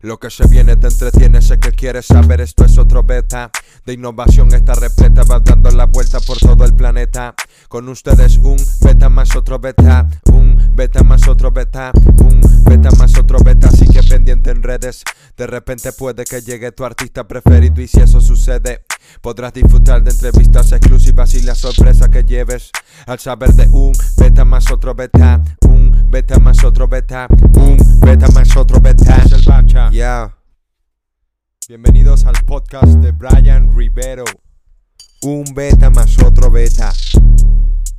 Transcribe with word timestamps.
lo 0.00 0.18
que 0.18 0.30
se 0.30 0.46
viene, 0.46 0.76
te 0.76 0.86
entretiene, 0.86 1.42
sé 1.42 1.58
que 1.58 1.72
quieres 1.72 2.06
saber, 2.06 2.40
esto 2.40 2.64
es 2.64 2.78
otro 2.78 3.02
beta 3.02 3.50
de 3.84 3.92
innovación, 3.92 4.54
esta 4.54 4.74
repleta 4.74 5.22
va 5.24 5.40
dando 5.40 5.70
la 5.70 5.84
vuelta 5.84 6.18
por 6.20 6.38
todo 6.38 6.64
el 6.64 6.74
planeta. 6.74 7.34
Con 7.68 7.88
ustedes 7.90 8.38
un 8.38 8.56
beta 8.80 9.10
más 9.10 9.36
otro 9.36 9.58
beta, 9.58 10.08
un 10.32 10.47
beta 10.72 11.02
más 11.02 11.28
otro 11.28 11.50
beta, 11.50 11.92
un 12.20 12.40
beta 12.64 12.90
más 12.98 13.18
otro 13.18 13.38
beta, 13.38 13.68
así 13.68 13.86
que 13.86 14.02
pendiente 14.02 14.50
en 14.50 14.62
redes. 14.62 15.04
De 15.36 15.46
repente 15.46 15.92
puede 15.92 16.24
que 16.24 16.40
llegue 16.40 16.72
tu 16.72 16.84
artista 16.84 17.26
preferido 17.26 17.80
y 17.80 17.88
si 17.88 18.00
eso 18.00 18.20
sucede, 18.20 18.84
podrás 19.20 19.52
disfrutar 19.52 20.02
de 20.02 20.10
entrevistas 20.10 20.72
exclusivas 20.72 21.34
y 21.34 21.42
la 21.42 21.54
sorpresa 21.54 22.10
que 22.10 22.24
lleves 22.24 22.70
al 23.06 23.18
saber 23.18 23.52
de 23.54 23.68
un 23.68 23.92
beta 24.16 24.44
más 24.44 24.70
otro 24.70 24.94
beta, 24.94 25.42
un 25.68 26.10
beta 26.10 26.38
más 26.38 26.64
otro 26.64 26.88
beta, 26.88 27.26
un 27.54 27.78
beta 28.00 28.28
más 28.28 28.56
otro 28.56 28.80
beta. 28.80 29.22
Yeah. 29.90 30.34
Bienvenidos 31.68 32.24
al 32.24 32.34
podcast 32.46 32.94
de 32.98 33.12
Brian 33.12 33.76
Rivero. 33.76 34.24
Un 35.22 35.44
beta 35.54 35.90
más 35.90 36.18
otro 36.22 36.50
beta. 36.50 36.92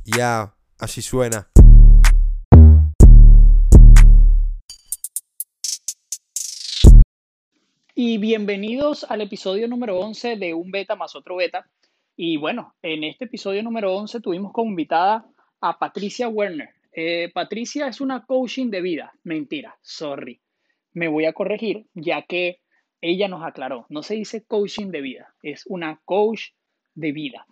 Ya, 0.04 0.54
así 0.78 1.02
suena. 1.02 1.48
Y 8.02 8.16
bienvenidos 8.16 9.04
al 9.10 9.20
episodio 9.20 9.68
número 9.68 9.98
11 10.00 10.36
de 10.36 10.54
Un 10.54 10.70
Beta 10.70 10.96
más 10.96 11.14
otro 11.14 11.36
Beta. 11.36 11.68
Y 12.16 12.38
bueno, 12.38 12.74
en 12.80 13.04
este 13.04 13.26
episodio 13.26 13.62
número 13.62 13.94
11 13.94 14.20
tuvimos 14.20 14.54
como 14.54 14.70
invitada 14.70 15.26
a 15.60 15.78
Patricia 15.78 16.26
Werner. 16.26 16.70
Eh, 16.92 17.30
Patricia 17.34 17.88
es 17.88 18.00
una 18.00 18.24
coaching 18.24 18.70
de 18.70 18.80
vida. 18.80 19.12
Mentira, 19.22 19.76
sorry. 19.82 20.40
Me 20.94 21.08
voy 21.08 21.26
a 21.26 21.34
corregir 21.34 21.88
ya 21.92 22.22
que 22.22 22.62
ella 23.02 23.28
nos 23.28 23.44
aclaró. 23.44 23.84
No 23.90 24.02
se 24.02 24.14
dice 24.14 24.46
coaching 24.46 24.86
de 24.86 25.02
vida, 25.02 25.34
es 25.42 25.64
una 25.66 26.00
coach 26.06 26.52
de 26.94 27.12
vida. 27.12 27.46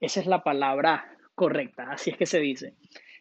Esa 0.00 0.18
es 0.18 0.26
la 0.26 0.42
palabra 0.42 1.16
correcta, 1.36 1.92
así 1.92 2.10
es 2.10 2.16
que 2.16 2.26
se 2.26 2.40
dice. 2.40 2.74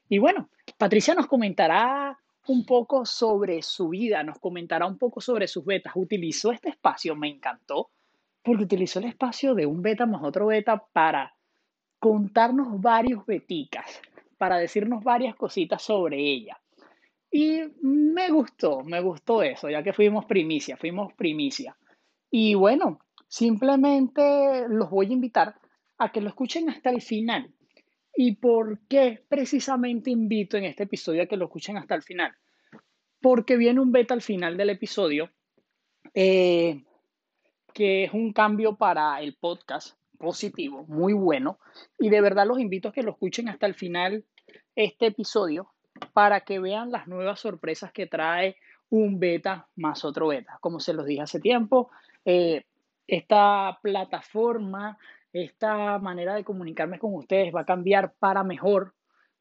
Y 0.09 0.17
bueno, 0.17 0.49
Patricia 0.79 1.13
nos 1.13 1.27
comentará 1.27 2.17
un 2.47 2.65
poco 2.65 3.05
sobre 3.05 3.61
su 3.61 3.89
vida, 3.89 4.23
nos 4.23 4.39
comentará 4.39 4.85
un 4.85 4.97
poco 4.97 5.21
sobre 5.21 5.47
sus 5.47 5.63
betas. 5.63 5.93
Utilizó 5.95 6.51
este 6.51 6.69
espacio, 6.69 7.15
me 7.15 7.29
encantó, 7.29 7.89
porque 8.43 8.63
utilizó 8.63 8.99
el 8.99 9.05
espacio 9.05 9.53
de 9.53 9.65
un 9.65 9.81
beta 9.81 10.05
más 10.05 10.23
otro 10.23 10.47
beta 10.47 10.83
para 10.91 11.35
contarnos 11.99 12.81
varios 12.81 13.25
beticas, 13.25 14.01
para 14.37 14.57
decirnos 14.57 15.03
varias 15.03 15.35
cositas 15.35 15.81
sobre 15.81 16.17
ella. 16.17 16.59
Y 17.29 17.61
me 17.81 18.29
gustó, 18.29 18.83
me 18.83 18.99
gustó 18.99 19.43
eso, 19.43 19.69
ya 19.69 19.83
que 19.83 19.93
fuimos 19.93 20.25
primicia, 20.25 20.75
fuimos 20.75 21.13
primicia. 21.13 21.77
Y 22.29 22.55
bueno, 22.55 22.99
simplemente 23.27 24.67
los 24.67 24.89
voy 24.89 25.11
a 25.11 25.13
invitar 25.13 25.55
a 25.97 26.11
que 26.11 26.21
lo 26.21 26.29
escuchen 26.29 26.69
hasta 26.69 26.89
el 26.89 27.01
final. 27.01 27.53
¿Y 28.15 28.35
por 28.35 28.79
qué 28.87 29.23
precisamente 29.27 30.09
invito 30.09 30.57
en 30.57 30.65
este 30.65 30.83
episodio 30.83 31.23
a 31.23 31.25
que 31.25 31.37
lo 31.37 31.45
escuchen 31.45 31.77
hasta 31.77 31.95
el 31.95 32.03
final? 32.03 32.33
Porque 33.21 33.57
viene 33.57 33.79
un 33.79 33.91
beta 33.91 34.13
al 34.13 34.21
final 34.21 34.57
del 34.57 34.71
episodio, 34.71 35.29
eh, 36.13 36.83
que 37.73 38.03
es 38.03 38.13
un 38.13 38.33
cambio 38.33 38.75
para 38.75 39.21
el 39.21 39.35
podcast 39.35 39.97
positivo, 40.17 40.85
muy 40.87 41.13
bueno. 41.13 41.59
Y 41.97 42.09
de 42.09 42.21
verdad 42.21 42.47
los 42.47 42.59
invito 42.59 42.89
a 42.89 42.93
que 42.93 43.03
lo 43.03 43.11
escuchen 43.11 43.49
hasta 43.49 43.65
el 43.65 43.75
final 43.75 44.25
este 44.75 45.07
episodio 45.07 45.71
para 46.13 46.41
que 46.41 46.59
vean 46.59 46.91
las 46.91 47.07
nuevas 47.07 47.39
sorpresas 47.39 47.91
que 47.91 48.07
trae 48.07 48.57
un 48.89 49.19
beta 49.19 49.67
más 49.75 50.03
otro 50.03 50.27
beta. 50.27 50.57
Como 50.61 50.79
se 50.79 50.93
los 50.93 51.05
dije 51.05 51.21
hace 51.21 51.39
tiempo, 51.39 51.89
eh, 52.25 52.65
esta 53.07 53.79
plataforma 53.81 54.97
esta 55.33 55.97
manera 55.99 56.35
de 56.35 56.43
comunicarme 56.43 56.99
con 56.99 57.15
ustedes 57.15 57.53
va 57.53 57.61
a 57.61 57.65
cambiar 57.65 58.13
para 58.19 58.43
mejor, 58.43 58.93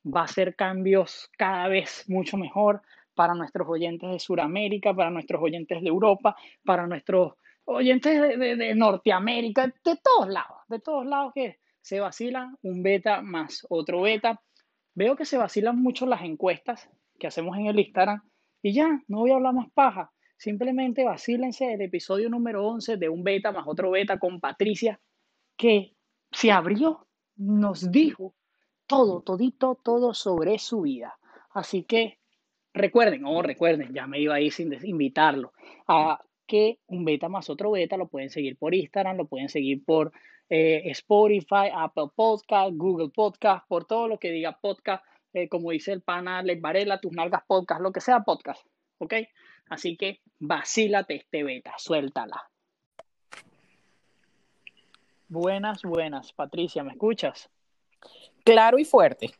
va 0.04 0.22
a 0.22 0.24
hacer 0.24 0.54
cambios 0.54 1.30
cada 1.36 1.68
vez 1.68 2.04
mucho 2.08 2.36
mejor 2.36 2.82
para 3.14 3.34
nuestros 3.34 3.68
oyentes 3.68 4.10
de 4.10 4.18
Sudamérica, 4.18 4.94
para 4.94 5.10
nuestros 5.10 5.42
oyentes 5.42 5.82
de 5.82 5.88
Europa, 5.88 6.36
para 6.64 6.86
nuestros 6.86 7.34
oyentes 7.64 8.38
de, 8.38 8.74
Norteamérica, 8.74 9.66
de 9.66 9.96
todos 10.02 10.28
lados, 10.28 10.58
de 10.68 10.80
todos 10.80 11.04
lados 11.06 11.32
que 11.34 11.58
se 11.82 12.00
vacilan 12.00 12.56
un 12.62 12.82
beta 12.82 13.20
más 13.22 13.66
otro 13.68 14.02
beta. 14.02 14.40
Veo 14.94 15.16
que 15.16 15.24
se 15.24 15.38
vacilan 15.38 15.80
mucho 15.80 16.06
las 16.06 16.22
encuestas 16.22 16.88
que 17.18 17.26
hacemos 17.26 17.56
en 17.58 17.66
el 17.66 17.78
Instagram 17.78 18.22
y 18.62 18.72
ya, 18.72 19.02
no 19.08 19.18
voy 19.18 19.30
a 19.30 19.34
hablar 19.34 19.54
más 19.54 19.70
paja. 19.72 20.10
Simplemente 20.36 21.04
vacílense 21.04 21.74
el 21.74 21.82
episodio 21.82 22.30
número 22.30 22.66
11 22.66 22.96
de 22.96 23.08
un 23.08 23.22
beta 23.22 23.52
más 23.52 23.64
otro 23.66 23.90
beta 23.90 24.18
con 24.18 24.40
Patricia 24.40 24.98
que 25.60 25.93
se 26.32 26.50
abrió, 26.50 27.06
nos 27.37 27.93
dijo 27.93 28.34
todo, 28.87 29.21
todito, 29.21 29.78
todo 29.84 30.15
sobre 30.15 30.59
su 30.59 30.81
vida. 30.81 31.19
Así 31.50 31.82
que 31.84 32.19
recuerden, 32.72 33.26
oh, 33.26 33.43
recuerden, 33.43 33.93
ya 33.93 34.06
me 34.06 34.20
iba 34.20 34.37
a 34.37 34.41
ir 34.41 34.53
sin 34.53 34.72
invitarlo, 34.82 35.53
a 35.87 36.19
que 36.47 36.78
un 36.87 37.04
beta 37.04 37.28
más 37.28 37.50
otro 37.50 37.72
beta 37.72 37.99
lo 37.99 38.09
pueden 38.09 38.31
seguir 38.31 38.56
por 38.56 38.75
Instagram, 38.75 39.19
lo 39.19 39.26
pueden 39.26 39.50
seguir 39.50 39.84
por 39.84 40.12
eh, 40.49 40.81
Spotify, 40.93 41.69
Apple 41.75 42.09
Podcast, 42.16 42.72
Google 42.75 43.10
Podcast, 43.15 43.69
por 43.69 43.84
todo 43.84 44.09
lo 44.09 44.19
que 44.19 44.31
diga 44.31 44.59
podcast, 44.59 45.04
eh, 45.34 45.50
como 45.50 45.72
dice 45.72 45.93
el 45.93 46.00
pana 46.00 46.43
Les 46.43 46.59
Varela, 46.59 47.03
tus 47.03 47.12
nalgas 47.12 47.43
podcast, 47.47 47.82
lo 47.82 47.93
que 47.93 48.00
sea 48.00 48.20
podcast, 48.20 48.66
¿ok? 48.97 49.12
Así 49.69 49.99
que 49.99 50.20
vacílate 50.38 51.16
este 51.16 51.44
beta, 51.44 51.75
suéltala. 51.76 52.50
Buenas, 55.30 55.82
buenas. 55.82 56.32
Patricia, 56.32 56.82
¿me 56.82 56.91
escuchas? 56.91 57.48
Claro 58.44 58.80
y 58.80 58.84
fuerte. 58.84 59.30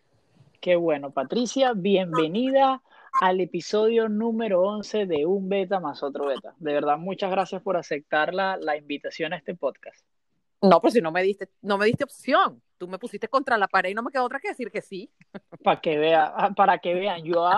Qué 0.60 0.76
bueno, 0.76 1.10
Patricia, 1.10 1.72
bienvenida 1.74 2.80
al 3.20 3.40
episodio 3.40 4.08
número 4.08 4.62
11 4.62 5.06
de 5.06 5.26
Un 5.26 5.48
Beta 5.48 5.80
más 5.80 6.04
otro 6.04 6.26
Beta. 6.26 6.54
De 6.60 6.72
verdad, 6.72 6.96
muchas 6.96 7.32
gracias 7.32 7.60
por 7.62 7.76
aceptar 7.76 8.32
la, 8.32 8.76
invitación 8.76 9.32
a 9.32 9.36
este 9.36 9.56
podcast. 9.56 10.06
No, 10.62 10.80
pues 10.80 10.94
si 10.94 11.00
no 11.00 11.10
me 11.10 11.24
diste, 11.24 11.48
no 11.60 11.76
me 11.76 11.86
diste 11.86 12.04
opción. 12.04 12.62
Tú 12.78 12.86
me 12.86 13.00
pusiste 13.00 13.26
contra 13.26 13.58
la 13.58 13.66
pared 13.66 13.90
y 13.90 13.94
no 13.94 14.04
me 14.04 14.12
quedó 14.12 14.26
otra 14.26 14.38
que 14.38 14.50
decir 14.50 14.70
que 14.70 14.82
sí. 14.82 15.10
Para 15.64 15.80
que 15.80 15.98
vean, 15.98 16.30
ah, 16.36 16.50
para 16.54 16.78
que 16.78 16.94
vean, 16.94 17.24
yo, 17.24 17.50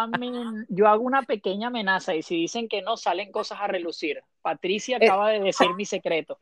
yo 0.71 0.89
hago 0.89 1.03
una 1.03 1.21
pequeña 1.25 1.67
amenaza 1.67 2.15
y 2.15 2.23
si 2.23 2.37
dicen 2.37 2.67
que 2.67 2.81
no, 2.81 2.97
salen 2.97 3.31
cosas 3.31 3.61
a 3.61 3.67
relucir. 3.67 4.23
Patricia 4.41 4.97
eh, 4.99 5.05
acaba 5.05 5.29
de 5.29 5.41
decir 5.41 5.75
mi 5.75 5.85
secreto. 5.85 6.41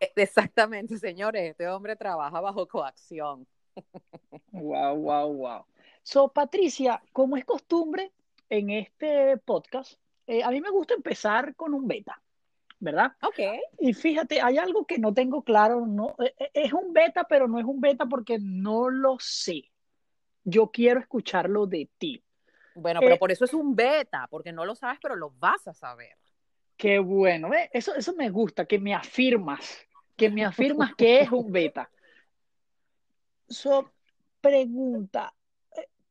Exactamente, 0.16 0.98
señores, 0.98 1.50
este 1.50 1.68
hombre 1.68 1.96
trabaja 1.96 2.40
bajo 2.40 2.66
coacción. 2.66 3.46
Wow, 4.52 4.96
wow, 4.96 5.32
wow. 5.32 5.64
So, 6.02 6.28
Patricia, 6.28 7.02
como 7.12 7.36
es 7.36 7.44
costumbre 7.44 8.10
en 8.48 8.70
este 8.70 9.36
podcast, 9.38 9.94
eh, 10.26 10.42
a 10.42 10.50
mí 10.50 10.60
me 10.60 10.70
gusta 10.70 10.94
empezar 10.94 11.54
con 11.54 11.74
un 11.74 11.86
beta, 11.86 12.20
¿verdad? 12.78 13.12
Ok. 13.22 13.38
Y 13.78 13.92
fíjate, 13.92 14.40
hay 14.40 14.58
algo 14.58 14.86
que 14.86 14.98
no 14.98 15.12
tengo 15.12 15.42
claro, 15.42 15.86
no, 15.86 16.16
e, 16.18 16.34
e, 16.38 16.50
es 16.54 16.72
un 16.72 16.92
beta, 16.92 17.24
pero 17.24 17.46
no 17.46 17.58
es 17.58 17.64
un 17.64 17.80
beta 17.80 18.06
porque 18.06 18.38
no 18.40 18.88
lo 18.88 19.16
sé. 19.18 19.70
Yo 20.42 20.70
quiero 20.70 21.00
escucharlo 21.00 21.66
de 21.66 21.88
ti. 21.98 22.24
Bueno, 22.74 23.00
pero 23.00 23.16
eh, 23.16 23.18
por 23.18 23.30
eso 23.30 23.44
es 23.44 23.52
un 23.52 23.76
beta, 23.76 24.26
porque 24.30 24.52
no 24.52 24.64
lo 24.64 24.74
sabes, 24.74 24.98
pero 25.02 25.16
lo 25.16 25.30
vas 25.38 25.66
a 25.68 25.74
saber. 25.74 26.16
Qué 26.76 26.98
bueno, 26.98 27.50
Eso, 27.72 27.94
eso 27.94 28.14
me 28.14 28.30
gusta, 28.30 28.64
que 28.64 28.78
me 28.78 28.94
afirmas 28.94 29.86
que 30.20 30.28
me 30.28 30.44
afirmas 30.44 30.94
que 30.94 31.22
es 31.22 31.32
un 31.32 31.50
beta. 31.50 31.90
So, 33.48 33.90
pregunta, 34.42 35.34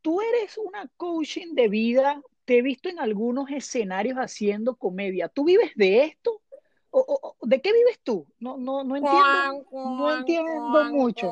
tú 0.02 0.20
eres 0.20 0.57
una 0.57 0.89
coaching 0.98 1.54
de 1.54 1.68
vida, 1.68 2.19
te 2.44 2.57
he 2.57 2.62
visto 2.63 2.89
en 2.89 3.00
algunos 3.00 3.51
escenarios 3.51 4.18
haciendo 4.18 4.75
comedia. 4.78 5.30
¿Tú 5.30 5.45
vives 5.45 5.74
de 5.75 6.06
esto? 6.06 6.42
¿O, 6.89 7.36
de 7.44 7.62
qué 7.62 7.72
vives 7.72 8.00
tú? 8.00 8.25
No, 8.39 8.57
no, 8.57 8.84
no 8.84 8.95
entiendo, 8.95 9.68
no 9.72 10.18
entiendo 10.18 10.84
mucho. 10.86 11.31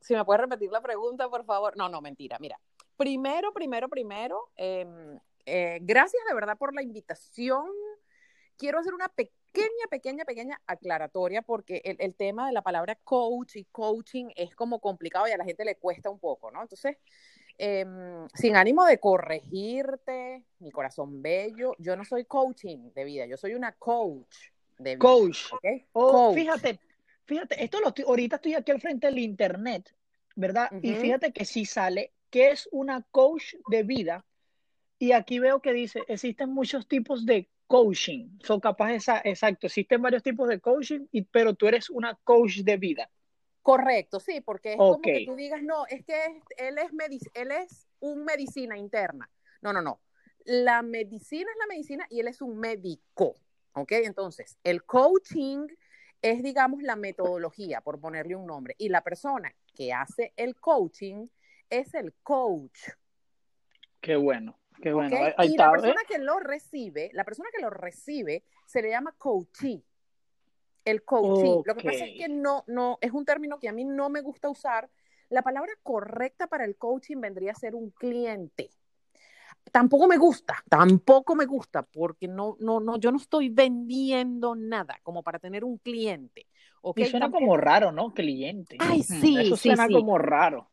Si 0.00 0.14
me 0.14 0.24
puedes 0.24 0.40
repetir 0.40 0.70
la 0.72 0.80
pregunta, 0.80 1.28
por 1.28 1.44
favor. 1.44 1.76
No, 1.76 1.90
no, 1.90 2.00
mentira. 2.00 2.38
Mira, 2.40 2.58
primero, 2.96 3.52
primero, 3.52 3.90
primero, 3.90 4.48
em, 4.56 5.20
eh, 5.44 5.80
gracias 5.82 6.22
de 6.26 6.34
verdad 6.34 6.56
por 6.56 6.74
la 6.74 6.82
invitación. 6.82 7.66
Quiero 8.58 8.80
hacer 8.80 8.92
una 8.92 9.08
pequeña 9.08 9.38
pequeña, 9.90 10.24
pequeña, 10.24 10.60
aclaratoria 10.66 11.42
porque 11.42 11.80
el, 11.84 12.14
tema 12.14 12.46
de 12.46 12.52
la 12.52 12.62
palabra 12.62 12.96
coach 12.96 13.56
y 13.56 13.64
coaching 13.64 14.26
es 14.36 14.54
como 14.54 14.80
complicado 14.80 15.26
y 15.28 15.32
a 15.32 15.36
la 15.36 15.44
gente 15.44 15.64
le 15.64 15.76
cuesta 15.76 16.10
un 16.10 16.18
poco, 16.18 16.50
¿no? 16.50 16.62
Entonces, 16.62 16.96
em, 17.56 18.28
sin 18.34 18.56
ánimo 18.56 18.84
de 18.84 18.98
corregirte, 18.98 20.44
mi 20.60 20.70
corazón 20.70 21.22
bello, 21.22 21.74
yo 21.78 21.96
no 21.96 22.04
soy 22.04 22.24
coaching 22.24 22.90
de 22.94 23.04
vida, 23.04 23.26
yo 23.26 23.36
soy 23.36 23.54
una 23.54 23.72
coach 23.72 24.36
de 24.78 24.96
vida. 24.96 24.98
Coach. 24.98 25.38
Oh, 25.92 26.12
coach. 26.12 26.34
Fíjate, 26.34 26.80
fíjate, 27.24 27.64
esto 27.64 27.80
lo 27.80 27.92
ahorita 28.06 28.36
estoy 28.36 28.54
aquí 28.54 28.70
al 28.70 28.80
frente 28.80 29.06
del 29.06 29.18
internet, 29.18 29.94
¿verdad? 30.36 30.70
Y 30.82 30.94
fíjate 30.94 31.32
que 31.32 31.44
si 31.44 31.64
sale 31.64 32.12
que 32.30 32.50
es 32.50 32.68
una 32.70 33.02
coach 33.10 33.54
de 33.68 33.82
vida, 33.82 34.24
Y 35.00 35.12
aquí 35.12 35.38
veo 35.38 35.62
que 35.62 35.72
dice, 35.72 36.02
existen 36.08 36.50
muchos 36.50 36.88
tipos 36.88 37.24
de 37.24 37.48
coaching. 37.68 38.38
Son 38.42 38.58
capaces, 38.58 39.06
exacto, 39.24 39.68
existen 39.68 40.02
varios 40.02 40.22
tipos 40.22 40.48
de 40.48 40.58
coaching, 40.58 41.06
y, 41.12 41.22
pero 41.22 41.54
tú 41.54 41.68
eres 41.68 41.88
una 41.90 42.18
coach 42.24 42.58
de 42.62 42.76
vida. 42.76 43.08
Correcto, 43.62 44.18
sí, 44.18 44.40
porque 44.40 44.72
es 44.72 44.78
como 44.78 45.00
que 45.00 45.24
tú 45.26 45.36
digas, 45.36 45.62
no, 45.62 45.86
es 45.86 46.04
que 46.04 46.14
él, 46.56 46.78
es 46.78 47.28
él 47.34 47.52
es 47.52 47.86
un 48.00 48.24
medicina 48.24 48.76
interna. 48.76 49.30
No, 49.60 49.72
no, 49.72 49.82
no. 49.82 50.00
La 50.44 50.80
medicina 50.80 51.50
es 51.50 51.58
la 51.58 51.66
medicina 51.66 52.06
y 52.08 52.20
él 52.20 52.28
es 52.28 52.40
un 52.40 52.58
médico. 52.58 53.36
¿Ok? 53.74 53.92
Entonces, 53.92 54.56
el 54.64 54.84
coaching 54.84 55.66
es, 56.22 56.42
digamos, 56.42 56.82
la 56.82 56.96
metodología, 56.96 57.82
por 57.82 58.00
ponerle 58.00 58.34
un 58.34 58.46
nombre. 58.46 58.74
Y 58.78 58.88
la 58.88 59.02
persona 59.02 59.54
que 59.74 59.92
hace 59.92 60.32
el 60.36 60.56
coaching 60.56 61.28
es 61.68 61.94
el 61.94 62.14
coach. 62.22 62.88
Qué 64.00 64.16
bueno, 64.16 64.57
qué 64.80 64.92
bueno. 64.92 65.16
y 65.42 65.56
la 65.56 65.70
persona 65.70 66.00
que 66.08 66.18
lo 66.18 66.38
recibe, 66.40 67.10
la 67.12 67.24
persona 67.24 67.48
que 67.54 67.62
lo 67.62 67.70
recibe 67.70 68.44
se 68.66 68.82
le 68.82 68.90
llama 68.90 69.14
coachee. 69.16 69.82
El 70.84 71.04
coaching. 71.04 71.62
Lo 71.66 71.74
que 71.74 71.84
pasa 71.84 72.06
es 72.06 72.16
que 72.16 72.28
no, 72.28 72.64
no, 72.66 72.98
es 73.00 73.12
un 73.12 73.24
término 73.24 73.58
que 73.58 73.68
a 73.68 73.72
mí 73.72 73.84
no 73.84 74.08
me 74.08 74.22
gusta 74.22 74.48
usar. 74.48 74.88
La 75.28 75.42
palabra 75.42 75.72
correcta 75.82 76.46
para 76.46 76.64
el 76.64 76.76
coaching 76.76 77.20
vendría 77.20 77.52
a 77.52 77.54
ser 77.54 77.74
un 77.74 77.90
cliente 77.90 78.70
tampoco 79.70 80.06
me 80.06 80.16
gusta, 80.16 80.62
tampoco 80.68 81.34
me 81.34 81.46
gusta, 81.46 81.82
porque 81.82 82.28
no, 82.28 82.56
no, 82.60 82.80
no, 82.80 82.98
yo 82.98 83.10
no 83.10 83.18
estoy 83.18 83.48
vendiendo 83.48 84.54
nada 84.54 84.98
como 85.02 85.22
para 85.22 85.38
tener 85.38 85.64
un 85.64 85.78
cliente. 85.78 86.46
¿okay? 86.80 87.04
Y 87.04 87.08
suena 87.08 87.30
como 87.30 87.56
raro, 87.56 87.92
¿no? 87.92 88.12
Cliente. 88.12 88.76
Ay, 88.78 89.02
sí. 89.02 89.36
Eso 89.38 89.56
suena 89.56 89.88
como 89.88 90.18
raro. 90.18 90.70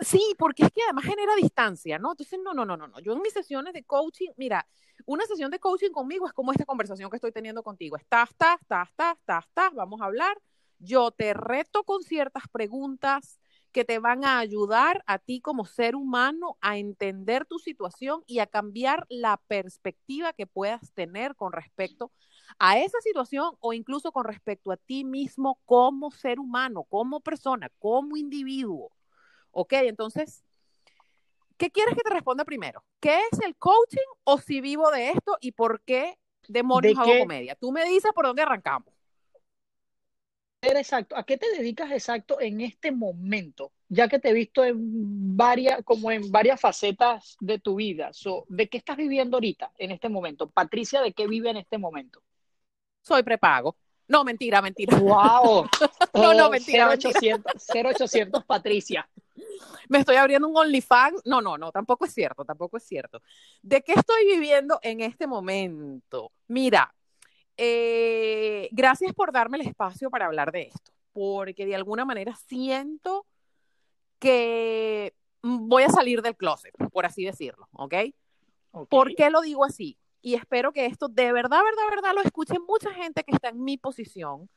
Sí, 0.00 0.20
porque 0.38 0.64
es 0.64 0.72
que 0.72 0.82
además 0.82 1.04
genera 1.04 1.34
distancia, 1.36 1.98
¿no? 1.98 2.12
Entonces, 2.12 2.38
no, 2.42 2.52
no, 2.52 2.64
no, 2.64 2.76
no, 2.76 2.88
no. 2.88 3.00
Yo 3.00 3.12
en 3.12 3.22
mis 3.22 3.32
sesiones 3.32 3.72
de 3.72 3.84
coaching, 3.84 4.30
mira, 4.36 4.66
una 5.06 5.24
sesión 5.26 5.50
de 5.50 5.58
coaching 5.58 5.90
conmigo 5.90 6.26
es 6.26 6.32
como 6.32 6.52
esta 6.52 6.64
conversación 6.64 7.10
que 7.10 7.16
estoy 7.16 7.32
teniendo 7.32 7.62
contigo. 7.62 7.96
Estás, 7.96 8.30
estás, 8.30 8.60
estás, 8.60 8.88
estás, 8.90 9.18
estás, 9.18 9.44
estás, 9.46 9.74
vamos 9.74 10.00
a 10.00 10.06
hablar. 10.06 10.36
Yo 10.78 11.10
te 11.12 11.32
reto 11.34 11.84
con 11.84 12.02
ciertas 12.02 12.44
preguntas 12.50 13.38
que 13.70 13.84
te 13.84 13.98
van 13.98 14.24
a 14.24 14.38
ayudar 14.38 15.02
a 15.06 15.18
ti 15.18 15.40
como 15.40 15.64
ser 15.64 15.96
humano 15.96 16.58
a 16.60 16.76
entender 16.76 17.46
tu 17.46 17.58
situación 17.58 18.22
y 18.26 18.40
a 18.40 18.46
cambiar 18.46 19.06
la 19.08 19.38
perspectiva 19.48 20.32
que 20.32 20.46
puedas 20.46 20.92
tener 20.92 21.34
con 21.36 21.52
respecto 21.52 22.12
a 22.58 22.78
esa 22.78 23.00
situación 23.00 23.56
o 23.60 23.72
incluso 23.72 24.12
con 24.12 24.24
respecto 24.24 24.72
a 24.72 24.76
ti 24.76 25.04
mismo 25.04 25.58
como 25.64 26.10
ser 26.10 26.38
humano, 26.38 26.84
como 26.84 27.20
persona, 27.20 27.70
como 27.78 28.16
individuo. 28.16 28.92
¿Ok? 29.52 29.72
Entonces, 29.74 30.42
¿qué 31.56 31.70
quieres 31.70 31.94
que 31.94 32.02
te 32.02 32.10
responda 32.10 32.44
primero? 32.44 32.84
¿Qué 33.00 33.20
es 33.30 33.40
el 33.40 33.56
coaching 33.56 33.98
o 34.24 34.38
si 34.38 34.60
vivo 34.60 34.90
de 34.90 35.10
esto 35.10 35.38
y 35.40 35.52
por 35.52 35.82
qué 35.82 36.18
demonios 36.48 36.98
hago 36.98 37.18
comedia? 37.20 37.54
Tú 37.54 37.72
me 37.72 37.84
dices 37.84 38.10
por 38.12 38.26
dónde 38.26 38.42
arrancamos 38.42 38.92
exacto, 40.62 41.16
¿a 41.16 41.24
qué 41.24 41.36
te 41.36 41.50
dedicas 41.50 41.90
exacto 41.90 42.40
en 42.40 42.60
este 42.60 42.92
momento? 42.92 43.72
Ya 43.88 44.08
que 44.08 44.18
te 44.18 44.30
he 44.30 44.32
visto 44.32 44.64
en 44.64 45.36
varias, 45.36 45.82
como 45.84 46.10
en 46.10 46.30
varias 46.30 46.60
facetas 46.60 47.36
de 47.40 47.58
tu 47.58 47.76
vida. 47.76 48.10
¿De 48.48 48.68
qué 48.68 48.78
estás 48.78 48.96
viviendo 48.96 49.36
ahorita, 49.36 49.72
en 49.78 49.90
este 49.90 50.08
momento? 50.08 50.48
Patricia, 50.48 51.02
¿de 51.02 51.12
qué 51.12 51.26
vive 51.26 51.50
en 51.50 51.58
este 51.58 51.78
momento? 51.78 52.22
Soy 53.02 53.22
prepago. 53.22 53.76
No, 54.08 54.24
mentira, 54.24 54.62
mentira. 54.62 54.96
¡Wow! 54.98 55.68
no, 56.14 56.34
no, 56.34 56.50
mentira. 56.50 56.88
0800, 56.88 57.66
0800 57.68 58.44
Patricia. 58.44 59.08
Me 59.88 59.98
estoy 59.98 60.16
abriendo 60.16 60.48
un 60.48 60.56
OnlyFans. 60.56 61.22
No, 61.24 61.40
no, 61.40 61.58
no, 61.58 61.72
tampoco 61.72 62.04
es 62.04 62.14
cierto, 62.14 62.44
tampoco 62.44 62.76
es 62.76 62.84
cierto. 62.84 63.20
¿De 63.62 63.82
qué 63.82 63.92
estoy 63.92 64.26
viviendo 64.26 64.78
en 64.82 65.00
este 65.00 65.26
momento? 65.26 66.32
Mira, 66.48 66.94
eh, 67.56 68.68
gracias 68.72 69.12
por 69.12 69.32
darme 69.32 69.58
el 69.58 69.66
espacio 69.66 70.10
para 70.10 70.26
hablar 70.26 70.52
de 70.52 70.62
esto, 70.62 70.92
porque 71.12 71.66
de 71.66 71.74
alguna 71.74 72.04
manera 72.04 72.34
siento 72.34 73.26
que 74.18 75.14
voy 75.42 75.82
a 75.82 75.88
salir 75.88 76.22
del 76.22 76.36
closet, 76.36 76.72
por 76.92 77.04
así 77.04 77.24
decirlo, 77.24 77.68
¿ok? 77.72 77.94
¿Por 78.88 79.14
qué 79.14 79.28
lo 79.28 79.40
digo 79.42 79.64
así? 79.64 79.98
Y 80.22 80.34
espero 80.34 80.72
que 80.72 80.86
esto 80.86 81.08
de 81.08 81.32
verdad, 81.32 81.60
verdad, 81.62 81.90
verdad 81.90 82.14
lo 82.14 82.22
escuche 82.22 82.58
mucha 82.60 82.92
gente 82.94 83.24
que 83.24 83.32
está 83.32 83.48
en 83.48 83.62
mi 83.62 83.76
posición. 83.76 84.48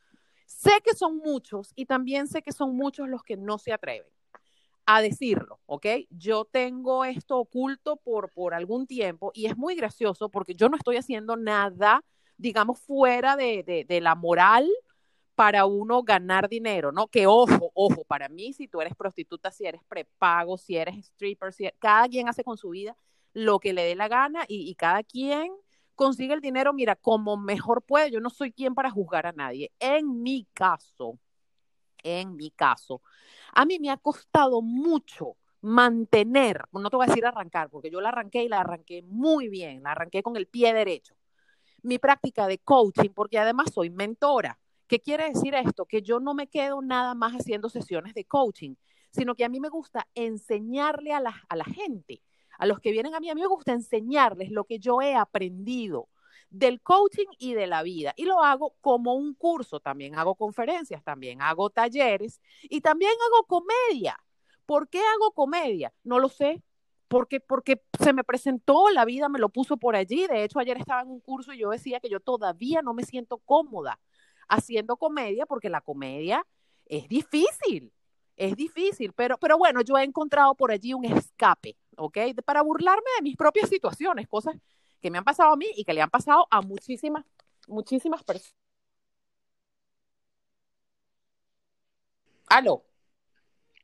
Sé 0.46 0.80
que 0.84 0.94
son 0.94 1.18
muchos 1.18 1.74
y 1.76 1.88
también 1.88 2.28
sé 2.28 2.44
que 2.44 2.52
son 2.52 2.76
muchos 2.76 3.10
los 3.10 3.24
que 3.24 3.36
no 3.36 3.58
se 3.58 3.74
atreven 3.74 4.08
a 4.86 5.02
decirlo, 5.02 5.60
¿ok? 5.66 5.86
Yo 6.10 6.46
tengo 6.46 7.06
esto 7.06 7.38
oculto 7.38 7.98
por, 7.98 8.32
por 8.32 8.54
algún 8.54 8.88
tiempo 8.88 9.32
y 9.34 9.48
es 9.48 9.58
muy 9.58 9.76
gracioso 9.76 10.30
porque 10.30 10.56
yo 10.56 10.70
no 10.70 10.78
estoy 10.78 10.98
haciendo 10.98 11.36
nada 11.36 12.04
digamos, 12.38 12.80
fuera 12.80 13.36
de, 13.36 13.86
la 14.02 14.16
moral 14.16 14.70
para 15.36 15.66
uno 15.66 16.04
ganar 16.04 16.48
dinero, 16.50 16.92
¿no? 16.92 17.08
Que 17.08 17.28
ojo, 17.28 17.72
ojo, 17.74 18.04
para 18.06 18.30
mí, 18.30 18.54
si 18.54 18.68
tú 18.68 18.82
eres 18.82 18.96
prostituta, 18.96 19.52
si 19.52 19.66
eres 19.66 19.82
prepago, 19.88 20.58
si 20.58 20.78
eres 20.78 20.98
stripper, 20.98 21.54
si 21.54 21.70
cada 21.80 22.08
quien 22.08 22.30
hace 22.30 22.44
con 22.44 22.58
su 22.58 22.70
vida 22.70 22.96
lo 23.34 23.60
que 23.60 23.74
le 23.74 23.84
dé 23.84 23.96
la 23.96 24.08
gana 24.08 24.46
y, 24.48 24.70
y, 24.70 24.76
cada 24.76 25.04
quien 25.04 25.52
consigue 25.94 26.34
el 26.34 26.40
dinero, 26.42 26.74
mira, 26.74 26.96
como 26.96 27.36
mejor 27.36 27.84
puede. 27.84 28.12
Yo 28.12 28.22
no 28.22 28.30
soy 28.30 28.54
quien 28.54 28.76
para 28.76 28.90
juzgar 28.90 29.28
a 29.28 29.34
nadie. 29.34 29.72
En 29.80 30.22
mi 30.24 30.48
caso, 30.54 31.20
en 32.06 32.36
mi 32.36 32.52
caso, 32.52 33.02
a 33.54 33.66
mí 33.66 33.80
me 33.80 33.90
ha 33.90 33.98
costado 33.98 34.62
mucho 34.62 35.36
mantener, 35.62 36.64
no 36.72 36.90
te 36.90 36.96
voy 36.96 37.06
a 37.06 37.10
decir 37.10 37.26
arrancar, 37.26 37.70
porque 37.70 37.90
yo 37.90 38.00
la 38.00 38.10
arranqué 38.10 38.44
y 38.44 38.50
la 38.50 38.62
arranqué 38.62 39.02
muy 39.04 39.50
bien, 39.50 39.84
la 39.84 39.92
arranqué 39.92 40.24
con 40.24 40.38
el 40.38 40.48
pie 40.48 40.74
derecho 40.74 41.16
mi 41.86 42.00
práctica 42.00 42.48
de 42.48 42.58
coaching, 42.58 43.12
porque 43.12 43.38
además 43.38 43.72
soy 43.74 43.90
mentora. 43.90 44.60
¿Qué 44.88 45.00
quiere 45.00 45.30
decir 45.30 45.54
esto? 45.56 45.86
Que 45.86 46.02
yo 46.02 46.20
no 46.20 46.34
me 46.34 46.48
quedo 46.48 46.82
nada 46.82 47.14
más 47.14 47.34
haciendo 47.34 47.70
sesiones 47.70 48.14
de 48.14 48.26
coaching, 48.26 48.76
sino 49.12 49.36
que 49.36 49.46
a 49.46 49.50
mí 49.50 49.60
me 49.60 49.70
gusta 49.70 50.08
enseñarle 50.16 51.14
a 51.14 51.20
la, 51.20 51.44
a 51.48 51.56
la 51.56 51.64
gente, 51.64 52.22
a 52.58 52.66
los 52.66 52.80
que 52.80 52.92
vienen 52.92 53.14
a 53.14 53.20
mí, 53.20 53.30
a 53.30 53.36
mí 53.36 53.42
me 53.42 53.48
gusta 53.48 53.72
enseñarles 53.72 54.52
lo 54.52 54.66
que 54.66 54.80
yo 54.80 55.02
he 55.02 55.16
aprendido 55.16 56.10
del 56.58 56.82
coaching 56.82 57.28
y 57.38 57.54
de 57.54 57.68
la 57.68 57.84
vida. 57.84 58.14
Y 58.16 58.26
lo 58.26 58.42
hago 58.42 58.76
como 58.82 59.14
un 59.14 59.34
curso, 59.34 59.80
también 59.80 60.16
hago 60.16 60.36
conferencias, 60.36 61.04
también 61.04 61.42
hago 61.42 61.70
talleres 61.70 62.40
y 62.64 62.82
también 62.82 63.12
hago 63.12 63.46
comedia. 63.46 64.18
¿Por 64.66 64.88
qué 64.90 65.00
hago 65.00 65.32
comedia? 65.32 65.94
No 66.04 66.20
lo 66.20 66.30
sé, 66.30 66.64
porque, 67.08 67.40
porque 67.42 67.82
se 68.00 68.14
me 68.14 68.24
presentó, 68.24 68.90
la 68.90 69.06
vida 69.06 69.28
me 69.28 69.40
lo 69.40 69.50
puso 69.50 69.78
por 69.78 69.96
allí. 69.96 70.28
De 70.28 70.44
hecho, 70.44 70.60
ayer 70.60 70.78
estaba 70.78 71.02
en 71.02 71.10
un 71.10 71.20
curso 71.20 71.52
y 71.52 71.60
yo 71.60 71.70
decía 71.70 72.00
que 72.00 72.10
yo 72.10 72.20
todavía 72.20 72.82
no 72.82 72.94
me 72.94 73.04
siento 73.04 73.38
cómoda 73.40 74.00
haciendo 74.48 74.96
comedia 74.96 75.46
porque 75.46 75.70
la 75.70 75.82
comedia 75.82 76.46
es 76.86 77.10
difícil, 77.10 77.92
es 78.38 78.56
difícil, 78.56 79.12
pero, 79.14 79.38
pero 79.38 79.58
bueno, 79.58 79.82
yo 79.82 79.98
he 79.98 80.04
encontrado 80.04 80.56
por 80.56 80.72
allí 80.72 80.94
un 80.94 81.06
escape, 81.06 81.76
¿ok? 81.98 82.18
Para 82.46 82.62
burlarme 82.62 83.10
de 83.18 83.24
mis 83.24 83.36
propias 83.36 83.70
situaciones, 83.70 84.28
cosas 84.28 84.56
que 85.06 85.12
me 85.12 85.20
han 85.20 85.24
pasado 85.24 85.54
a 85.54 85.56
mí 85.56 85.68
y 85.76 85.84
que 85.84 85.94
le 85.94 86.02
han 86.02 86.10
pasado 86.10 86.48
a 86.50 86.62
muchísimas, 86.62 87.24
muchísimas 87.68 88.24
personas. 88.24 88.56
¿Aló? 92.48 92.84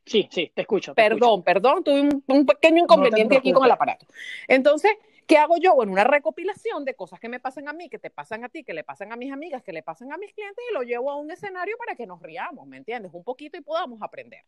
Sí, 0.04 0.28
sí, 0.32 0.50
te 0.52 0.62
escucho. 0.62 0.96
perdón, 0.96 1.44
perdón, 1.44 1.84
tuve 1.84 2.08
un, 2.26 2.44
pequeño 2.44 2.82
inconveniente 2.82 3.36
aquí 3.36 3.52
con 3.52 3.64
el 3.64 3.70
aparato. 3.70 4.04
Entonces, 4.48 4.90
¿qué 5.28 5.36
hago 5.38 5.58
yo? 5.58 5.76
Bueno, 5.76 5.92
una 5.92 6.02
recopilación 6.02 6.84
de 6.84 6.96
cosas 6.96 7.20
que 7.20 7.28
me 7.28 7.38
pasan 7.38 7.68
a 7.68 7.72
mí, 7.72 7.88
que 7.88 8.00
te 8.00 8.10
pasan 8.10 8.42
a 8.42 8.48
ti, 8.48 8.64
que 8.64 8.74
le 8.74 8.82
pasan 8.82 9.12
a 9.12 9.16
mis 9.16 9.32
amigas, 9.32 9.62
que 9.62 9.72
le 9.72 9.84
pasan 9.84 10.12
a 10.12 10.16
mis 10.16 10.34
clientes 10.34 10.64
y 10.68 10.74
lo 10.74 10.82
llevo 10.82 11.12
a 11.12 11.14
un 11.14 11.30
escenario 11.30 11.76
para 11.78 11.94
que 11.94 12.04
nos 12.04 12.20
riamos, 12.20 12.66
¿me 12.66 12.78
entiendes? 12.78 13.12
Un 13.14 13.22
poquito 13.22 13.56
y 13.56 13.60
podamos 13.60 14.02
aprender. 14.02 14.44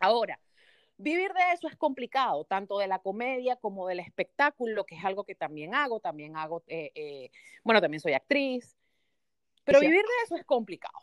Ahora, 0.00 0.40
vivir 0.98 1.32
de 1.32 1.52
eso 1.52 1.68
es 1.68 1.76
complicado, 1.76 2.44
tanto 2.44 2.78
de 2.78 2.86
la 2.86 2.98
comedia 2.98 3.56
como 3.56 3.86
del 3.86 4.00
espectáculo, 4.00 4.84
que 4.84 4.96
es 4.96 5.04
algo 5.04 5.24
que 5.24 5.34
también 5.34 5.74
hago, 5.74 6.00
también 6.00 6.36
hago, 6.36 6.62
eh, 6.66 6.90
eh, 6.94 7.30
bueno, 7.64 7.80
también 7.80 8.00
soy 8.00 8.14
actriz, 8.14 8.76
pero 9.64 9.80
vivir 9.80 10.02
de 10.02 10.24
eso 10.24 10.36
es 10.36 10.44
complicado. 10.44 10.98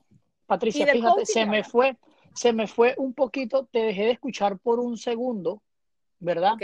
Patricia, 0.46 0.88
fíjate, 0.88 1.26
se 1.26 1.46
me 1.46 1.64
fue, 1.64 1.98
se 2.34 2.54
me 2.54 2.68
fue 2.68 2.96
un 2.98 3.14
poquito, 3.14 3.66
te 3.66 3.80
dejé 3.80 4.04
de 4.06 4.12
escuchar 4.12 4.58
por 4.58 4.80
un 4.80 4.98
segundo, 4.98 5.62
¿verdad? 6.20 6.54
Ok. 6.54 6.64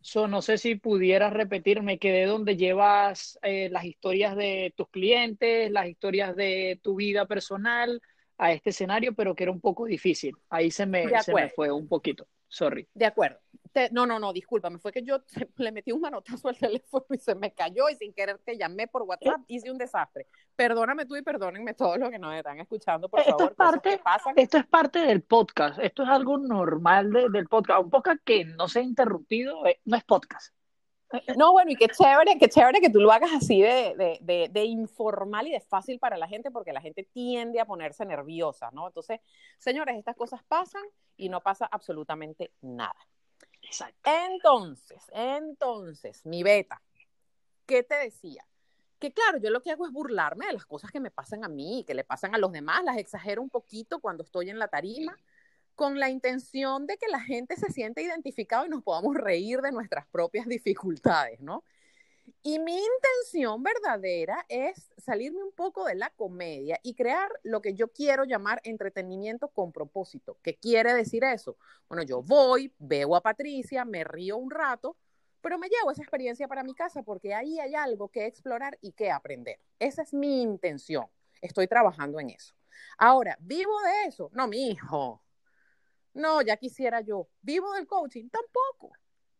So, 0.00 0.26
no 0.26 0.42
sé 0.42 0.58
si 0.58 0.74
pudieras 0.74 1.32
repetir, 1.32 1.80
me 1.80 1.98
quedé 1.98 2.26
donde 2.26 2.56
llevas 2.56 3.38
eh, 3.42 3.68
las 3.70 3.84
historias 3.84 4.34
de 4.34 4.74
tus 4.76 4.88
clientes, 4.88 5.70
las 5.70 5.86
historias 5.86 6.34
de 6.34 6.80
tu 6.82 6.96
vida 6.96 7.26
personal 7.26 8.02
a 8.42 8.52
este 8.52 8.70
escenario, 8.70 9.14
pero 9.14 9.34
que 9.34 9.44
era 9.44 9.52
un 9.52 9.60
poco 9.60 9.86
difícil. 9.86 10.34
Ahí 10.50 10.70
se 10.70 10.86
me, 10.86 11.08
se 11.20 11.34
me 11.34 11.48
fue 11.48 11.70
un 11.70 11.88
poquito. 11.88 12.26
Sorry. 12.48 12.88
De 12.94 13.06
acuerdo 13.06 13.38
no, 13.90 14.06
no, 14.06 14.18
no, 14.18 14.32
discúlpame, 14.32 14.78
fue 14.78 14.92
que 14.92 15.02
yo 15.02 15.18
le 15.56 15.72
metí 15.72 15.92
un 15.92 16.00
manotazo 16.00 16.48
al 16.48 16.56
teléfono 16.58 17.04
y 17.10 17.18
se 17.18 17.34
me 17.34 17.52
cayó 17.52 17.88
y 17.88 17.94
sin 17.96 18.12
querer 18.12 18.38
te 18.38 18.56
llamé 18.56 18.86
por 18.88 19.02
WhatsApp, 19.02 19.40
hice 19.48 19.70
un 19.70 19.78
desastre. 19.78 20.26
Perdóname 20.54 21.06
tú 21.06 21.16
y 21.16 21.22
perdónenme 21.22 21.74
todos 21.74 21.98
los 21.98 22.10
que 22.10 22.18
nos 22.18 22.34
están 22.34 22.60
escuchando, 22.60 23.08
por 23.08 23.20
esto 23.20 23.32
favor. 23.38 23.50
Es 23.50 23.56
parte, 23.56 24.00
esto 24.36 24.58
es 24.58 24.66
parte 24.66 24.98
del 25.00 25.22
podcast, 25.22 25.78
esto 25.78 26.02
es 26.02 26.08
algo 26.08 26.38
normal 26.38 27.12
del 27.32 27.48
podcast. 27.48 27.82
Un 27.82 27.90
podcast 27.90 28.20
que 28.24 28.44
no 28.44 28.68
se 28.68 28.80
ha 28.80 28.82
interrumpido, 28.82 29.66
eh, 29.66 29.80
no 29.84 29.96
es 29.96 30.04
podcast. 30.04 30.54
No, 31.36 31.52
bueno, 31.52 31.70
y 31.70 31.76
qué 31.76 31.88
chévere, 31.88 32.38
qué 32.38 32.48
chévere 32.48 32.80
que 32.80 32.90
tú 32.90 33.00
lo 33.00 33.12
hagas 33.12 33.32
así 33.32 33.60
de, 33.60 33.94
de, 33.96 34.18
de, 34.20 34.48
de, 34.50 34.64
informal 34.64 35.46
y 35.46 35.52
de 35.52 35.60
fácil 35.60 35.98
para 35.98 36.16
la 36.16 36.28
gente, 36.28 36.50
porque 36.50 36.72
la 36.72 36.80
gente 36.80 37.04
tiende 37.04 37.60
a 37.60 37.66
ponerse 37.66 38.04
nerviosa, 38.04 38.70
¿no? 38.72 38.86
Entonces, 38.86 39.20
señores, 39.58 39.96
estas 39.96 40.16
cosas 40.16 40.42
pasan 40.44 40.82
y 41.16 41.28
no 41.28 41.40
pasa 41.40 41.66
absolutamente 41.70 42.52
nada. 42.60 42.96
Exacto. 43.62 44.10
Entonces, 44.30 45.02
entonces, 45.12 46.24
mi 46.26 46.42
beta, 46.42 46.82
¿qué 47.66 47.82
te 47.82 47.94
decía? 47.96 48.46
Que 48.98 49.12
claro, 49.12 49.38
yo 49.38 49.50
lo 49.50 49.62
que 49.62 49.72
hago 49.72 49.86
es 49.86 49.92
burlarme 49.92 50.46
de 50.46 50.52
las 50.52 50.66
cosas 50.66 50.90
que 50.90 51.00
me 51.00 51.10
pasan 51.10 51.44
a 51.44 51.48
mí 51.48 51.80
y 51.80 51.84
que 51.84 51.94
le 51.94 52.04
pasan 52.04 52.34
a 52.34 52.38
los 52.38 52.52
demás, 52.52 52.84
las 52.84 52.98
exagero 52.98 53.42
un 53.42 53.50
poquito 53.50 54.00
cuando 54.00 54.22
estoy 54.22 54.50
en 54.50 54.58
la 54.58 54.68
tarima 54.68 55.16
con 55.74 55.98
la 55.98 56.10
intención 56.10 56.86
de 56.86 56.96
que 56.98 57.08
la 57.08 57.20
gente 57.20 57.56
se 57.56 57.70
sienta 57.70 58.00
identificado 58.00 58.66
y 58.66 58.68
nos 58.68 58.82
podamos 58.82 59.16
reír 59.16 59.60
de 59.60 59.72
nuestras 59.72 60.06
propias 60.06 60.46
dificultades, 60.46 61.40
¿no? 61.40 61.64
Y 62.44 62.58
mi 62.58 62.76
intención 62.76 63.62
verdadera 63.62 64.44
es 64.48 64.92
salirme 64.96 65.42
un 65.42 65.52
poco 65.52 65.84
de 65.84 65.94
la 65.94 66.10
comedia 66.10 66.78
y 66.82 66.94
crear 66.94 67.30
lo 67.42 67.62
que 67.62 67.74
yo 67.74 67.88
quiero 67.88 68.24
llamar 68.24 68.60
entretenimiento 68.64 69.48
con 69.48 69.72
propósito. 69.72 70.38
¿Qué 70.42 70.56
quiere 70.56 70.92
decir 70.94 71.22
eso? 71.24 71.56
Bueno, 71.88 72.02
yo 72.02 72.22
voy, 72.22 72.72
veo 72.78 73.14
a 73.14 73.20
Patricia, 73.20 73.84
me 73.84 74.02
río 74.02 74.36
un 74.36 74.50
rato, 74.50 74.96
pero 75.40 75.58
me 75.58 75.68
llevo 75.68 75.90
esa 75.90 76.02
experiencia 76.02 76.48
para 76.48 76.64
mi 76.64 76.74
casa 76.74 77.02
porque 77.02 77.34
ahí 77.34 77.60
hay 77.60 77.74
algo 77.74 78.08
que 78.08 78.26
explorar 78.26 78.78
y 78.80 78.92
que 78.92 79.10
aprender. 79.10 79.58
Esa 79.78 80.02
es 80.02 80.12
mi 80.12 80.42
intención. 80.42 81.06
Estoy 81.40 81.66
trabajando 81.68 82.18
en 82.20 82.30
eso. 82.30 82.54
Ahora, 82.98 83.36
¿vivo 83.40 83.72
de 83.82 84.08
eso? 84.08 84.30
No, 84.32 84.48
mi 84.48 84.68
hijo. 84.70 85.22
No, 86.14 86.42
ya 86.42 86.56
quisiera 86.56 87.00
yo. 87.00 87.28
¿Vivo 87.40 87.72
del 87.72 87.86
coaching? 87.86 88.28
Tampoco. 88.28 88.92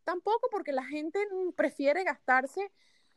Tampoco 0.04 0.48
porque 0.50 0.72
la 0.72 0.84
gente 0.84 1.18
prefiere 1.54 2.04
gastarse 2.04 2.72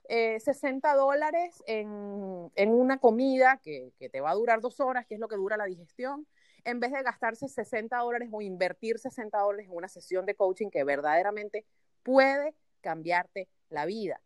eh, 0.08 0.40
60 0.40 0.94
dólares 0.96 1.64
en, 1.66 2.52
en, 2.56 2.70
una 2.70 3.00
comida 3.00 3.60
que, 3.64 3.92
que, 3.98 4.10
te 4.10 4.22
va 4.22 4.32
a 4.32 4.36
durar 4.36 4.62
dos 4.62 4.80
horas, 4.80 5.06
que 5.08 5.16
es 5.16 5.20
lo 5.20 5.28
que 5.28 5.36
dura 5.36 5.58
la 5.58 5.66
digestión, 5.66 6.28
en 6.64 6.80
vez 6.80 6.92
de 6.92 7.02
gastarse 7.02 7.48
60 7.48 7.98
dólares 7.98 8.30
o 8.32 8.42
invertir 8.42 9.00
60 9.00 9.36
dólares 9.38 9.68
en 9.68 9.76
una 9.76 9.88
sesión 9.88 10.28
de 10.28 10.36
coaching 10.36 10.70
que 10.70 10.84
verdaderamente 10.84 11.66
puede 12.04 12.54
cambiarte 12.82 13.50
la 13.70 13.86
vida. 13.86 14.22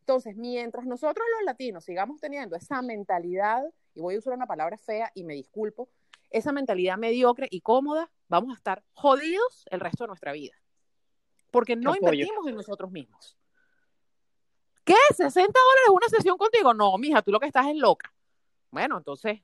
Entonces, 0.00 0.36
mientras 0.36 0.86
nosotros 0.86 1.24
los 1.36 1.44
latinos 1.44 1.84
sigamos 1.84 2.20
teniendo 2.20 2.56
esa 2.56 2.82
mentalidad, 2.82 3.62
y 3.94 4.00
voy 4.00 4.16
a 4.16 4.18
usar 4.18 4.32
una 4.32 4.46
palabra 4.46 4.76
fea 4.76 5.12
y 5.14 5.22
me 5.22 5.34
disculpo, 5.34 5.88
esa 6.30 6.52
mentalidad 6.52 6.96
mediocre 6.96 7.48
y 7.50 7.60
cómoda, 7.60 8.10
vamos 8.28 8.52
a 8.52 8.56
estar 8.56 8.82
jodidos 8.92 9.66
el 9.70 9.80
resto 9.80 10.04
de 10.04 10.08
nuestra 10.08 10.32
vida. 10.32 10.54
Porque 11.50 11.76
no 11.76 11.94
invertimos 11.94 12.46
en 12.46 12.56
nosotros 12.56 12.90
mismos. 12.90 13.36
¿Qué? 14.84 14.94
¿60 15.10 15.34
dólares 15.34 15.88
una 15.92 16.08
sesión 16.08 16.36
contigo? 16.38 16.74
No, 16.74 16.96
mija, 16.98 17.22
tú 17.22 17.32
lo 17.32 17.40
que 17.40 17.46
estás 17.46 17.66
es 17.66 17.76
loca. 17.76 18.12
Bueno, 18.70 18.98
entonces, 18.98 19.40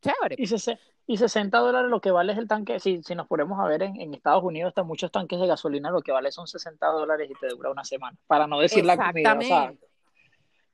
chévere. 0.00 0.36
Y, 0.38 0.46
se, 0.46 0.78
y 1.06 1.16
60 1.16 1.58
dólares 1.58 1.90
lo 1.90 2.00
que 2.00 2.10
vale 2.10 2.32
es 2.32 2.38
el 2.38 2.46
tanque, 2.46 2.78
si, 2.80 3.02
si 3.02 3.14
nos 3.14 3.26
ponemos 3.26 3.58
a 3.58 3.64
ver 3.66 3.82
en, 3.82 4.00
en, 4.00 4.14
Estados 4.14 4.44
Unidos, 4.44 4.68
están 4.68 4.86
muchos 4.86 5.10
tanques 5.10 5.40
de 5.40 5.46
gasolina, 5.46 5.90
lo 5.90 6.02
que 6.02 6.12
vale 6.12 6.30
son 6.30 6.46
60 6.46 6.86
dólares 6.86 7.30
y 7.30 7.34
te 7.34 7.48
dura 7.48 7.70
una 7.70 7.84
semana, 7.84 8.16
para 8.26 8.46
no 8.46 8.60
decir 8.60 8.84
la 8.84 8.96
comida. 8.96 9.36
O 9.38 9.42
sea, 9.42 9.74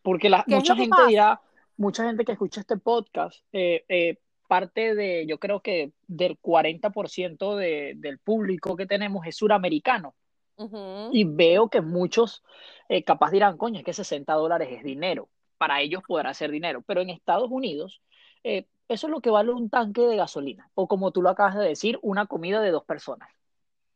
porque 0.03 0.29
la, 0.29 0.45
mucha 0.49 0.75
gente 0.75 0.91
pasa? 0.91 1.07
dirá, 1.07 1.41
mucha 1.77 2.05
gente 2.05 2.25
que 2.25 2.33
escucha 2.33 2.61
este 2.61 2.77
podcast, 2.77 3.45
eh, 3.53 3.85
eh, 3.89 4.19
parte 4.53 4.95
de, 4.95 5.25
yo 5.27 5.39
creo 5.39 5.61
que 5.61 5.93
del 6.07 6.39
40% 6.39 7.57
de, 7.57 7.95
del 7.97 8.19
público 8.19 8.77
que 8.77 8.85
tenemos 8.85 9.27
es 9.27 9.35
suramericano. 9.35 10.15
Uh 10.57 10.69
-huh. 10.69 11.09
Y 11.11 11.25
veo 11.25 11.71
que 11.71 11.81
muchos 11.81 12.45
eh, 12.91 13.03
capaz 13.03 13.31
dirán, 13.31 13.57
coño, 13.57 13.79
es 13.79 13.85
que 13.87 13.95
60 13.95 14.31
dólares 14.35 14.69
es 14.71 14.85
dinero. 14.85 15.31
Para 15.57 15.81
ellos 15.81 16.03
podrá 16.07 16.35
ser 16.35 16.51
dinero. 16.51 16.83
Pero 16.87 17.01
en 17.01 17.09
Estados 17.09 17.51
Unidos, 17.51 18.03
eh, 18.45 18.67
eso 18.89 19.07
es 19.07 19.11
lo 19.11 19.23
que 19.23 19.31
vale 19.31 19.53
un 19.53 19.71
tanque 19.71 20.03
de 20.03 20.17
gasolina. 20.17 20.71
O 20.75 20.87
como 20.87 21.13
tú 21.13 21.23
lo 21.23 21.31
acabas 21.31 21.57
de 21.57 21.65
decir, 21.65 21.99
una 22.03 22.27
comida 22.27 22.61
de 22.61 22.73
dos 22.73 22.85
personas. 22.85 23.31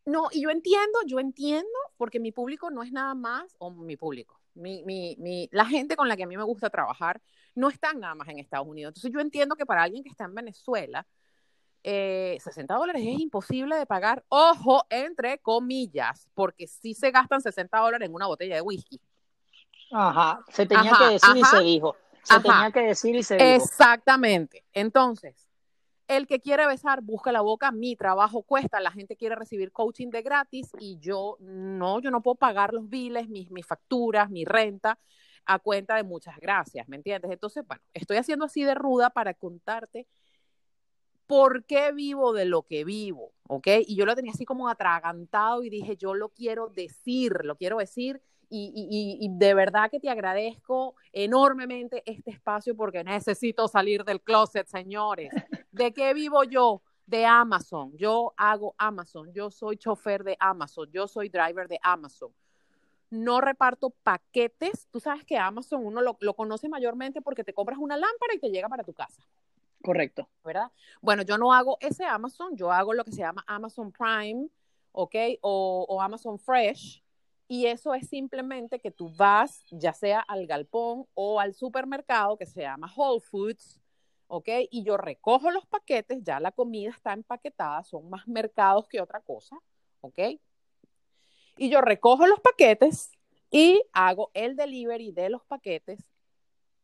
No, 0.06 0.28
y 0.32 0.40
yo 0.40 0.48
entiendo, 0.48 1.00
yo 1.06 1.20
entiendo, 1.20 1.78
porque 1.98 2.18
mi 2.18 2.32
público 2.32 2.70
no 2.70 2.82
es 2.82 2.92
nada 2.92 3.14
más, 3.14 3.54
o 3.58 3.70
mi 3.70 3.98
público, 3.98 4.40
mi, 4.56 4.82
mi, 4.84 5.16
mi, 5.18 5.48
la 5.52 5.64
gente 5.66 5.96
con 5.96 6.08
la 6.08 6.16
que 6.16 6.24
a 6.24 6.26
mí 6.26 6.36
me 6.36 6.42
gusta 6.42 6.70
trabajar 6.70 7.20
no 7.54 7.68
están 7.68 8.00
nada 8.00 8.14
más 8.14 8.28
en 8.28 8.38
Estados 8.38 8.66
Unidos. 8.66 8.90
Entonces 8.90 9.12
yo 9.12 9.20
entiendo 9.20 9.56
que 9.56 9.66
para 9.66 9.82
alguien 9.82 10.02
que 10.02 10.10
está 10.10 10.24
en 10.24 10.34
Venezuela, 10.34 11.06
eh, 11.82 12.36
60 12.40 12.74
dólares 12.74 13.02
es 13.04 13.20
imposible 13.20 13.76
de 13.76 13.86
pagar, 13.86 14.24
ojo, 14.28 14.84
entre 14.90 15.38
comillas, 15.38 16.28
porque 16.34 16.66
sí 16.66 16.94
se 16.94 17.10
gastan 17.10 17.40
60 17.40 17.78
dólares 17.78 18.08
en 18.08 18.14
una 18.14 18.26
botella 18.26 18.56
de 18.56 18.60
whisky. 18.60 19.00
Ajá, 19.92 20.42
se 20.48 20.66
tenía 20.66 20.90
ajá, 20.90 21.06
que 21.06 21.12
decir 21.12 21.30
ajá, 21.30 21.38
y 21.38 21.44
se 21.44 21.60
dijo. 21.60 21.96
Se 22.22 22.34
ajá. 22.34 22.42
tenía 22.42 22.70
que 22.72 22.80
decir 22.80 23.14
y 23.14 23.22
se 23.22 23.36
dijo. 23.36 23.64
Exactamente. 23.64 24.64
Entonces, 24.72 25.45
el 26.08 26.26
que 26.26 26.40
quiere 26.40 26.66
besar, 26.66 27.02
busca 27.02 27.32
la 27.32 27.40
boca, 27.40 27.72
mi 27.72 27.96
trabajo 27.96 28.42
cuesta, 28.42 28.80
la 28.80 28.92
gente 28.92 29.16
quiere 29.16 29.34
recibir 29.34 29.72
coaching 29.72 30.08
de 30.08 30.22
gratis 30.22 30.70
y 30.78 30.98
yo 30.98 31.36
no, 31.40 32.00
yo 32.00 32.10
no 32.10 32.22
puedo 32.22 32.36
pagar 32.36 32.72
los 32.72 32.88
biles, 32.88 33.28
mis, 33.28 33.50
mis 33.50 33.66
facturas, 33.66 34.30
mi 34.30 34.44
renta 34.44 34.98
a 35.46 35.58
cuenta 35.58 35.96
de 35.96 36.02
muchas 36.02 36.36
gracias, 36.38 36.88
¿me 36.88 36.96
entiendes? 36.96 37.30
Entonces, 37.30 37.64
bueno, 37.66 37.82
estoy 37.94 38.16
haciendo 38.16 38.44
así 38.44 38.64
de 38.64 38.74
ruda 38.74 39.10
para 39.10 39.34
contarte 39.34 40.06
por 41.26 41.64
qué 41.64 41.92
vivo 41.92 42.32
de 42.32 42.44
lo 42.44 42.62
que 42.62 42.84
vivo, 42.84 43.32
¿ok? 43.48 43.66
Y 43.86 43.96
yo 43.96 44.06
lo 44.06 44.14
tenía 44.14 44.32
así 44.32 44.44
como 44.44 44.68
atragantado 44.68 45.62
y 45.64 45.70
dije, 45.70 45.96
yo 45.96 46.14
lo 46.14 46.28
quiero 46.30 46.68
decir, 46.68 47.44
lo 47.44 47.56
quiero 47.56 47.78
decir 47.78 48.22
y, 48.48 48.72
y, 48.74 49.24
y, 49.24 49.28
de 49.38 49.54
verdad 49.54 49.90
que 49.90 49.98
te 49.98 50.08
agradezco 50.08 50.94
enormemente 51.12 52.02
este 52.06 52.30
espacio 52.30 52.76
porque 52.76 53.02
necesito 53.02 53.66
salir 53.66 54.04
del 54.04 54.20
closet, 54.20 54.68
señores. 54.68 55.32
¿De 55.72 55.92
qué 55.92 56.14
vivo 56.14 56.44
yo? 56.44 56.82
De 57.06 57.26
Amazon. 57.26 57.96
Yo 57.96 58.34
hago 58.36 58.74
Amazon. 58.78 59.32
Yo 59.32 59.50
soy 59.50 59.76
chofer 59.76 60.22
de 60.22 60.36
Amazon. 60.38 60.88
Yo 60.92 61.08
soy 61.08 61.28
driver 61.28 61.66
de 61.66 61.78
Amazon. 61.82 62.32
No 63.10 63.40
reparto 63.40 63.90
paquetes. 63.90 64.88
Tú 64.90 65.00
sabes 65.00 65.24
que 65.24 65.38
Amazon 65.38 65.84
uno 65.84 66.00
lo, 66.00 66.16
lo 66.20 66.34
conoce 66.34 66.68
mayormente 66.68 67.22
porque 67.22 67.44
te 67.44 67.52
compras 67.52 67.78
una 67.78 67.96
lámpara 67.96 68.34
y 68.34 68.38
te 68.38 68.50
llega 68.50 68.68
para 68.68 68.84
tu 68.84 68.92
casa. 68.92 69.22
Correcto. 69.82 70.28
¿Verdad? 70.44 70.70
Bueno, 71.00 71.22
yo 71.22 71.36
no 71.38 71.52
hago 71.52 71.78
ese 71.80 72.04
Amazon, 72.04 72.56
yo 72.56 72.72
hago 72.72 72.92
lo 72.92 73.04
que 73.04 73.12
se 73.12 73.18
llama 73.18 73.44
Amazon 73.46 73.92
Prime, 73.92 74.48
¿ok? 74.92 75.14
O, 75.42 75.86
o 75.88 76.00
Amazon 76.00 76.38
Fresh 76.38 77.05
y 77.48 77.66
eso 77.66 77.94
es 77.94 78.08
simplemente 78.08 78.80
que 78.80 78.90
tú 78.90 79.10
vas, 79.16 79.64
ya 79.70 79.92
sea 79.92 80.20
al 80.20 80.46
galpón 80.46 81.06
o 81.14 81.40
al 81.40 81.54
supermercado 81.54 82.36
que 82.36 82.46
se 82.46 82.62
llama 82.62 82.92
Whole 82.94 83.20
Foods, 83.20 83.80
¿ok? 84.26 84.48
Y 84.70 84.82
yo 84.82 84.96
recojo 84.96 85.50
los 85.50 85.64
paquetes, 85.66 86.24
ya 86.24 86.40
la 86.40 86.50
comida 86.50 86.90
está 86.90 87.12
empaquetada, 87.12 87.84
son 87.84 88.10
más 88.10 88.26
mercados 88.26 88.88
que 88.88 89.00
otra 89.00 89.20
cosa, 89.20 89.56
¿ok? 90.00 90.18
Y 91.56 91.70
yo 91.70 91.80
recojo 91.80 92.26
los 92.26 92.40
paquetes 92.40 93.12
y 93.50 93.80
hago 93.92 94.30
el 94.34 94.56
delivery 94.56 95.12
de 95.12 95.30
los 95.30 95.44
paquetes 95.44 96.00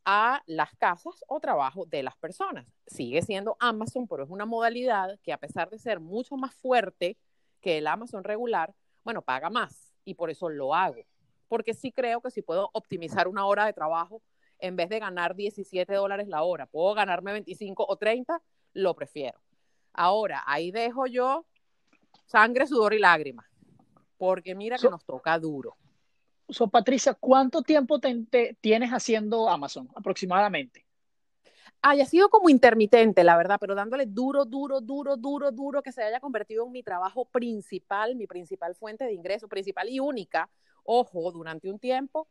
a 0.05 0.43
las 0.47 0.75
casas 0.77 1.25
o 1.29 1.41
trabajo 1.41 1.87
de 1.87 2.03
las 2.03 2.17
personas. 2.17 2.67
Sigue 2.87 3.23
siendo 3.23 3.57
Amazon, 3.61 4.07
pero 4.09 4.25
es 4.25 4.31
una 4.31 4.47
modalidad 4.47 5.19
que 5.23 5.33
a 5.33 5.39
pesar 5.39 5.71
de 5.71 5.79
ser 5.79 6.01
mucho 6.01 6.37
más 6.37 6.55
fuerte 6.55 7.17
que 7.61 7.79
el 7.79 7.87
Amazon 7.87 8.25
regular, 8.25 8.75
bueno, 9.05 9.23
paga 9.23 9.51
más 9.51 9.92
y 10.05 10.15
por 10.15 10.31
eso 10.31 10.49
lo 10.49 10.75
hago. 10.75 11.03
Porque 11.49 11.75
sí 11.75 11.93
creo 11.93 12.21
que 12.21 12.31
si 12.31 12.43
puedo 12.43 12.71
optimizar 12.73 13.29
una 13.29 13.47
hora 13.47 13.67
de 13.67 13.73
trabajo, 13.73 14.23
en 14.59 14.77
vez 14.77 14.89
de 14.89 15.01
ganar 15.01 15.35
17 15.35 15.93
dólares 15.95 16.29
la 16.29 16.43
hora, 16.43 16.67
puedo 16.67 16.95
ganarme 16.95 17.33
25 17.33 17.85
o 17.87 17.97
30, 17.97 18.41
lo 18.75 18.95
prefiero. 18.95 19.41
Ahora, 19.93 20.43
ahí 20.47 20.71
dejo 20.71 21.07
yo 21.07 21.45
sangre, 22.27 22.67
sudor 22.67 22.95
y 22.95 22.99
lágrimas, 22.99 23.47
porque 24.17 24.55
mira 24.55 24.77
que 24.77 24.83
so, 24.83 24.91
nos 24.91 25.05
toca 25.05 25.39
duro. 25.39 25.77
So, 26.49 26.69
Patricia, 26.69 27.15
¿cuánto 27.15 27.63
tiempo 27.63 27.99
te, 27.99 28.25
te 28.31 28.57
tienes 28.61 28.91
haciendo 28.91 29.51
Amazon 29.51 29.89
aproximadamente? 29.95 30.87
Haya 31.83 32.07
sido 32.07 32.31
como 32.31 32.49
intermitente, 32.49 33.25
la 33.25 33.37
verdad, 33.37 33.59
pero 33.61 33.75
dándole 33.75 34.07
duro, 34.07 34.45
duro, 34.45 34.81
duro, 34.81 35.17
duro, 35.17 35.51
duro, 35.51 35.83
que 35.83 35.91
se 35.91 36.03
haya 36.03 36.21
convertido 36.21 36.65
en 36.65 36.73
mi 36.73 36.83
trabajo 36.83 37.25
principal, 37.25 38.15
mi 38.15 38.27
principal 38.29 38.77
fuente 38.77 39.05
de 39.05 39.13
ingreso, 39.13 39.49
principal 39.49 39.89
y 39.89 39.99
única, 39.99 40.49
ojo, 40.85 41.33
durante 41.33 41.71
un 41.71 41.81
tiempo, 41.81 42.29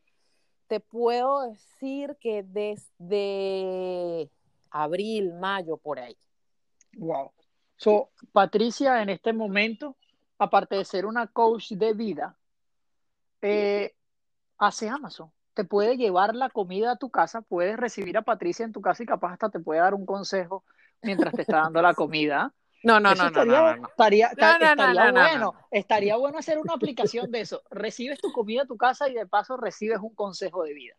te 0.68 0.80
puedo 0.80 1.50
decir 1.50 2.16
que 2.22 2.44
desde 2.44 4.30
abril, 4.70 5.34
mayo, 5.34 5.76
por 5.76 6.00
ahí. 6.00 6.16
Wow. 6.98 7.32
So, 7.76 8.12
Patricia, 8.32 9.02
en 9.02 9.10
este 9.10 9.34
momento, 9.34 9.98
aparte 10.38 10.78
de 10.78 10.86
ser 10.86 11.06
una 11.06 11.28
coach 11.28 11.74
de 11.74 11.94
vida, 11.94 12.38
eh, 13.42 13.94
hace 14.58 14.88
Amazon 14.88 15.32
te 15.54 15.64
puede 15.64 15.98
llevar 15.98 16.36
la 16.36 16.50
comida 16.50 16.92
a 16.92 16.96
tu 16.98 17.10
casa, 17.10 17.42
puedes 17.42 17.78
recibir 17.78 18.18
a 18.18 18.22
Patricia 18.22 18.66
en 18.66 18.72
tu 18.72 18.82
casa 18.82 19.04
y 19.04 19.06
capaz 19.06 19.34
hasta 19.34 19.50
te 19.50 19.60
puede 19.60 19.82
dar 19.82 19.94
un 19.94 20.06
consejo 20.06 20.64
mientras 21.02 21.34
te 21.34 21.42
está 21.42 21.58
dando 21.58 21.82
la 21.82 21.94
comida. 21.94 22.54
No, 22.84 23.00
no, 23.00 23.14
no, 23.14 23.28
estaría, 23.28 23.76
no, 23.76 23.88
Estaría, 23.88 24.28
estaría 24.30 25.12
bueno. 25.12 25.54
Estaría 25.70 26.16
bueno 26.16 26.40
hacer 26.40 26.58
una 26.58 26.74
aplicación 26.74 27.30
de 27.30 27.42
eso. 27.42 27.62
Recibes 27.70 28.20
tu 28.20 28.32
comida 28.32 28.64
a 28.64 28.66
tu 28.66 28.76
casa 28.76 29.08
y 29.08 29.14
de 29.14 29.28
paso 29.28 29.56
recibes 29.56 30.00
un 30.00 30.16
consejo 30.16 30.64
de 30.64 30.74
vida. 30.74 30.96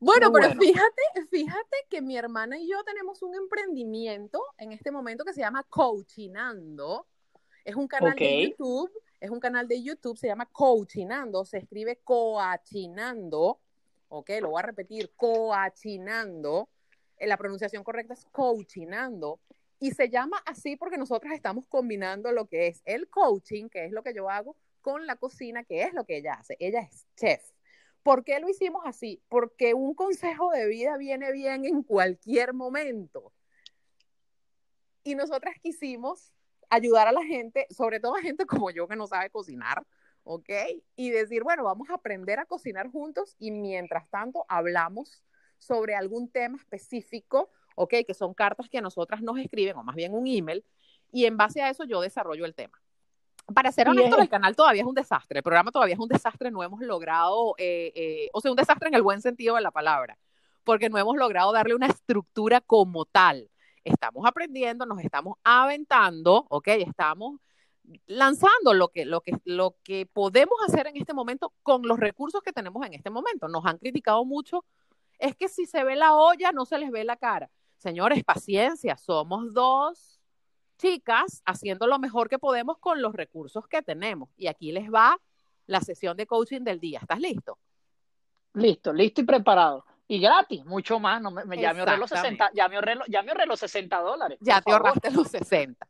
Bueno, 0.00 0.32
pero 0.32 0.48
fíjate, 0.52 1.02
fíjate 1.30 1.76
que 1.90 2.00
mi 2.00 2.16
hermana 2.16 2.58
y 2.58 2.66
yo 2.70 2.82
tenemos 2.84 3.22
un 3.22 3.34
emprendimiento 3.34 4.42
en 4.56 4.72
este 4.72 4.90
momento 4.90 5.24
que 5.24 5.34
se 5.34 5.42
llama 5.42 5.62
Coachinando. 5.68 7.06
Es 7.64 7.74
un 7.74 7.86
canal 7.86 8.14
de 8.14 8.48
YouTube, 8.48 8.90
es 9.20 9.30
un 9.30 9.40
canal 9.40 9.68
de 9.68 9.82
YouTube, 9.82 10.16
se 10.16 10.28
llama 10.28 10.46
Coachinando, 10.46 11.44
se 11.44 11.58
escribe 11.58 12.00
Coachinando, 12.02 13.60
ok, 14.08 14.30
lo 14.40 14.50
voy 14.50 14.60
a 14.60 14.66
repetir, 14.66 15.12
Coachinando, 15.16 16.68
eh, 17.16 17.26
la 17.26 17.36
pronunciación 17.36 17.84
correcta 17.84 18.14
es 18.14 18.24
Coachinando, 18.32 19.40
y 19.78 19.90
se 19.90 20.08
llama 20.08 20.42
así 20.46 20.76
porque 20.76 20.96
nosotros 20.96 21.32
estamos 21.32 21.66
combinando 21.66 22.32
lo 22.32 22.46
que 22.46 22.68
es 22.68 22.82
el 22.84 23.08
coaching, 23.08 23.68
que 23.68 23.84
es 23.84 23.92
lo 23.92 24.02
que 24.02 24.14
yo 24.14 24.30
hago, 24.30 24.56
con 24.80 25.06
la 25.06 25.16
cocina, 25.16 25.64
que 25.64 25.82
es 25.82 25.92
lo 25.92 26.04
que 26.04 26.18
ella 26.18 26.34
hace. 26.34 26.56
Ella 26.60 26.80
es 26.80 27.06
chef. 27.16 27.42
¿Por 28.02 28.24
qué 28.24 28.38
lo 28.38 28.48
hicimos 28.48 28.82
así? 28.86 29.20
Porque 29.28 29.74
un 29.74 29.94
consejo 29.94 30.50
de 30.52 30.66
vida 30.66 30.96
viene 30.96 31.32
bien 31.32 31.64
en 31.66 31.82
cualquier 31.82 32.54
momento. 32.54 33.32
Y 35.02 35.14
nosotras 35.14 35.56
quisimos 35.60 36.32
ayudar 36.70 37.08
a 37.08 37.12
la 37.12 37.24
gente, 37.24 37.66
sobre 37.70 38.00
todo 38.00 38.16
a 38.16 38.22
gente 38.22 38.46
como 38.46 38.70
yo 38.70 38.88
que 38.88 38.96
no 38.96 39.06
sabe 39.06 39.30
cocinar, 39.30 39.84
¿ok? 40.26 40.50
Y 40.96 41.10
decir, 41.10 41.42
bueno, 41.42 41.64
vamos 41.64 41.88
a 41.90 41.94
aprender 41.94 42.38
a 42.38 42.44
cocinar 42.44 42.90
juntos 42.90 43.34
y 43.38 43.50
mientras 43.50 44.08
tanto 44.10 44.44
hablamos 44.48 45.24
sobre 45.58 45.94
algún 45.94 46.28
tema 46.28 46.58
específico 46.58 47.50
¿ok? 47.76 47.94
Que 48.04 48.14
son 48.14 48.34
cartas 48.34 48.68
que 48.68 48.80
nosotras 48.80 49.22
nos 49.22 49.38
escriben, 49.38 49.76
o 49.76 49.84
más 49.84 49.94
bien 49.94 50.12
un 50.12 50.26
email, 50.26 50.64
y 51.12 51.26
en 51.26 51.36
base 51.36 51.62
a 51.62 51.70
eso 51.70 51.84
yo 51.84 52.00
desarrollo 52.00 52.44
el 52.44 52.54
tema. 52.54 52.82
Para 53.54 53.70
ser 53.70 53.88
honesto, 53.88 54.20
el 54.20 54.28
canal 54.28 54.56
todavía 54.56 54.82
es 54.82 54.88
un 54.88 54.94
desastre, 54.94 55.38
el 55.38 55.44
programa 55.44 55.70
todavía 55.70 55.94
es 55.94 56.00
un 56.00 56.08
desastre, 56.08 56.50
no 56.50 56.64
hemos 56.64 56.80
logrado, 56.80 57.54
eh, 57.58 57.92
eh, 57.94 58.28
o 58.32 58.40
sea, 58.40 58.50
un 58.50 58.56
desastre 58.56 58.88
en 58.88 58.94
el 58.94 59.02
buen 59.02 59.22
sentido 59.22 59.54
de 59.54 59.60
la 59.60 59.70
palabra, 59.70 60.18
porque 60.64 60.88
no 60.88 60.98
hemos 60.98 61.16
logrado 61.16 61.52
darle 61.52 61.76
una 61.76 61.86
estructura 61.86 62.60
como 62.60 63.04
tal. 63.04 63.48
Estamos 63.84 64.26
aprendiendo, 64.26 64.84
nos 64.84 64.98
estamos 64.98 65.36
aventando, 65.44 66.44
¿ok? 66.48 66.68
Estamos 66.68 67.38
lanzando 68.06 68.74
lo 68.74 68.88
que, 68.88 69.04
lo, 69.04 69.20
que, 69.20 69.32
lo 69.44 69.76
que 69.82 70.06
podemos 70.06 70.58
hacer 70.66 70.86
en 70.86 70.96
este 70.96 71.14
momento 71.14 71.52
con 71.62 71.82
los 71.82 71.98
recursos 71.98 72.42
que 72.42 72.52
tenemos 72.52 72.84
en 72.86 72.94
este 72.94 73.10
momento. 73.10 73.48
Nos 73.48 73.64
han 73.64 73.78
criticado 73.78 74.24
mucho, 74.24 74.64
es 75.18 75.36
que 75.36 75.48
si 75.48 75.66
se 75.66 75.84
ve 75.84 75.96
la 75.96 76.14
olla, 76.14 76.52
no 76.52 76.64
se 76.64 76.78
les 76.78 76.90
ve 76.90 77.04
la 77.04 77.16
cara. 77.16 77.50
Señores, 77.78 78.24
paciencia, 78.24 78.96
somos 78.96 79.52
dos 79.52 80.20
chicas 80.78 81.42
haciendo 81.44 81.86
lo 81.86 81.98
mejor 81.98 82.28
que 82.28 82.38
podemos 82.38 82.78
con 82.78 83.00
los 83.00 83.14
recursos 83.14 83.66
que 83.66 83.82
tenemos. 83.82 84.30
Y 84.36 84.46
aquí 84.46 84.72
les 84.72 84.92
va 84.92 85.18
la 85.66 85.80
sesión 85.80 86.16
de 86.16 86.26
coaching 86.26 86.62
del 86.62 86.80
día. 86.80 87.00
¿Estás 87.00 87.20
listo? 87.20 87.58
Listo, 88.54 88.92
listo 88.92 89.20
y 89.20 89.24
preparado. 89.24 89.84
Y 90.08 90.20
gratis, 90.20 90.64
mucho 90.64 91.00
más. 91.00 91.20
No, 91.20 91.30
me, 91.30 91.60
ya, 91.60 91.74
me 91.74 91.80
ahorré 91.80 91.96
los 91.96 92.10
60, 92.10 92.50
ya, 92.54 92.68
me 92.68 92.76
ahorré, 92.76 92.98
ya 93.08 93.22
me 93.22 93.30
ahorré 93.32 93.46
los 93.46 93.58
60 93.60 93.98
dólares. 94.00 94.38
Ya 94.40 94.60
te 94.60 94.72
ahorraste 94.72 95.10
los 95.10 95.28
60. 95.28 95.86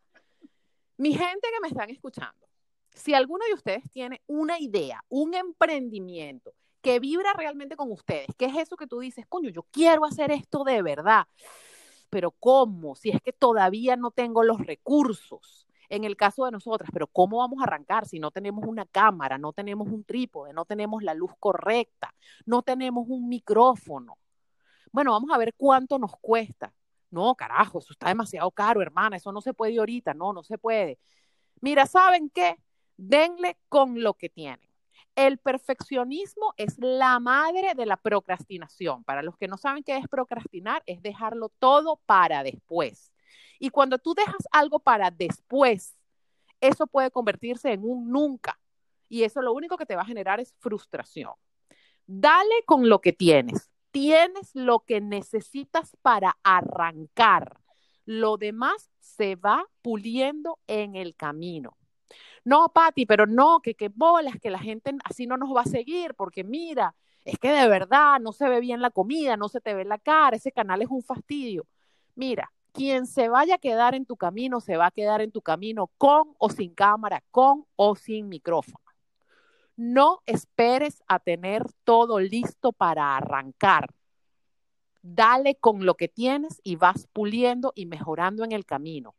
Mi 0.96 1.12
gente 1.12 1.48
que 1.52 1.60
me 1.60 1.68
están 1.68 1.90
escuchando, 1.90 2.46
si 2.94 3.14
alguno 3.14 3.44
de 3.46 3.54
ustedes 3.54 3.90
tiene 3.90 4.22
una 4.26 4.58
idea, 4.58 5.04
un 5.08 5.34
emprendimiento 5.34 6.52
que 6.80 7.00
vibra 7.00 7.32
realmente 7.34 7.76
con 7.76 7.90
ustedes, 7.90 8.28
¿qué 8.38 8.46
es 8.46 8.56
eso 8.56 8.76
que 8.76 8.86
tú 8.86 9.00
dices, 9.00 9.26
coño, 9.28 9.50
yo 9.50 9.64
quiero 9.70 10.04
hacer 10.04 10.30
esto 10.30 10.64
de 10.64 10.82
verdad? 10.82 11.26
pero 12.10 12.30
¿cómo? 12.30 12.94
Si 12.94 13.10
es 13.10 13.20
que 13.20 13.32
todavía 13.32 13.96
no 13.96 14.10
tengo 14.10 14.42
los 14.42 14.58
recursos. 14.58 15.66
En 15.88 16.04
el 16.04 16.16
caso 16.16 16.44
de 16.44 16.50
nosotras, 16.50 16.90
pero 16.92 17.06
¿cómo 17.06 17.38
vamos 17.38 17.60
a 17.60 17.64
arrancar 17.64 18.06
si 18.06 18.18
no 18.18 18.32
tenemos 18.32 18.64
una 18.66 18.86
cámara, 18.86 19.38
no 19.38 19.52
tenemos 19.52 19.86
un 19.86 20.02
trípode, 20.02 20.52
no 20.52 20.64
tenemos 20.64 21.02
la 21.04 21.14
luz 21.14 21.30
correcta, 21.38 22.12
no 22.44 22.62
tenemos 22.62 23.04
un 23.08 23.28
micrófono? 23.28 24.18
Bueno, 24.90 25.12
vamos 25.12 25.30
a 25.32 25.38
ver 25.38 25.54
cuánto 25.56 25.98
nos 25.98 26.10
cuesta. 26.20 26.72
No, 27.16 27.34
carajo, 27.34 27.78
eso 27.78 27.94
está 27.94 28.08
demasiado 28.08 28.50
caro, 28.50 28.82
hermana, 28.82 29.16
eso 29.16 29.32
no 29.32 29.40
se 29.40 29.54
puede 29.54 29.78
ahorita, 29.78 30.12
no, 30.12 30.34
no 30.34 30.42
se 30.42 30.58
puede. 30.58 30.98
Mira, 31.62 31.86
¿saben 31.86 32.28
qué? 32.28 32.58
Denle 32.98 33.56
con 33.70 34.02
lo 34.02 34.12
que 34.12 34.28
tienen. 34.28 34.68
El 35.14 35.38
perfeccionismo 35.38 36.52
es 36.58 36.76
la 36.78 37.18
madre 37.18 37.72
de 37.74 37.86
la 37.86 37.96
procrastinación. 37.96 39.02
Para 39.02 39.22
los 39.22 39.38
que 39.38 39.48
no 39.48 39.56
saben 39.56 39.82
qué 39.82 39.96
es 39.96 40.06
procrastinar, 40.08 40.82
es 40.84 41.00
dejarlo 41.00 41.48
todo 41.58 42.02
para 42.04 42.42
después. 42.42 43.14
Y 43.58 43.70
cuando 43.70 43.96
tú 43.96 44.12
dejas 44.12 44.46
algo 44.52 44.78
para 44.78 45.10
después, 45.10 45.96
eso 46.60 46.86
puede 46.86 47.10
convertirse 47.10 47.72
en 47.72 47.82
un 47.82 48.10
nunca. 48.10 48.60
Y 49.08 49.22
eso 49.22 49.40
lo 49.40 49.54
único 49.54 49.78
que 49.78 49.86
te 49.86 49.96
va 49.96 50.02
a 50.02 50.06
generar 50.06 50.38
es 50.38 50.52
frustración. 50.58 51.32
Dale 52.06 52.62
con 52.66 52.90
lo 52.90 53.00
que 53.00 53.14
tienes. 53.14 53.70
Tienes 53.98 54.54
lo 54.54 54.80
que 54.80 55.00
necesitas 55.00 55.96
para 56.02 56.36
arrancar. 56.42 57.58
Lo 58.04 58.36
demás 58.36 58.90
se 59.00 59.36
va 59.36 59.64
puliendo 59.82 60.58
en 60.66 60.96
el 60.96 61.16
camino 61.16 61.76
no, 62.46 62.68
Patti, 62.68 63.06
pero 63.06 63.26
no, 63.26 63.58
que 63.60 63.74
qué 63.74 63.88
bolas, 63.88 64.36
que 64.40 64.50
la 64.50 64.60
gente 64.60 64.92
así 65.02 65.26
no 65.26 65.36
nos 65.36 65.54
va 65.54 65.62
a 65.62 65.64
seguir, 65.64 66.14
porque 66.14 66.44
mira, 66.44 66.94
es 67.24 67.40
que 67.40 67.50
de 67.50 67.66
verdad 67.66 68.20
no 68.20 68.32
se 68.32 68.48
ve 68.48 68.60
bien 68.60 68.80
la 68.80 68.90
comida, 68.90 69.36
no 69.36 69.48
se 69.48 69.60
te 69.60 69.74
ve 69.74 69.84
la 69.84 69.98
cara, 69.98 70.36
ese 70.36 70.52
canal 70.52 70.80
es 70.80 70.88
un 70.88 71.02
fastidio. 71.02 71.66
Mira, 72.14 72.52
quien 72.72 73.08
se 73.08 73.28
vaya 73.28 73.56
a 73.56 73.58
quedar 73.58 73.96
en 73.96 74.06
tu 74.06 74.16
camino, 74.16 74.60
se 74.60 74.76
va 74.76 74.86
a 74.86 74.90
quedar 74.92 75.22
en 75.22 75.32
tu 75.32 75.42
camino 75.42 75.90
con 75.98 76.36
o 76.38 76.48
sin 76.48 76.72
cámara, 76.72 77.24
con 77.32 77.66
o 77.74 77.96
sin 77.96 78.28
micrófono. 78.28 78.85
No 79.76 80.22
esperes 80.26 81.02
a 81.06 81.18
tener 81.18 81.62
todo 81.84 82.18
listo 82.18 82.72
para 82.72 83.16
arrancar. 83.16 83.88
Dale 85.02 85.54
con 85.56 85.86
lo 85.86 85.94
que 85.94 86.08
tienes 86.08 86.60
y 86.64 86.76
vas 86.76 87.06
puliendo 87.12 87.72
y 87.76 87.86
mejorando 87.86 88.44
en 88.44 88.52
el 88.52 88.64
camino 88.64 89.14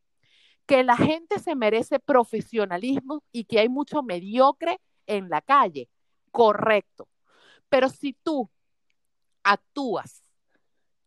que 0.67 0.83
la 0.83 0.97
gente 0.97 1.39
se 1.39 1.55
merece 1.55 1.99
profesionalismo 1.99 3.23
y 3.31 3.45
que 3.45 3.59
hay 3.59 3.69
mucho 3.69 4.03
mediocre 4.03 4.79
en 5.07 5.29
la 5.29 5.41
calle. 5.41 5.89
Correcto. 6.29 7.07
Pero 7.69 7.89
si 7.89 8.13
tú 8.13 8.49
actúas 9.43 10.21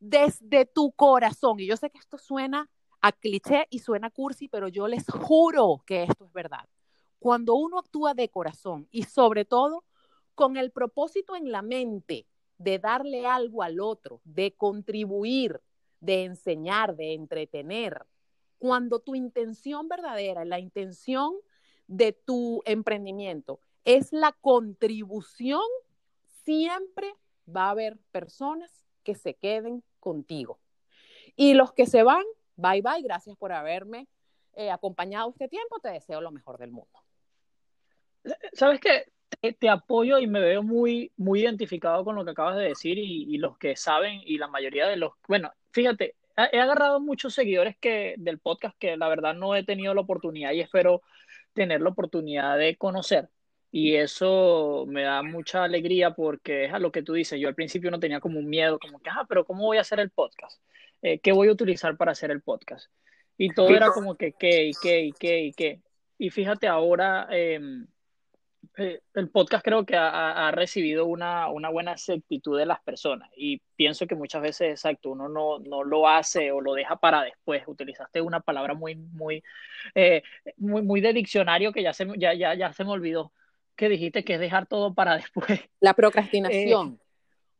desde 0.00 0.64
tu 0.64 0.92
corazón, 0.92 1.60
y 1.60 1.66
yo 1.66 1.76
sé 1.76 1.90
que 1.90 1.98
esto 1.98 2.16
suena 2.16 2.70
a 3.02 3.12
cliché 3.12 3.66
y 3.68 3.80
suena 3.80 4.10
cursi, 4.10 4.48
pero 4.48 4.66
yo 4.66 4.88
les 4.88 5.04
juro 5.04 5.82
que 5.86 6.04
esto 6.04 6.24
es 6.24 6.32
verdad. 6.32 6.66
Cuando 7.20 7.54
uno 7.54 7.78
actúa 7.78 8.14
de 8.14 8.28
corazón 8.30 8.88
y 8.90 9.04
sobre 9.04 9.44
todo 9.44 9.84
con 10.34 10.56
el 10.56 10.72
propósito 10.72 11.36
en 11.36 11.52
la 11.52 11.62
mente 11.62 12.26
de 12.58 12.78
darle 12.78 13.26
algo 13.26 13.62
al 13.62 13.78
otro, 13.78 14.20
de 14.24 14.56
contribuir, 14.56 15.60
de 16.00 16.24
enseñar, 16.24 16.96
de 16.96 17.14
entretener, 17.14 18.06
cuando 18.58 19.00
tu 19.00 19.14
intención 19.14 19.88
verdadera, 19.88 20.44
la 20.44 20.58
intención 20.58 21.34
de 21.86 22.12
tu 22.12 22.62
emprendimiento 22.64 23.60
es 23.84 24.12
la 24.12 24.32
contribución, 24.32 25.62
siempre 26.44 27.14
va 27.54 27.66
a 27.66 27.70
haber 27.70 27.98
personas 28.12 28.86
que 29.02 29.14
se 29.14 29.34
queden 29.34 29.82
contigo. 29.98 30.58
Y 31.36 31.54
los 31.54 31.72
que 31.72 31.86
se 31.86 32.02
van, 32.02 32.24
bye 32.56 32.82
bye, 32.82 33.02
gracias 33.02 33.36
por 33.36 33.52
haberme 33.52 34.08
eh, 34.54 34.70
acompañado 34.70 35.30
este 35.30 35.48
tiempo, 35.48 35.78
te 35.80 35.90
deseo 35.90 36.20
lo 36.20 36.30
mejor 36.30 36.58
del 36.58 36.70
mundo. 36.70 36.98
¿Sabes 38.52 38.80
qué? 38.80 39.04
Te, 39.58 39.68
apoyo 39.68 40.18
y 40.18 40.26
me 40.26 40.40
veo 40.40 40.62
muy, 40.62 41.12
muy 41.16 41.42
identificado 41.42 42.04
con 42.04 42.14
lo 42.14 42.24
que 42.24 42.32
acabas 42.32 42.56
de 42.56 42.64
decir 42.64 42.98
y, 42.98 43.24
y 43.34 43.38
los 43.38 43.56
que 43.56 43.76
saben 43.76 44.20
y 44.24 44.38
la 44.38 44.48
mayoría 44.48 44.86
de 44.86 44.96
los, 44.96 45.12
bueno, 45.28 45.52
fíjate, 45.70 46.16
he 46.52 46.60
agarrado 46.60 47.00
muchos 47.00 47.34
seguidores 47.34 47.76
que, 47.78 48.14
del 48.18 48.38
podcast 48.38 48.76
que 48.78 48.96
la 48.96 49.08
verdad 49.08 49.34
no 49.34 49.54
he 49.54 49.64
tenido 49.64 49.94
la 49.94 50.00
oportunidad 50.00 50.52
y 50.52 50.60
espero 50.60 51.02
tener 51.52 51.80
la 51.80 51.90
oportunidad 51.90 52.58
de 52.58 52.76
conocer. 52.76 53.28
Y 53.72 53.94
eso 53.94 54.84
me 54.88 55.02
da 55.02 55.22
mucha 55.22 55.64
alegría 55.64 56.12
porque 56.14 56.64
es 56.64 56.72
a 56.72 56.78
lo 56.78 56.90
que 56.90 57.02
tú 57.02 57.12
dices. 57.12 57.38
Yo 57.38 57.48
al 57.48 57.54
principio 57.54 57.90
no 57.90 58.00
tenía 58.00 58.20
como 58.20 58.38
un 58.40 58.48
miedo, 58.48 58.78
como 58.78 58.98
que, 59.00 59.10
ah, 59.10 59.24
pero 59.28 59.44
¿cómo 59.44 59.64
voy 59.64 59.78
a 59.78 59.82
hacer 59.82 60.00
el 60.00 60.10
podcast? 60.10 60.60
Eh, 61.02 61.20
¿Qué 61.20 61.32
voy 61.32 61.48
a 61.48 61.52
utilizar 61.52 61.96
para 61.96 62.12
hacer 62.12 62.30
el 62.30 62.42
podcast? 62.42 62.90
Y 63.36 63.50
todo 63.50 63.68
era 63.70 63.90
como 63.90 64.16
que, 64.16 64.32
¿qué, 64.32 64.66
y 64.66 64.72
qué, 64.82 65.02
y 65.02 65.12
qué, 65.12 65.40
y 65.44 65.52
qué? 65.52 65.80
Y 66.18 66.30
fíjate 66.30 66.66
ahora, 66.66 67.28
eh, 67.30 67.60
eh, 68.76 69.00
el 69.14 69.28
podcast 69.30 69.64
creo 69.64 69.84
que 69.84 69.96
ha, 69.96 70.50
recibido 70.52 71.06
una, 71.06 71.48
buena 71.48 71.92
aceptitud 71.92 72.58
de 72.58 72.66
las 72.66 72.80
personas 72.80 73.28
y 73.36 73.60
pienso 73.76 74.06
que 74.06 74.14
muchas 74.14 74.42
veces, 74.42 74.70
exacto, 74.70 75.10
uno 75.10 75.28
no, 75.28 75.58
no 75.58 75.82
lo 75.84 76.08
hace 76.08 76.52
o 76.52 76.60
lo 76.60 76.74
deja 76.74 76.96
para 76.96 77.22
después. 77.22 77.62
Utilizaste 77.66 78.20
una 78.20 78.40
palabra 78.40 78.74
muy, 78.74 78.96
muy, 78.96 79.42
eh, 79.94 80.22
muy, 80.56 80.82
muy 80.82 81.00
de 81.00 81.12
diccionario 81.12 81.72
que 81.72 81.82
ya 81.82 81.92
se, 81.92 82.06
ya, 82.16 82.34
ya, 82.34 82.72
se 82.72 82.84
me 82.84 82.90
olvidó 82.90 83.32
que 83.76 83.88
dijiste 83.88 84.24
que 84.24 84.34
es 84.34 84.40
dejar 84.40 84.66
todo 84.66 84.94
para 84.94 85.16
después. 85.16 85.60
La 85.80 85.94
procrastinación. 85.94 87.00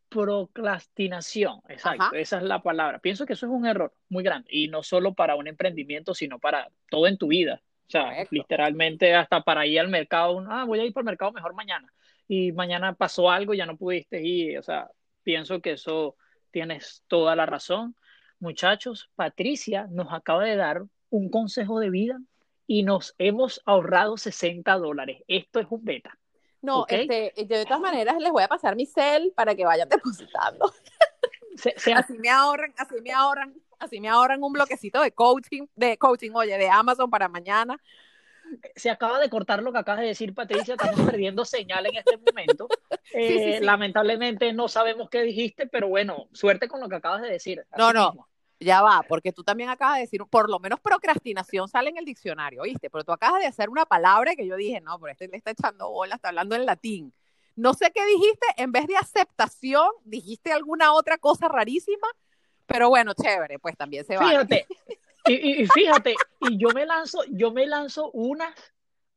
Procrastinación, 0.09 1.61
exacto, 1.69 2.17
esa 2.17 2.39
es 2.39 2.43
la 2.43 2.63
palabra. 2.63 2.99
Pienso 2.99 3.27
que 3.27 3.35
eso 3.35 3.47
es 3.47 3.53
un 3.53 3.65
error 3.65 3.95
muy 4.09 4.25
grande 4.25 4.49
y 4.51 4.67
no 4.67 4.83
solo 4.83 5.15
para 5.15 5.37
un 5.37 5.47
emprendimiento, 5.47 6.15
sino 6.15 6.41
para 6.41 6.69
todo 6.91 7.07
en 7.07 7.17
tu 7.17 7.29
vida. 7.29 7.63
O 7.91 7.93
sea, 7.93 8.25
literalmente 8.31 9.13
hasta 9.17 9.43
para 9.43 9.67
ir 9.67 9.81
al 9.81 9.89
mercado, 9.89 10.45
ah, 10.49 10.65
voy 10.65 10.79
a 10.79 10.85
ir 10.85 10.93
por 10.93 11.01
el 11.01 11.07
mercado 11.07 11.33
mejor 11.33 11.55
mañana. 11.55 11.93
Y 12.29 12.53
mañana 12.53 12.95
pasó 12.95 13.29
algo, 13.29 13.53
ya 13.53 13.67
no 13.67 13.77
pudiste 13.77 14.23
ir. 14.23 14.61
O 14.61 14.63
sea, 14.63 14.89
pienso 15.25 15.61
que 15.61 15.73
eso 15.73 16.17
tienes 16.53 17.03
toda 17.09 17.35
la 17.35 17.47
razón. 17.47 17.97
Muchachos, 18.39 19.11
Patricia 19.17 19.89
nos 19.91 20.13
acaba 20.13 20.45
de 20.45 20.55
dar 20.55 20.83
un 21.09 21.31
consejo 21.31 21.81
de 21.81 21.91
vida 21.91 22.21
y 22.65 22.85
nos 22.85 23.17
hemos 23.19 23.61
ahorrado 23.65 24.17
60 24.17 24.73
dólares. 24.79 25.25
Esto 25.27 25.59
es 25.59 25.67
un 25.69 25.85
beta. 25.85 26.17
No, 26.63 26.87
este, 26.87 27.33
de 27.37 27.65
todas 27.65 27.81
maneras 27.81 28.21
les 28.21 28.31
voy 28.31 28.45
a 28.45 28.49
pasar 28.49 28.77
mi 28.77 28.87
cel 28.87 29.33
para 29.35 29.57
que 29.57 29.65
vayan 29.65 29.89
depositando. 29.89 30.73
Así 31.95 32.17
me 32.19 32.31
ahorran, 32.31 32.73
así 32.79 32.95
me 33.03 33.11
ahorran 33.11 33.53
Así 33.81 33.99
me 33.99 34.11
ahorran 34.11 34.43
un 34.45 34.53
bloquecito 34.53 35.01
de 35.01 35.11
coaching, 35.13 35.67
de 35.75 35.97
coaching, 35.97 36.33
oye, 36.35 36.57
de 36.59 36.69
Amazon 36.69 37.09
para 37.09 37.29
mañana. 37.29 37.81
Se 38.77 38.91
acaba 38.91 39.19
de 39.19 39.31
cortar 39.31 39.63
lo 39.63 39.73
que 39.73 39.79
acabas 39.79 40.03
de 40.03 40.09
decir, 40.09 40.35
Patricia. 40.35 40.75
Estamos 40.75 41.01
perdiendo 41.01 41.45
señal 41.47 41.87
en 41.87 41.97
este 41.97 42.17
momento. 42.17 42.69
Eh, 43.13 43.59
lamentablemente 43.61 44.53
no 44.53 44.69
sabemos 44.69 45.11
qué 45.11 45.23
dijiste, 45.23 45.67
pero 45.67 45.89
bueno, 45.89 46.29
suerte 46.33 46.69
con 46.69 46.79
lo 46.79 46.89
que 46.89 46.95
acabas 46.95 47.23
de 47.23 47.29
decir. 47.29 47.67
No, 47.77 47.93
no. 47.93 48.29
Ya 48.61 48.83
va, 48.83 49.03
porque 49.09 49.33
tú 49.33 49.43
también 49.43 49.69
acabas 49.69 49.97
de 49.97 50.03
decir, 50.03 50.23
por 50.31 50.49
lo 50.49 50.61
menos 50.61 50.79
procrastinación 50.79 51.67
sale 51.67 51.91
en 51.91 51.97
el 51.97 52.05
diccionario, 52.05 52.63
¿oíste? 52.63 52.89
Pero 52.89 53.03
tú 53.03 53.11
acabas 53.11 53.41
de 53.41 53.49
hacer 53.49 53.69
una 53.69 53.85
palabra 53.85 54.37
que 54.37 54.47
yo 54.47 54.55
dije, 54.55 54.81
no, 54.81 54.97
pero 55.01 55.11
este 55.11 55.27
le 55.27 55.39
está 55.39 55.51
echando 55.51 55.91
bola, 55.91 56.15
está 56.15 56.29
hablando 56.29 56.55
en 56.55 56.67
latín. 56.67 57.13
No 57.57 57.75
sé 57.75 57.91
qué 57.93 58.07
dijiste, 58.07 58.47
en 58.59 58.71
vez 58.71 58.87
de 58.87 58.97
aceptación, 58.97 59.89
dijiste 60.05 60.53
alguna 60.53 60.93
otra 60.93 61.19
cosa 61.19 61.49
rarísima 61.49 62.07
pero 62.71 62.89
bueno, 62.89 63.13
chévere, 63.15 63.59
pues 63.59 63.77
también 63.77 64.05
se 64.05 64.17
va. 64.17 64.29
Fíjate, 64.29 64.67
y, 65.27 65.67
fíjate, 65.67 66.15
y 66.49 66.57
yo 66.57 66.69
me 66.71 66.87
lanzo, 66.87 67.25
yo 67.29 67.51
me 67.51 67.67
lanzo 67.67 68.11
una, 68.13 68.55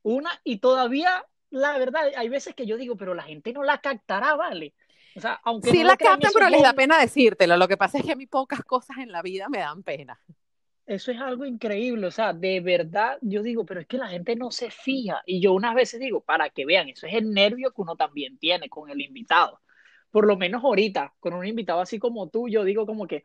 una, 0.01 0.31
y 0.43 0.57
todavía, 0.57 1.23
la 1.51 1.77
verdad, 1.77 2.11
hay 2.17 2.29
veces 2.29 2.55
que 2.55 2.65
yo 2.65 2.77
digo, 2.77 2.97
pero 2.97 3.13
la 3.13 3.23
gente 3.23 3.53
no 3.53 3.63
la 3.63 3.77
captará, 3.77 4.35
¿vale? 4.35 4.73
O 5.15 5.21
sea, 5.21 5.39
aunque 5.43 5.69
sí 5.69 5.83
la 5.83 5.95
captan, 5.95 6.31
pero 6.33 6.49
les 6.49 6.63
da 6.63 6.73
pena 6.73 6.99
decírtelo. 6.99 7.55
Lo 7.55 7.67
que 7.67 7.77
pasa 7.77 7.99
es 7.99 8.03
que 8.03 8.13
a 8.13 8.15
mí 8.15 8.25
pocas 8.25 8.63
cosas 8.63 8.97
en 8.97 9.11
la 9.11 9.21
vida 9.21 9.47
me 9.47 9.59
dan 9.59 9.83
pena. 9.83 10.19
Eso 10.87 11.11
es 11.11 11.21
algo 11.21 11.45
increíble, 11.45 12.07
o 12.07 12.11
sea, 12.11 12.33
de 12.33 12.59
verdad 12.59 13.17
yo 13.21 13.41
digo, 13.41 13.65
pero 13.65 13.79
es 13.79 13.87
que 13.87 13.97
la 13.97 14.07
gente 14.07 14.35
no 14.35 14.49
se 14.49 14.71
fija. 14.71 15.21
Y 15.27 15.39
yo 15.39 15.53
unas 15.53 15.75
veces 15.75 15.99
digo, 15.99 16.21
para 16.21 16.49
que 16.49 16.65
vean, 16.65 16.89
eso 16.89 17.05
es 17.05 17.13
el 17.13 17.31
nervio 17.31 17.71
que 17.71 17.81
uno 17.81 17.95
también 17.95 18.37
tiene 18.39 18.67
con 18.67 18.89
el 18.89 18.99
invitado 18.99 19.61
por 20.13 20.27
lo 20.27 20.37
menos 20.37 20.63
ahorita, 20.63 21.15
con 21.19 21.33
un 21.33 21.43
invitado 21.43 21.81
así 21.81 21.97
como 21.97 22.29
tú, 22.29 22.47
yo 22.47 22.63
digo 22.63 22.85
como 22.85 23.07
que 23.07 23.23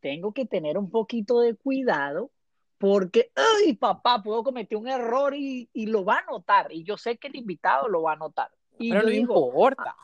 tengo 0.00 0.32
que 0.32 0.44
tener 0.44 0.76
un 0.76 0.90
poquito 0.90 1.38
de 1.38 1.54
cuidado 1.54 2.32
porque, 2.78 3.30
ay, 3.36 3.74
papá, 3.74 4.24
puedo 4.24 4.42
cometer 4.42 4.76
un 4.76 4.88
error 4.88 5.36
y, 5.36 5.68
lo 5.86 6.04
va 6.04 6.18
a 6.18 6.24
notar. 6.28 6.72
Y 6.72 6.82
yo 6.82 6.96
sé 6.96 7.16
que 7.16 7.28
el 7.28 7.36
invitado 7.36 7.86
lo 7.86 8.02
va 8.02 8.14
a 8.14 8.16
notar. 8.16 8.50
Y 8.76 8.90
Pero 8.90 9.04
no 9.04 9.12
importa. 9.12 9.94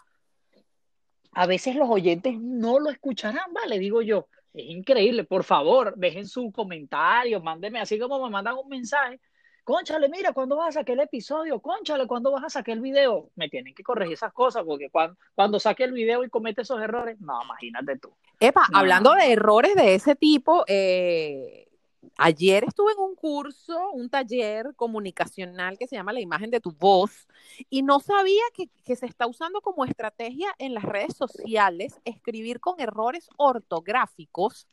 A, 1.32 1.42
a 1.42 1.46
veces 1.46 1.74
los 1.74 1.90
oyentes 1.90 2.38
no 2.38 2.78
lo 2.78 2.90
escucharán, 2.90 3.52
¿vale? 3.52 3.80
Digo 3.80 4.00
yo, 4.00 4.28
es 4.54 4.66
increíble. 4.66 5.24
Por 5.24 5.42
favor, 5.42 5.96
dejen 5.96 6.28
su 6.28 6.52
comentario, 6.52 7.42
mándenme 7.42 7.80
así 7.80 7.98
como 7.98 8.22
me 8.22 8.30
mandan 8.30 8.56
un 8.58 8.68
mensaje 8.68 9.20
conchale, 9.64 10.08
mira, 10.08 10.32
¿cuándo 10.32 10.56
vas 10.56 10.76
a 10.76 10.80
sacar 10.80 10.94
el 10.94 11.00
episodio? 11.00 11.60
Conchale, 11.60 12.06
¿cuándo 12.06 12.32
vas 12.32 12.44
a 12.44 12.50
sacar 12.50 12.74
el 12.74 12.80
video? 12.80 13.30
Me 13.36 13.48
tienen 13.48 13.74
que 13.74 13.82
corregir 13.82 14.14
esas 14.14 14.32
cosas 14.32 14.64
porque 14.64 14.90
cuando, 14.90 15.16
cuando 15.34 15.60
saque 15.60 15.84
el 15.84 15.92
video 15.92 16.24
y 16.24 16.30
comete 16.30 16.62
esos 16.62 16.80
errores, 16.80 17.20
no, 17.20 17.42
imagínate 17.44 17.98
tú. 17.98 18.12
Epa, 18.40 18.66
hablando 18.72 19.14
de 19.14 19.32
errores 19.32 19.74
de 19.74 19.94
ese 19.94 20.16
tipo, 20.16 20.64
eh, 20.66 21.68
ayer 22.16 22.64
estuve 22.64 22.92
en 22.92 22.98
un 22.98 23.14
curso, 23.14 23.90
un 23.92 24.10
taller 24.10 24.74
comunicacional 24.74 25.78
que 25.78 25.86
se 25.86 25.96
llama 25.96 26.12
La 26.12 26.20
imagen 26.20 26.50
de 26.50 26.60
tu 26.60 26.72
voz 26.72 27.28
y 27.70 27.82
no 27.82 28.00
sabía 28.00 28.42
que, 28.54 28.68
que 28.84 28.96
se 28.96 29.06
está 29.06 29.26
usando 29.26 29.60
como 29.60 29.84
estrategia 29.84 30.54
en 30.58 30.74
las 30.74 30.84
redes 30.84 31.16
sociales 31.16 32.00
escribir 32.04 32.58
con 32.60 32.80
errores 32.80 33.28
ortográficos 33.36 34.66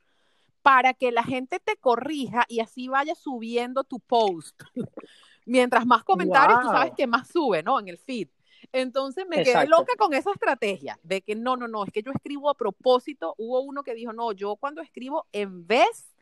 para 0.70 0.94
que 0.94 1.12
la 1.12 1.24
gente 1.24 1.60
te 1.60 1.78
corrija 1.78 2.46
y 2.48 2.60
así 2.60 2.88
vaya 2.90 3.16
subiendo 3.16 3.84
tu 3.84 4.00
post. 4.00 4.62
Mientras 5.48 5.84
más 5.84 6.04
comentarios, 6.04 6.62
tú 6.62 6.68
sabes 6.68 6.94
que 6.96 7.08
más 7.08 7.28
sube, 7.28 7.64
¿no? 7.64 7.80
En 7.80 7.88
el 7.88 7.98
feed. 7.98 8.28
Entonces 8.72 9.26
me 9.28 9.44
quedé 9.44 9.66
loca 9.66 9.94
con 9.98 10.14
esa 10.14 10.30
estrategia 10.32 11.00
de 11.02 11.24
que 11.24 11.34
no, 11.34 11.58
no, 11.58 11.68
no, 11.68 11.86
es 11.86 11.92
que 11.92 12.04
yo 12.04 12.12
escribo 12.12 12.52
a 12.52 12.54
propósito. 12.54 13.34
Hubo 13.40 13.62
uno 13.62 13.82
que 13.82 13.96
dijo, 13.96 14.14
no, 14.14 14.32
yo 14.32 14.58
cuando 14.58 14.84
escribo 14.84 15.26
en 15.32 15.66
vez, 15.66 16.14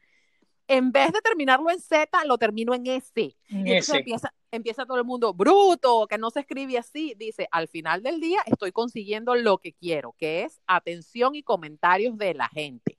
en 0.70 0.94
vez 0.94 1.12
de 1.12 1.20
terminarlo 1.20 1.70
en 1.70 1.82
Z, 1.82 2.08
lo 2.24 2.38
termino 2.38 2.74
en 2.74 2.88
S. 2.88 3.12
y 3.18 3.36
entonces 3.50 3.96
empieza, 3.96 4.34
empieza 4.50 4.86
todo 4.86 4.98
el 4.98 5.04
mundo, 5.04 5.34
bruto, 5.34 6.08
que 6.08 6.18
no 6.18 6.30
se 6.30 6.40
escribe 6.40 6.78
así. 6.78 7.16
Dice, 7.18 7.50
al 7.52 7.68
final 7.68 8.02
del 8.02 8.22
día 8.22 8.44
estoy 8.46 8.72
consiguiendo 8.72 9.36
lo 9.36 9.58
que 9.58 9.74
quiero, 9.74 10.16
que 10.18 10.44
es 10.44 10.62
atención 10.68 11.36
y 11.36 11.44
comentarios 11.44 12.18
de 12.18 12.34
la 12.34 12.48
gente. 12.48 12.98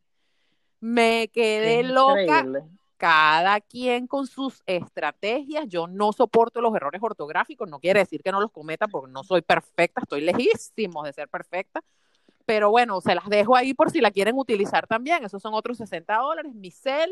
Me 0.80 1.28
quedé 1.28 1.82
loca. 1.82 2.46
Cada 2.96 3.60
quien 3.60 4.08
con 4.08 4.26
sus 4.26 4.62
estrategias. 4.66 5.66
Yo 5.68 5.86
no 5.86 6.12
soporto 6.12 6.60
los 6.60 6.74
errores 6.74 7.00
ortográficos. 7.02 7.68
No 7.68 7.78
quiere 7.78 8.00
decir 8.00 8.22
que 8.22 8.32
no 8.32 8.40
los 8.40 8.50
cometa 8.50 8.88
porque 8.88 9.12
no 9.12 9.22
soy 9.22 9.40
perfecta. 9.40 10.00
Estoy 10.02 10.20
lejísimo 10.22 11.04
de 11.04 11.12
ser 11.12 11.28
perfecta. 11.28 11.82
Pero 12.44 12.70
bueno, 12.70 13.00
se 13.00 13.14
las 13.14 13.28
dejo 13.28 13.54
ahí 13.54 13.74
por 13.74 13.90
si 13.90 14.00
la 14.00 14.10
quieren 14.10 14.36
utilizar 14.36 14.86
también. 14.86 15.24
Esos 15.24 15.40
son 15.40 15.54
otros 15.54 15.76
60 15.78 16.16
dólares. 16.16 16.54
Mi 16.54 16.70
cel, 16.70 17.10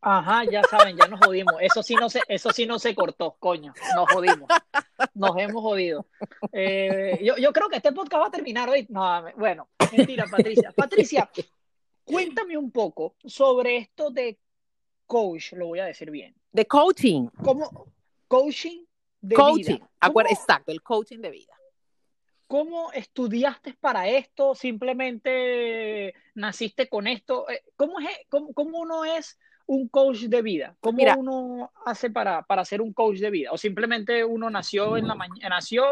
Ajá, 0.00 0.44
ya 0.44 0.62
saben, 0.64 0.96
ya 0.96 1.06
nos 1.06 1.18
jodimos. 1.20 1.54
Eso 1.60 1.82
sí 1.82 1.94
no 1.94 2.10
se, 2.10 2.20
eso 2.28 2.50
sí 2.50 2.66
no 2.66 2.78
se 2.78 2.94
cortó, 2.94 3.36
coño. 3.38 3.72
Nos 3.94 4.10
jodimos. 4.10 4.48
Nos 5.14 5.36
hemos 5.38 5.62
jodido. 5.62 6.06
Eh, 6.52 7.20
yo, 7.22 7.36
yo, 7.36 7.52
creo 7.52 7.68
que 7.68 7.76
este 7.76 7.92
podcast 7.92 8.22
va 8.22 8.26
a 8.26 8.30
terminar 8.30 8.68
hoy. 8.68 8.86
No, 8.88 9.24
bueno, 9.36 9.68
mentira, 9.96 10.26
Patricia. 10.30 10.72
Patricia, 10.72 11.30
cuéntame 12.04 12.56
un 12.56 12.70
poco 12.70 13.16
sobre 13.24 13.76
esto 13.76 14.10
de 14.10 14.38
coach, 15.06 15.52
lo 15.52 15.66
voy 15.66 15.80
a 15.80 15.86
decir 15.86 16.10
bien. 16.10 16.34
De 16.52 16.66
coaching. 16.66 17.28
¿Cómo? 17.42 17.88
Coaching 18.28 18.84
de 19.20 19.36
coaching. 19.36 19.78
vida. 19.78 19.90
Exacto, 20.30 20.72
el 20.72 20.82
coaching 20.82 21.18
de 21.18 21.30
vida. 21.30 21.52
¿Cómo 22.46 22.92
estudiaste 22.92 23.74
para 23.74 24.06
esto? 24.08 24.54
¿Simplemente 24.54 26.14
naciste 26.34 26.88
con 26.88 27.06
esto? 27.06 27.48
Eh, 27.48 27.62
¿Cómo, 27.74 27.98
es, 28.00 28.10
cómo, 28.28 28.52
cómo 28.52 28.78
uno 28.78 29.04
es 29.04 29.38
un 29.66 29.88
coach 29.88 30.22
de 30.24 30.42
vida? 30.42 30.76
¿Cómo 30.80 31.02
uno 31.18 31.72
hace 31.84 32.10
para, 32.10 32.42
para 32.42 32.64
ser 32.64 32.80
un 32.80 32.92
coach 32.92 33.18
de 33.18 33.30
vida? 33.30 33.50
¿O 33.52 33.58
simplemente 33.58 34.24
uno 34.24 34.50
nació 34.50 34.96
en 34.96 35.08
la 35.08 35.14
mañana, 35.14 35.48
nació 35.48 35.84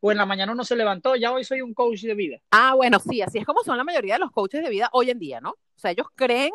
o 0.00 0.10
en 0.10 0.18
la 0.18 0.26
mañana 0.26 0.52
uno 0.52 0.64
se 0.64 0.76
levantó, 0.76 1.16
ya 1.16 1.32
hoy 1.32 1.44
soy 1.44 1.60
un 1.60 1.74
coach 1.74 2.02
de 2.02 2.14
vida? 2.14 2.38
Ah, 2.50 2.74
bueno, 2.74 2.98
sí, 2.98 3.22
así 3.22 3.38
es 3.38 3.46
como 3.46 3.62
son 3.62 3.76
la 3.76 3.84
mayoría 3.84 4.14
de 4.14 4.20
los 4.20 4.32
coaches 4.32 4.62
de 4.62 4.70
vida 4.70 4.88
hoy 4.92 5.10
en 5.10 5.18
día, 5.18 5.40
¿no? 5.40 5.50
O 5.50 5.78
sea, 5.78 5.90
ellos 5.90 6.06
creen 6.14 6.52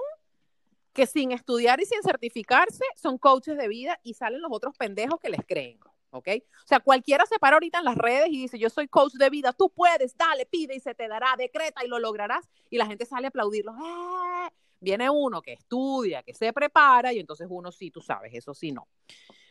que 0.93 1.05
sin 1.05 1.31
estudiar 1.31 1.81
y 1.81 1.85
sin 1.85 2.01
certificarse 2.01 2.85
son 2.95 3.17
coaches 3.17 3.57
de 3.57 3.67
vida 3.67 3.99
y 4.03 4.13
salen 4.13 4.41
los 4.41 4.51
otros 4.51 4.75
pendejos 4.77 5.19
que 5.19 5.29
les 5.29 5.45
creen. 5.45 5.79
¿ok? 6.15 6.29
O 6.63 6.67
sea, 6.67 6.79
cualquiera 6.79 7.25
se 7.25 7.37
para 7.39 7.57
ahorita 7.57 7.79
en 7.79 7.85
las 7.85 7.97
redes 7.97 8.29
y 8.29 8.43
dice, 8.43 8.57
yo 8.57 8.69
soy 8.69 8.87
coach 8.87 9.13
de 9.13 9.29
vida, 9.29 9.51
tú 9.51 9.69
puedes, 9.69 10.15
dale, 10.17 10.45
pide 10.45 10.73
y 10.73 10.79
se 10.79 10.95
te 10.95 11.09
dará, 11.09 11.35
decreta 11.37 11.83
y 11.83 11.89
lo 11.89 11.99
lograrás. 11.99 12.49
Y 12.69 12.77
la 12.77 12.85
gente 12.85 13.05
sale 13.05 13.27
a 13.27 13.29
aplaudirlo. 13.29 13.73
¡Eh! 13.73 14.49
Viene 14.79 15.09
uno 15.09 15.41
que 15.41 15.53
estudia, 15.53 16.23
que 16.23 16.33
se 16.33 16.53
prepara 16.53 17.13
y 17.13 17.19
entonces 17.19 17.47
uno 17.49 17.71
sí, 17.71 17.91
tú 17.91 18.01
sabes, 18.01 18.33
eso 18.33 18.53
sí 18.53 18.71
no. 18.71 18.87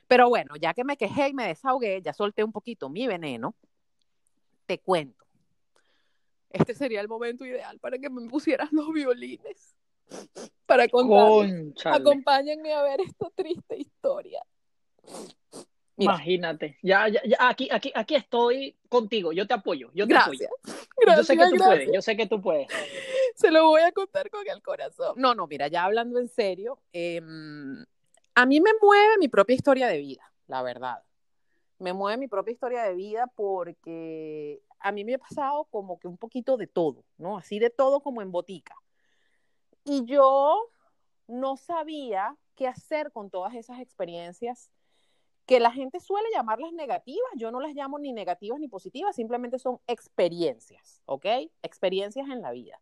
Pero 0.06 0.28
bueno, 0.28 0.54
ya 0.56 0.74
que 0.74 0.84
me 0.84 0.96
quejé 0.96 1.28
y 1.28 1.34
me 1.34 1.46
desahogué, 1.46 2.02
ya 2.02 2.12
solté 2.12 2.44
un 2.44 2.52
poquito 2.52 2.88
mi 2.88 3.06
veneno, 3.06 3.54
te 4.66 4.78
cuento. 4.78 5.24
Este 6.50 6.74
sería 6.74 7.00
el 7.00 7.08
momento 7.08 7.44
ideal 7.44 7.78
para 7.80 7.98
que 7.98 8.10
me 8.10 8.28
pusieras 8.28 8.72
los 8.72 8.92
violines. 8.92 9.74
Para 10.66 10.88
contar. 10.88 11.30
Acompáñenme 11.86 12.72
a 12.72 12.82
ver 12.82 13.00
esta 13.00 13.28
triste 13.30 13.76
historia. 13.76 14.42
Imagínate, 15.96 16.76
ya, 16.82 17.06
ya, 17.08 17.20
aquí, 17.38 17.68
aquí, 17.70 17.92
aquí 17.94 18.16
estoy 18.16 18.76
contigo, 18.88 19.32
yo 19.32 19.46
te 19.46 19.54
apoyo, 19.54 19.90
yo 19.94 20.08
te 20.08 20.16
apoyo. 20.16 20.48
yo 21.06 21.22
sé 21.22 21.36
que 21.36 21.46
tú 21.50 21.56
puedes, 21.56 21.92
yo 21.92 22.02
sé 22.02 22.16
que 22.16 22.26
tú 22.26 22.40
puedes. 22.40 22.68
Se 23.36 23.50
lo 23.50 23.68
voy 23.68 23.82
a 23.82 23.92
contar 23.92 24.28
con 24.30 24.46
el 24.48 24.60
corazón. 24.60 25.14
No, 25.16 25.34
no, 25.34 25.46
mira, 25.46 25.68
ya 25.68 25.84
hablando 25.84 26.18
en 26.18 26.28
serio, 26.28 26.80
em, 26.92 27.84
a 28.34 28.46
mí 28.46 28.60
me 28.60 28.70
mueve 28.82 29.18
mi 29.18 29.28
propia 29.28 29.54
historia 29.54 29.86
de 29.86 29.98
vida, 29.98 30.32
la 30.48 30.62
verdad. 30.62 31.02
Me 31.78 31.92
mueve 31.92 32.16
mi 32.18 32.26
propia 32.26 32.52
historia 32.52 32.82
de 32.84 32.94
vida 32.94 33.30
porque 33.36 34.62
a 34.80 34.90
mí 34.90 35.04
me 35.04 35.14
ha 35.14 35.18
pasado 35.18 35.64
como 35.70 35.98
que 36.00 36.08
un 36.08 36.16
poquito 36.16 36.56
de 36.56 36.66
todo, 36.66 37.04
¿no? 37.18 37.38
Así 37.38 37.60
de 37.60 37.70
todo 37.70 38.00
como 38.00 38.20
en 38.20 38.32
botica. 38.32 38.74
Y 39.84 40.04
yo 40.06 40.70
no 41.28 41.56
sabía 41.56 42.36
qué 42.56 42.66
hacer 42.66 43.12
con 43.12 43.30
todas 43.30 43.54
esas 43.54 43.80
experiencias 43.80 44.70
que 45.46 45.60
la 45.60 45.70
gente 45.70 46.00
suele 46.00 46.28
llamarlas 46.32 46.72
negativas, 46.72 47.30
yo 47.36 47.50
no 47.50 47.60
las 47.60 47.74
llamo 47.74 47.98
ni 47.98 48.12
negativas 48.12 48.58
ni 48.58 48.68
positivas, 48.68 49.14
simplemente 49.14 49.58
son 49.58 49.78
experiencias, 49.86 51.02
¿ok? 51.06 51.26
Experiencias 51.62 52.28
en 52.28 52.40
la 52.40 52.50
vida. 52.50 52.80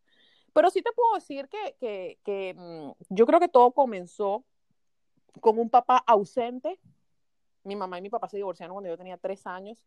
Pero 0.53 0.69
sí 0.69 0.81
te 0.81 0.91
puedo 0.93 1.15
decir 1.15 1.49
que, 1.49 2.17
que, 2.23 2.53
mm, 2.55 2.91
yo 3.09 3.25
creo 3.25 3.39
que 3.39 3.49
todo 3.49 3.71
comenzó 3.71 4.43
con 5.41 5.59
un 5.59 5.69
papá 5.69 5.97
ausente. 6.05 6.79
Mi 7.63 7.75
mamá 7.75 7.97
y 7.97 8.01
mi 8.01 8.09
papá 8.09 8.29
se 8.29 8.37
divorciaron 8.37 8.75
cuando 8.75 8.89
yo 8.89 8.97
tenía 8.97 9.17
tres 9.17 9.45
años. 9.47 9.83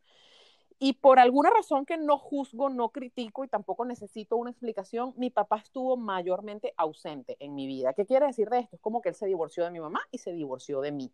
Y 0.78 0.94
por 0.94 1.18
alguna 1.18 1.48
razón 1.50 1.86
que 1.86 1.96
no 1.96 2.18
juzgo, 2.18 2.68
no 2.68 2.90
critico 2.90 3.44
y 3.44 3.48
tampoco 3.48 3.86
necesito 3.86 4.36
una 4.36 4.50
explicación, 4.50 5.14
mi 5.16 5.30
papá 5.30 5.56
estuvo 5.58 5.96
mayormente 5.96 6.74
ausente 6.76 7.36
en 7.40 7.54
mi 7.54 7.66
vida. 7.66 7.94
¿Qué 7.94 8.04
quiere 8.04 8.26
decir 8.26 8.50
de 8.50 8.58
esto? 8.58 8.76
Es 8.76 8.82
como 8.82 9.00
que 9.00 9.10
él 9.10 9.14
se 9.14 9.26
divorció 9.26 9.64
de 9.64 9.70
mi 9.70 9.80
mamá 9.80 10.00
y 10.10 10.18
se 10.18 10.32
divorció 10.32 10.82
de 10.82 10.92
mí. 10.92 11.12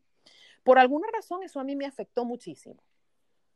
Por 0.63 0.79
alguna 0.79 1.09
razón 1.13 1.43
eso 1.43 1.61
a 1.61 1.65
mí 1.65 1.77
me 1.77 1.87
afectó 1.87 2.25
muchísimo. 2.25 2.83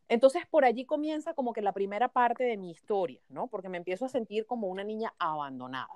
Entonces 0.09 0.47
por 0.47 0.65
allí 0.65 0.85
comienza 0.85 1.35
como 1.35 1.53
que 1.53 1.63
la 1.63 1.73
primera 1.73 2.09
parte 2.09 2.45
de 2.45 2.57
mi 2.57 2.71
historia, 2.71 3.21
¿no? 3.29 3.49
Porque 3.49 3.69
me 3.69 3.79
empiezo 3.79 4.05
a 4.05 4.09
sentir 4.09 4.47
como 4.47 4.69
una 4.69 4.85
niña 4.85 5.15
abandonada. 5.19 5.95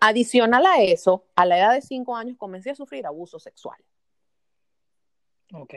Adicional 0.00 0.66
a 0.66 0.80
eso, 0.82 1.24
a 1.36 1.44
la 1.46 1.58
edad 1.58 1.74
de 1.74 1.82
cinco 1.82 2.16
años 2.16 2.36
comencé 2.36 2.70
a 2.70 2.74
sufrir 2.74 3.06
abuso 3.06 3.38
sexual. 3.38 3.78
Ok. 5.52 5.74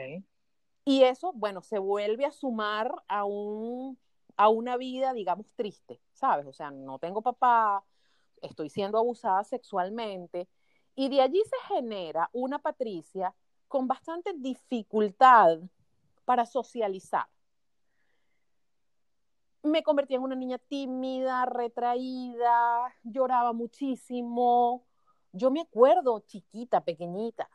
Y 0.84 1.02
eso, 1.02 1.32
bueno, 1.34 1.62
se 1.62 1.78
vuelve 1.78 2.24
a 2.24 2.30
sumar 2.30 2.92
a, 3.08 3.24
un, 3.24 3.98
a 4.36 4.48
una 4.48 4.76
vida, 4.76 5.12
digamos, 5.12 5.52
triste, 5.54 6.00
¿sabes? 6.12 6.46
O 6.46 6.52
sea, 6.52 6.70
no 6.70 6.98
tengo 6.98 7.22
papá, 7.22 7.84
estoy 8.40 8.70
siendo 8.70 8.98
abusada 8.98 9.42
sexualmente. 9.44 10.48
Y 10.94 11.08
de 11.08 11.20
allí 11.20 11.42
se 11.44 11.74
genera 11.74 12.30
una 12.32 12.60
Patricia 12.60 13.34
con 13.68 13.86
bastante 13.86 14.32
dificultad 14.34 15.58
para 16.24 16.46
socializar. 16.46 17.26
Me 19.62 19.82
convertí 19.82 20.14
en 20.14 20.22
una 20.22 20.36
niña 20.36 20.58
tímida, 20.58 21.44
retraída, 21.46 22.94
lloraba 23.02 23.52
muchísimo. 23.52 24.86
Yo 25.32 25.50
me 25.50 25.60
acuerdo 25.60 26.20
chiquita, 26.20 26.82
pequeñita, 26.84 27.48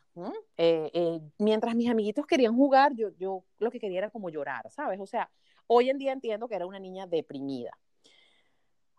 eh, 0.58 0.92
eh, 0.94 1.22
mientras 1.38 1.76
mis 1.76 1.90
amiguitos 1.90 2.26
querían 2.26 2.56
jugar, 2.56 2.94
yo, 2.96 3.10
yo 3.18 3.44
lo 3.60 3.72
que 3.72 3.80
quería 3.80 4.00
era 4.00 4.10
como 4.10 4.30
llorar, 4.30 4.70
¿sabes? 4.70 5.00
O 5.00 5.06
sea, 5.06 5.32
hoy 5.68 5.90
en 5.90 5.98
día 5.98 6.12
entiendo 6.12 6.48
que 6.48 6.56
era 6.56 6.66
una 6.66 6.80
niña 6.80 7.08
deprimida. 7.08 7.72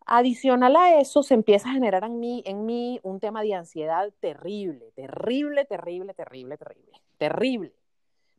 Adicional 0.06 0.76
a 0.76 1.00
eso, 1.00 1.22
se 1.22 1.34
empieza 1.34 1.68
a 1.68 1.72
generar 1.72 2.04
en 2.04 2.18
mí, 2.18 2.42
en 2.44 2.66
mí 2.66 3.00
un 3.02 3.20
tema 3.20 3.42
de 3.42 3.54
ansiedad 3.54 4.12
terrible, 4.20 4.92
terrible, 4.92 5.64
terrible, 5.64 6.14
terrible, 6.14 6.56
terrible, 6.56 7.00
terrible. 7.18 7.74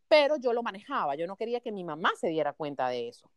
Pero 0.07 0.37
yo 0.37 0.53
lo 0.53 0.61
manejaba, 0.61 1.15
yo 1.15 1.25
no 1.25 1.37
quería 1.37 1.61
que 1.61 1.71
mi 1.71 1.83
mamá 1.83 2.11
se 2.15 2.27
diera 2.27 2.53
cuenta 2.53 2.89
de 2.89 3.07
eso. 3.07 3.29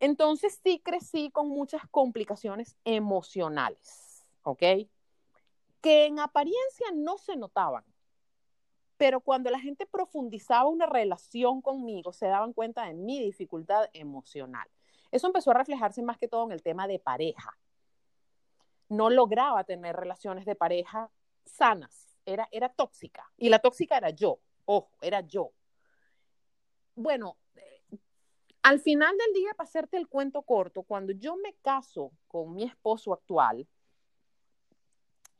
Entonces 0.00 0.60
sí 0.62 0.80
crecí 0.80 1.30
con 1.30 1.48
muchas 1.48 1.82
complicaciones 1.90 2.76
emocionales, 2.84 4.24
¿ok? 4.42 4.62
Que 5.80 6.06
en 6.06 6.20
apariencia 6.20 6.86
no 6.94 7.18
se 7.18 7.36
notaban, 7.36 7.84
pero 8.96 9.20
cuando 9.20 9.50
la 9.50 9.58
gente 9.58 9.86
profundizaba 9.86 10.68
una 10.68 10.86
relación 10.86 11.62
conmigo, 11.62 12.12
se 12.12 12.26
daban 12.26 12.52
cuenta 12.52 12.84
de 12.86 12.94
mi 12.94 13.20
dificultad 13.20 13.88
emocional. 13.92 14.68
Eso 15.10 15.26
empezó 15.26 15.50
a 15.50 15.54
reflejarse 15.54 16.02
más 16.02 16.18
que 16.18 16.28
todo 16.28 16.44
en 16.44 16.52
el 16.52 16.62
tema 16.62 16.86
de 16.86 16.98
pareja. 16.98 17.56
No 18.88 19.10
lograba 19.10 19.64
tener 19.64 19.96
relaciones 19.96 20.44
de 20.44 20.54
pareja 20.54 21.10
sanas, 21.44 22.16
era, 22.26 22.48
era 22.52 22.68
tóxica. 22.68 23.30
Y 23.36 23.48
la 23.48 23.58
tóxica 23.58 23.96
era 23.96 24.10
yo, 24.10 24.38
ojo, 24.64 24.90
era 25.00 25.20
yo. 25.20 25.52
Bueno, 26.94 27.36
al 28.62 28.80
final 28.80 29.16
del 29.16 29.32
día, 29.32 29.54
para 29.56 29.66
hacerte 29.66 29.96
el 29.96 30.08
cuento 30.08 30.42
corto, 30.42 30.82
cuando 30.82 31.12
yo 31.12 31.36
me 31.36 31.54
caso 31.62 32.12
con 32.26 32.54
mi 32.54 32.64
esposo 32.64 33.12
actual, 33.12 33.66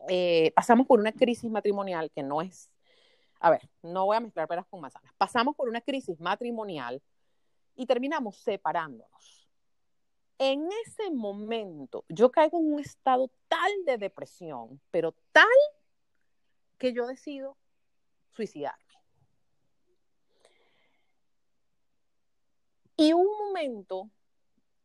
eh, 0.09 0.53
pasamos 0.55 0.87
por 0.87 1.01
una 1.01 1.13
crisis 1.13 1.51
matrimonial 1.51 2.11
que 2.11 2.23
no 2.23 2.41
es, 2.41 2.71
a 3.41 3.51
ver, 3.51 3.69
no 3.83 4.07
voy 4.07 4.17
a 4.17 4.21
mezclar 4.21 4.47
peras 4.47 4.67
con 4.67 4.81
manzanas, 4.81 5.13
pasamos 5.19 5.57
por 5.57 5.69
una 5.69 5.81
crisis 5.81 6.21
matrimonial 6.21 7.03
y 7.75 7.87
terminamos 7.87 8.37
separándonos 8.37 9.38
en 10.39 10.69
ese 10.87 11.11
momento 11.11 12.05
yo 12.09 12.31
caigo 12.31 12.59
en 12.59 12.73
un 12.75 12.81
estado 12.81 13.31
tal 13.49 13.71
de 13.85 13.99
depresión, 13.99 14.81
pero 14.91 15.15
tal 15.33 15.47
que 16.79 16.93
yo 16.93 17.07
decido 17.07 17.57
suicidarme. 18.33 18.85
Y 22.97 23.13
un 23.13 23.27
momento 23.27 24.11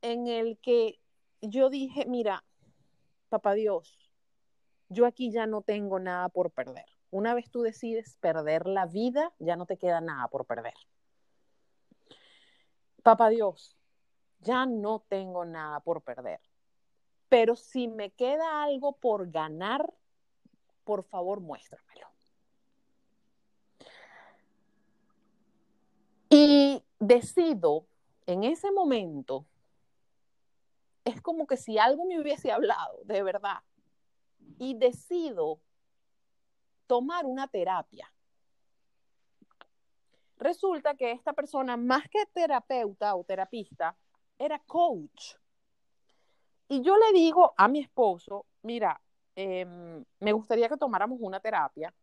en 0.02 0.28
el 0.28 0.58
que 0.60 1.00
yo 1.42 1.70
dije, 1.70 2.06
mira, 2.06 2.44
papá 3.30 3.54
Dios, 3.54 4.12
yo 4.90 5.06
aquí 5.06 5.32
ya 5.32 5.48
no 5.48 5.62
tengo 5.62 6.00
nada 6.00 6.30
por 6.30 6.52
perder. 6.52 6.86
Una 7.10 7.34
vez 7.34 7.50
tú 7.50 7.62
decides 7.62 8.18
perder 8.20 8.68
la 8.68 8.86
vida, 8.86 9.34
ya 9.40 9.56
no 9.56 9.66
te 9.66 9.78
queda 9.78 10.02
nada 10.02 10.28
por 10.28 10.46
perder. 10.46 10.74
Papá 13.04 13.30
Dios, 13.30 13.76
ya 14.44 14.66
no 14.66 15.00
tengo 15.08 15.46
nada 15.46 15.80
por 15.80 16.02
perder. 16.02 16.40
Pero 17.30 17.56
si 17.56 17.88
me 17.88 18.12
queda 18.12 18.64
algo 18.64 18.98
por 18.98 19.32
ganar, 19.32 19.92
por 20.84 21.04
favor 21.04 21.40
muéstramelo. 21.40 22.08
Y 26.30 26.84
decido 27.00 27.86
en 28.26 28.44
ese 28.44 28.72
momento, 28.72 29.46
es 31.06 31.22
como 31.22 31.48
que 31.48 31.58
si 31.58 31.78
algo 31.78 32.06
me 32.06 32.20
hubiese 32.20 32.52
hablado, 32.52 33.00
de 33.04 33.24
verdad, 33.24 33.62
y 34.58 34.76
decido 34.76 35.60
tomar 36.88 37.26
una 37.26 37.48
terapia. 37.48 38.12
Resulta 40.38 40.96
que 40.96 41.12
esta 41.12 41.34
persona, 41.34 41.78
más 41.78 42.08
que 42.10 42.26
terapeuta 42.34 43.16
o 43.16 43.24
terapista, 43.24 43.96
era 44.46 44.60
coach. 44.60 45.36
Y 46.68 46.82
yo 46.82 46.98
le 46.98 47.14
digo 47.14 47.54
a 47.58 47.68
mi 47.68 47.80
esposo, 47.80 48.46
mira, 48.64 49.00
em, 49.36 50.04
me 50.20 50.34
gustaría 50.34 50.70
que 50.70 50.78
tomáramos 50.78 51.20
una 51.22 51.40
terapia. 51.40 51.94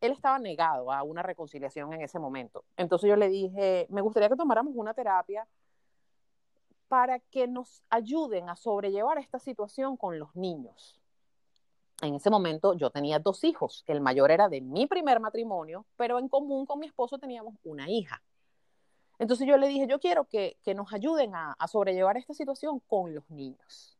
Él 0.00 0.12
estaba 0.12 0.38
negado 0.38 0.92
a 0.92 1.02
una 1.02 1.22
reconciliación 1.22 1.92
en 1.92 2.02
ese 2.02 2.18
momento. 2.18 2.64
Entonces 2.76 3.08
yo 3.08 3.16
le 3.16 3.28
dije, 3.28 3.86
me 3.90 4.00
gustaría 4.00 4.28
que 4.28 4.36
tomáramos 4.36 4.72
una 4.74 4.94
terapia 4.94 5.46
para 6.88 7.18
que 7.18 7.48
nos 7.48 7.82
ayuden 7.90 8.48
a 8.48 8.56
sobrellevar 8.56 9.18
esta 9.18 9.38
situación 9.38 9.96
con 9.96 10.18
los 10.18 10.34
niños. 10.36 11.00
En 12.02 12.14
ese 12.14 12.30
momento 12.30 12.74
yo 12.74 12.90
tenía 12.90 13.18
dos 13.18 13.42
hijos, 13.42 13.82
el 13.86 14.00
mayor 14.00 14.30
era 14.30 14.48
de 14.48 14.60
mi 14.60 14.86
primer 14.86 15.18
matrimonio, 15.18 15.86
pero 15.96 16.18
en 16.18 16.28
común 16.28 16.66
con 16.66 16.78
mi 16.78 16.86
esposo 16.86 17.18
teníamos 17.18 17.54
una 17.64 17.88
hija. 17.88 18.22
Entonces 19.18 19.46
yo 19.46 19.56
le 19.56 19.68
dije, 19.68 19.86
yo 19.86 19.98
quiero 19.98 20.26
que, 20.26 20.58
nos 20.74 20.92
ayuden 20.92 21.34
a, 21.34 21.56
sobrellevar 21.68 22.16
esta 22.16 22.34
situación 22.34 22.80
con 22.80 23.14
los 23.14 23.28
niños. 23.30 23.98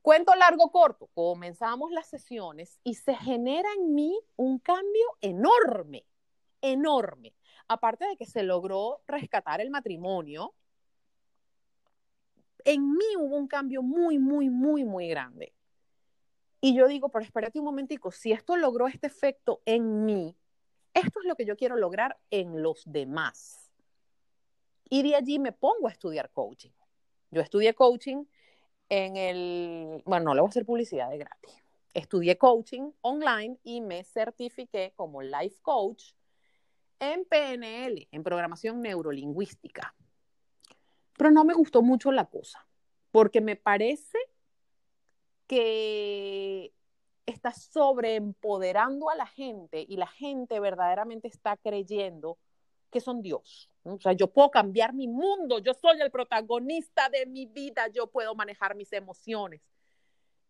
Cuento 0.00 0.34
largo 0.34 0.70
corto, 0.70 1.08
comenzamos 1.14 1.90
las 1.90 2.06
sesiones 2.06 2.78
y 2.82 2.94
se 2.94 3.14
genera 3.14 3.68
en 3.76 3.94
mí 3.94 4.18
un 4.36 4.58
cambio 4.58 5.04
enorme, 5.20 6.06
enorme. 6.62 7.34
Aparte 7.66 8.06
de 8.06 8.16
que 8.16 8.24
se 8.24 8.42
logró 8.42 9.02
rescatar 9.06 9.60
el 9.60 9.70
matrimonio, 9.70 10.54
en 12.64 12.92
mí 12.92 13.04
hubo 13.18 13.36
un 13.36 13.48
cambio 13.48 13.82
muy, 13.82 14.18
muy, 14.18 14.48
muy, 14.48 14.84
muy 14.84 15.08
grande. 15.08 15.52
Y 16.60 16.74
yo 16.74 16.88
digo, 16.88 17.10
pero 17.10 17.24
espérate 17.24 17.58
un 17.58 17.66
momentico, 17.66 18.10
si 18.10 18.32
esto 18.32 18.56
logró 18.56 18.88
este 18.88 19.06
efecto 19.06 19.60
en 19.66 20.06
mí, 20.06 20.34
esto 20.94 21.20
es 21.20 21.26
lo 21.26 21.36
que 21.36 21.44
yo 21.44 21.56
quiero 21.56 21.76
lograr 21.76 22.18
en 22.30 22.62
los 22.62 22.82
demás. 22.86 23.67
Y 24.88 25.02
de 25.02 25.16
allí 25.16 25.38
me 25.38 25.52
pongo 25.52 25.88
a 25.88 25.90
estudiar 25.90 26.30
coaching. 26.30 26.70
Yo 27.30 27.40
estudié 27.40 27.74
coaching 27.74 28.24
en 28.88 29.16
el, 29.16 30.02
bueno, 30.06 30.26
no 30.26 30.34
le 30.34 30.40
voy 30.40 30.48
a 30.48 30.50
hacer 30.50 30.64
publicidad 30.64 31.10
de 31.10 31.18
gratis. 31.18 31.62
Estudié 31.94 32.38
coaching 32.38 32.90
online 33.02 33.58
y 33.64 33.80
me 33.80 34.04
certifiqué 34.04 34.92
como 34.96 35.22
life 35.22 35.60
coach 35.62 36.12
en 37.00 37.24
PNL, 37.24 38.08
en 38.10 38.22
programación 38.22 38.80
neurolingüística. 38.80 39.94
Pero 41.16 41.30
no 41.30 41.44
me 41.44 41.54
gustó 41.54 41.82
mucho 41.82 42.12
la 42.12 42.26
cosa, 42.26 42.66
porque 43.10 43.40
me 43.40 43.56
parece 43.56 44.18
que 45.46 46.72
está 47.26 47.52
sobreempoderando 47.52 49.10
a 49.10 49.16
la 49.16 49.26
gente 49.26 49.84
y 49.86 49.96
la 49.96 50.06
gente 50.06 50.60
verdaderamente 50.60 51.28
está 51.28 51.56
creyendo 51.56 52.38
que 52.90 53.00
son 53.00 53.22
Dios. 53.22 53.70
O 53.94 54.00
sea, 54.00 54.12
yo 54.12 54.28
puedo 54.28 54.50
cambiar 54.50 54.92
mi 54.92 55.08
mundo, 55.08 55.58
yo 55.58 55.74
soy 55.74 56.00
el 56.00 56.10
protagonista 56.10 57.08
de 57.08 57.26
mi 57.26 57.46
vida, 57.46 57.88
yo 57.88 58.06
puedo 58.06 58.34
manejar 58.34 58.74
mis 58.74 58.92
emociones. 58.92 59.60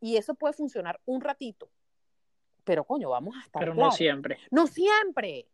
Y 0.01 0.17
eso 0.17 0.35
puede 0.35 0.55
funcionar 0.55 1.01
un 1.05 1.21
ratito. 1.21 1.71
Pero 2.65 2.85
coño, 2.85 3.11
vamos 3.11 3.37
a 3.37 3.41
estar. 3.41 3.61
Pero 3.61 3.75
no 3.75 3.91
siempre. 3.91 4.39
No 4.51 4.67
siempre. 4.67 5.49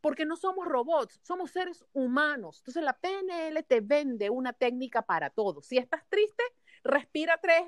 porque 0.00 0.24
no 0.24 0.36
somos 0.36 0.68
robots, 0.68 1.18
somos 1.24 1.50
seres 1.50 1.84
humanos. 1.92 2.58
Entonces 2.58 2.84
la 2.84 2.92
PNL 2.92 3.64
te 3.64 3.80
vende 3.80 4.30
una 4.30 4.52
técnica 4.52 5.02
para 5.02 5.30
todo. 5.30 5.62
Si 5.62 5.78
estás 5.78 6.04
triste, 6.08 6.44
respira 6.84 7.38
tres, 7.42 7.64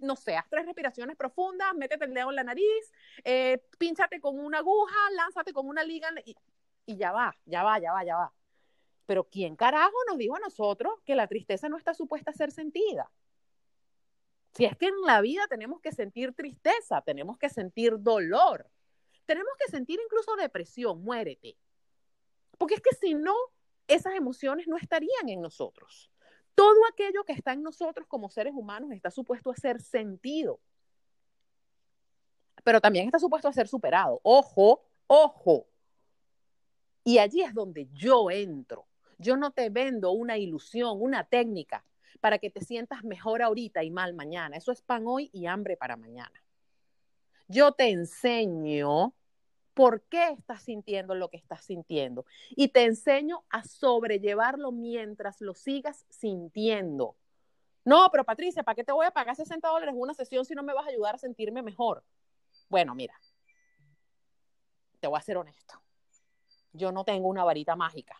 no 0.00 0.14
sé, 0.14 0.36
haz 0.36 0.46
tres 0.48 0.64
respiraciones 0.64 1.16
profundas, 1.16 1.74
métete 1.74 2.04
el 2.04 2.14
dedo 2.14 2.30
en 2.30 2.36
la 2.36 2.44
nariz, 2.44 2.92
eh, 3.24 3.64
pínchate 3.78 4.20
con 4.20 4.38
una 4.38 4.58
aguja, 4.58 4.94
lánzate 5.16 5.52
con 5.52 5.66
una 5.66 5.82
liga 5.82 6.08
y, 6.24 6.36
y 6.86 6.96
ya 6.96 7.10
va, 7.10 7.34
ya 7.46 7.64
va, 7.64 7.80
ya 7.80 7.92
va, 7.92 8.04
ya 8.04 8.16
va. 8.16 8.32
Pero 9.12 9.24
¿quién 9.24 9.56
carajo 9.56 9.92
nos 10.08 10.16
dijo 10.16 10.36
a 10.36 10.40
nosotros 10.40 11.02
que 11.04 11.14
la 11.14 11.26
tristeza 11.26 11.68
no 11.68 11.76
está 11.76 11.92
supuesta 11.92 12.30
a 12.30 12.32
ser 12.32 12.50
sentida? 12.50 13.12
Si 14.54 14.64
es 14.64 14.74
que 14.74 14.86
en 14.86 15.02
la 15.02 15.20
vida 15.20 15.46
tenemos 15.48 15.82
que 15.82 15.92
sentir 15.92 16.32
tristeza, 16.32 17.02
tenemos 17.02 17.36
que 17.36 17.50
sentir 17.50 18.00
dolor, 18.00 18.70
tenemos 19.26 19.52
que 19.58 19.70
sentir 19.70 20.00
incluso 20.02 20.34
depresión, 20.36 21.04
muérete. 21.04 21.58
Porque 22.56 22.76
es 22.76 22.80
que 22.80 22.94
si 22.96 23.12
no, 23.12 23.36
esas 23.86 24.14
emociones 24.14 24.66
no 24.66 24.78
estarían 24.78 25.28
en 25.28 25.42
nosotros. 25.42 26.10
Todo 26.54 26.86
aquello 26.90 27.22
que 27.24 27.34
está 27.34 27.52
en 27.52 27.62
nosotros 27.62 28.06
como 28.08 28.30
seres 28.30 28.54
humanos 28.56 28.92
está 28.92 29.10
supuesto 29.10 29.50
a 29.50 29.56
ser 29.56 29.82
sentido, 29.82 30.58
pero 32.64 32.80
también 32.80 33.04
está 33.04 33.18
supuesto 33.18 33.48
a 33.48 33.52
ser 33.52 33.68
superado. 33.68 34.20
Ojo, 34.22 34.86
ojo. 35.06 35.66
Y 37.04 37.18
allí 37.18 37.42
es 37.42 37.52
donde 37.52 37.90
yo 37.92 38.30
entro. 38.30 38.86
Yo 39.22 39.36
no 39.36 39.52
te 39.52 39.70
vendo 39.70 40.10
una 40.10 40.36
ilusión, 40.36 41.00
una 41.00 41.24
técnica 41.24 41.84
para 42.20 42.38
que 42.38 42.50
te 42.50 42.60
sientas 42.60 43.04
mejor 43.04 43.40
ahorita 43.40 43.84
y 43.84 43.90
mal 43.90 44.14
mañana. 44.14 44.56
Eso 44.56 44.72
es 44.72 44.82
pan 44.82 45.04
hoy 45.06 45.30
y 45.32 45.46
hambre 45.46 45.76
para 45.76 45.96
mañana. 45.96 46.42
Yo 47.46 47.72
te 47.72 47.90
enseño 47.90 49.14
por 49.74 50.02
qué 50.02 50.30
estás 50.30 50.64
sintiendo 50.64 51.14
lo 51.14 51.30
que 51.30 51.36
estás 51.36 51.64
sintiendo 51.64 52.26
y 52.50 52.68
te 52.68 52.84
enseño 52.84 53.44
a 53.48 53.62
sobrellevarlo 53.62 54.72
mientras 54.72 55.40
lo 55.40 55.54
sigas 55.54 56.04
sintiendo. 56.10 57.16
No, 57.84 58.08
pero 58.10 58.24
Patricia, 58.24 58.64
¿para 58.64 58.74
qué 58.74 58.84
te 58.84 58.92
voy 58.92 59.06
a 59.06 59.12
pagar 59.12 59.36
60 59.36 59.68
dólares 59.68 59.94
una 59.96 60.14
sesión 60.14 60.44
si 60.44 60.54
no 60.54 60.64
me 60.64 60.74
vas 60.74 60.86
a 60.86 60.90
ayudar 60.90 61.14
a 61.14 61.18
sentirme 61.18 61.62
mejor? 61.62 62.04
Bueno, 62.68 62.94
mira, 62.94 63.14
te 64.98 65.06
voy 65.06 65.18
a 65.18 65.22
ser 65.22 65.36
honesto. 65.36 65.80
Yo 66.72 66.90
no 66.90 67.04
tengo 67.04 67.28
una 67.28 67.44
varita 67.44 67.76
mágica 67.76 68.16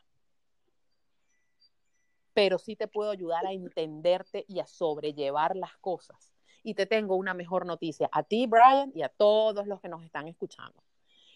pero 2.34 2.58
sí 2.58 2.76
te 2.76 2.88
puedo 2.88 3.10
ayudar 3.10 3.46
a 3.46 3.52
entenderte 3.52 4.44
y 4.48 4.60
a 4.60 4.66
sobrellevar 4.66 5.56
las 5.56 5.76
cosas. 5.78 6.32
Y 6.62 6.74
te 6.74 6.86
tengo 6.86 7.16
una 7.16 7.34
mejor 7.34 7.66
noticia 7.66 8.08
a 8.12 8.22
ti, 8.22 8.46
Brian, 8.46 8.92
y 8.94 9.02
a 9.02 9.08
todos 9.08 9.66
los 9.66 9.80
que 9.80 9.88
nos 9.88 10.04
están 10.04 10.28
escuchando. 10.28 10.82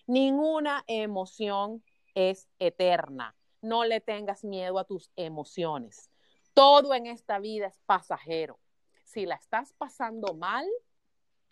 Ninguna 0.06 0.84
emoción 0.86 1.82
es 2.14 2.48
eterna. 2.58 3.34
No 3.60 3.84
le 3.84 4.00
tengas 4.00 4.44
miedo 4.44 4.78
a 4.78 4.84
tus 4.84 5.10
emociones. 5.16 6.10
Todo 6.54 6.94
en 6.94 7.06
esta 7.06 7.38
vida 7.38 7.66
es 7.66 7.78
pasajero. 7.86 8.58
Si 9.04 9.26
la 9.26 9.34
estás 9.34 9.72
pasando 9.74 10.34
mal, 10.34 10.66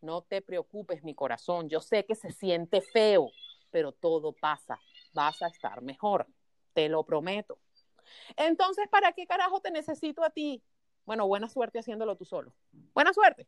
no 0.00 0.22
te 0.22 0.40
preocupes, 0.40 1.02
mi 1.02 1.14
corazón. 1.14 1.68
Yo 1.68 1.80
sé 1.80 2.04
que 2.06 2.14
se 2.14 2.30
siente 2.30 2.80
feo, 2.80 3.30
pero 3.70 3.92
todo 3.92 4.32
pasa. 4.32 4.78
Vas 5.12 5.42
a 5.42 5.48
estar 5.48 5.82
mejor. 5.82 6.26
Te 6.72 6.88
lo 6.88 7.04
prometo. 7.04 7.58
Entonces, 8.36 8.86
¿para 8.90 9.12
qué 9.12 9.26
carajo 9.26 9.60
te 9.60 9.70
necesito 9.70 10.24
a 10.24 10.30
ti? 10.30 10.62
Bueno, 11.04 11.26
buena 11.26 11.48
suerte 11.48 11.78
haciéndolo 11.78 12.16
tú 12.16 12.24
solo. 12.24 12.54
Buena 12.94 13.12
suerte. 13.12 13.46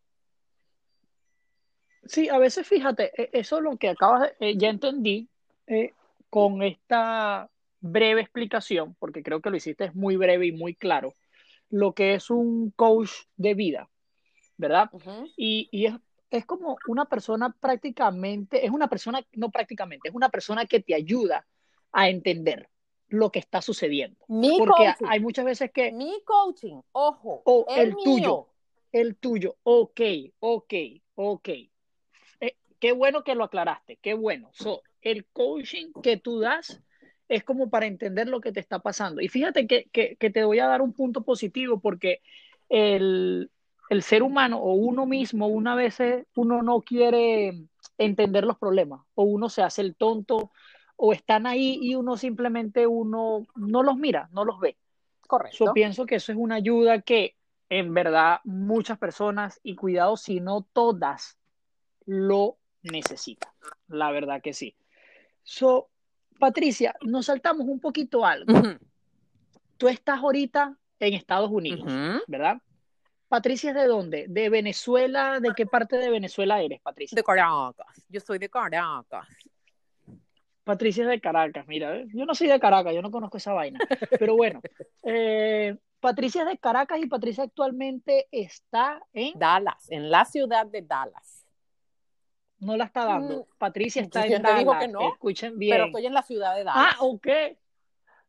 Sí, 2.07 2.29
a 2.29 2.39
veces 2.39 2.67
fíjate, 2.67 3.11
e, 3.21 3.31
eso 3.33 3.59
es 3.59 3.63
lo 3.63 3.77
que 3.77 3.89
acabas 3.89 4.31
de, 4.39 4.51
eh, 4.51 4.57
ya 4.57 4.69
entendí 4.69 5.29
eh, 5.67 5.93
con 6.31 6.63
esta 6.63 7.51
breve 7.81 8.21
explicación, 8.21 8.95
porque 8.99 9.23
creo 9.23 9.41
que 9.41 9.51
lo 9.51 9.57
hiciste 9.57 9.91
muy 9.95 10.17
breve 10.17 10.47
y 10.47 10.53
muy 10.53 10.75
claro, 10.75 11.15
lo 11.71 11.95
que 11.95 12.15
es 12.15 12.31
un 12.31 12.71
coach 12.71 13.11
de 13.37 13.55
vida, 13.55 13.89
¿verdad? 14.57 14.91
y, 15.37 15.69
y 15.71 15.87
es, 15.87 15.95
es 16.31 16.47
como 16.47 16.77
una 16.89 17.07
persona 17.07 17.55
prácticamente, 17.59 18.65
es 18.65 18.71
una 18.71 18.89
persona, 18.89 19.21
no 19.33 19.51
prácticamente, 19.51 20.09
es 20.09 20.15
una 20.15 20.29
persona 20.29 20.67
que 20.67 20.81
te 20.81 20.95
ayuda 20.95 21.47
a 21.93 22.09
entender 22.09 22.69
lo 23.09 23.31
que 23.31 23.39
está 23.39 23.63
sucediendo. 23.63 24.19
Mi 24.29 24.59
Porque 24.59 24.95
hay 25.07 25.21
muchas 25.21 25.45
veces 25.45 25.71
que... 25.71 25.93
Mi 25.93 26.21
coaching, 26.25 26.81
ojo. 26.93 27.43
O 27.45 27.67
el, 27.69 27.95
tuyo. 27.95 28.49
El 28.93 29.17
tuyo. 29.17 29.57
Ok, 29.63 30.01
ok, 30.41 30.75
ok. 31.15 31.49
Eh, 32.41 32.57
qué 32.81 32.93
bueno 32.93 33.23
que 33.23 33.35
lo 33.35 33.45
aclaraste, 33.45 33.97
qué 33.97 34.15
bueno. 34.15 34.51
el 35.03 35.25
coaching 35.27 35.93
que 36.03 36.17
tú 36.17 36.41
das 36.41 36.81
es 37.29 37.45
como 37.45 37.71
para 37.71 37.87
entender 37.87 38.29
lo 38.29 38.41
que 38.41 38.53
te 38.53 38.61
está 38.61 38.81
pasando. 38.81 39.21
Y 39.21 39.29
fíjate 39.29 39.67
que, 39.67 39.89
que, 39.93 40.17
que 40.17 40.31
te 40.31 40.45
voy 40.45 40.59
a 40.59 40.67
dar 40.67 40.83
un 40.83 40.93
punto 40.93 41.23
positivo 41.23 41.81
porque 41.81 42.21
el, 42.69 43.51
el, 43.91 44.03
ser 44.03 44.23
humano 44.23 44.59
o 44.59 44.75
uno 44.75 45.07
mismo, 45.07 45.47
una 45.49 45.75
vez 45.75 45.99
uno 46.35 46.63
no 46.63 46.83
quiere 46.83 47.65
entender 47.99 48.45
los 48.45 48.59
problemas 48.59 49.01
o 49.15 49.25
uno 49.25 49.49
se 49.49 49.63
hace 49.63 49.83
el 49.83 49.97
tonto 49.97 50.51
o 50.97 51.13
están 51.13 51.47
ahí 51.47 51.79
y 51.81 51.95
uno 51.95 52.17
simplemente 52.17 52.87
uno 52.87 53.47
no 53.55 53.83
los 53.83 53.97
mira, 53.97 54.29
no 54.33 54.45
los 54.45 54.59
ve. 54.59 54.77
Correcto. 55.27 55.67
Yo 55.67 55.73
pienso 55.73 56.07
que 56.07 56.17
eso 56.17 56.33
es 56.33 56.39
una 56.39 56.57
ayuda 56.57 57.01
que 57.03 57.37
en 57.69 57.93
verdad 57.95 58.41
muchas 58.45 58.97
personas, 58.97 59.59
y 59.63 59.75
cuidado 59.75 60.17
si 60.17 60.41
no 60.41 60.67
todas, 60.73 61.37
lo 62.05 62.59
necesitan. 62.83 63.53
La 63.89 64.13
verdad 64.13 64.41
que 64.41 64.53
sí. 64.53 64.77
So, 65.43 65.89
Patricia, 66.39 66.95
nos 67.03 67.27
saltamos 67.27 67.67
un 67.67 67.81
poquito 67.81 68.25
algo. 68.25 68.53
Tú 69.77 69.89
estás 69.89 70.21
ahorita 70.21 70.77
en 71.01 71.15
Estados 71.15 71.51
Unidos, 71.51 71.93
¿verdad? 72.29 72.59
Patricia 73.29 73.71
es 73.71 73.77
de 73.77 73.87
dónde? 73.87 74.27
¿De 74.29 74.49
Venezuela? 74.49 75.41
¿De 75.41 75.53
qué 75.57 75.67
parte 75.67 75.97
de 75.99 76.11
Venezuela 76.11 76.63
eres, 76.63 76.81
Patricia? 76.81 77.17
De 77.17 77.25
Caracas. 77.25 78.07
Yo 78.09 78.21
soy 78.21 78.39
de 78.39 78.49
Caracas. 78.49 79.27
Patricia 80.67 81.05
es 81.05 81.09
de 81.09 81.21
Caracas, 81.21 81.65
mira, 81.69 81.95
¿eh? 81.95 82.09
yo 82.13 82.27
no 82.27 82.35
soy 82.35 82.49
de 82.49 82.59
Caracas, 82.59 82.93
yo 82.93 83.01
no 83.01 83.13
conozco 83.13 83.37
esa 83.37 83.53
vaina, 83.53 83.79
pero 84.19 84.35
bueno, 84.35 84.61
eh, 85.05 85.77
Patricia 86.01 86.43
es 86.43 86.49
de 86.49 86.59
Caracas 86.59 86.99
y 87.01 87.07
Patricia 87.07 87.45
actualmente 87.45 88.27
está 88.33 89.01
en 89.13 89.39
Dallas, 89.39 89.89
en 89.91 90.11
la 90.11 90.25
ciudad 90.25 90.67
de 90.67 90.83
Dallas. 90.83 91.47
No 92.59 92.77
la 92.77 92.87
está 92.87 93.05
dando. 93.05 93.43
Mm, 93.43 93.59
Patricia 93.59 94.03
está 94.03 94.27
en 94.27 94.43
Dallas. 94.43 94.81
que 94.81 94.89
no, 94.89 95.13
Escuchen 95.13 95.57
bien. 95.57 95.73
Pero 95.73 95.85
estoy 95.87 96.07
en 96.07 96.15
la 96.15 96.23
ciudad 96.23 96.57
de 96.57 96.65
Dallas. 96.65 96.95
Ah, 96.95 97.05
ok 97.05 97.29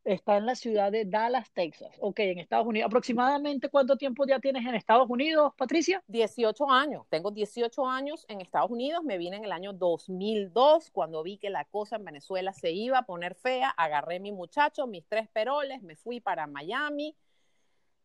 está 0.04 0.36
en 0.36 0.46
la 0.46 0.54
ciudad 0.54 0.90
de 0.90 1.04
Dallas, 1.04 1.50
Texas. 1.52 1.94
Ok, 2.00 2.20
en 2.20 2.38
Estados 2.38 2.66
Unidos. 2.66 2.86
¿Aproximadamente 2.86 3.68
cuánto 3.68 3.96
tiempo 3.96 4.26
ya 4.26 4.38
tienes 4.38 4.66
en 4.66 4.74
Estados 4.74 5.08
Unidos, 5.08 5.52
Patricia? 5.56 6.02
18 6.06 6.70
años. 6.70 7.06
Tengo 7.08 7.30
18 7.30 7.86
años 7.86 8.24
en 8.28 8.40
Estados 8.40 8.70
Unidos. 8.70 9.04
Me 9.04 9.18
vine 9.18 9.36
en 9.36 9.44
el 9.44 9.52
año 9.52 9.72
2002 9.72 10.90
cuando 10.90 11.22
vi 11.22 11.38
que 11.38 11.50
la 11.50 11.64
cosa 11.64 11.96
en 11.96 12.04
Venezuela 12.04 12.52
se 12.52 12.72
iba 12.72 12.98
a 12.98 13.06
poner 13.06 13.34
fea. 13.34 13.70
Agarré 13.70 14.20
mi 14.20 14.32
muchacho, 14.32 14.86
mis 14.86 15.06
tres 15.06 15.28
peroles, 15.28 15.82
me 15.82 15.96
fui 15.96 16.20
para 16.20 16.46
Miami. 16.46 17.14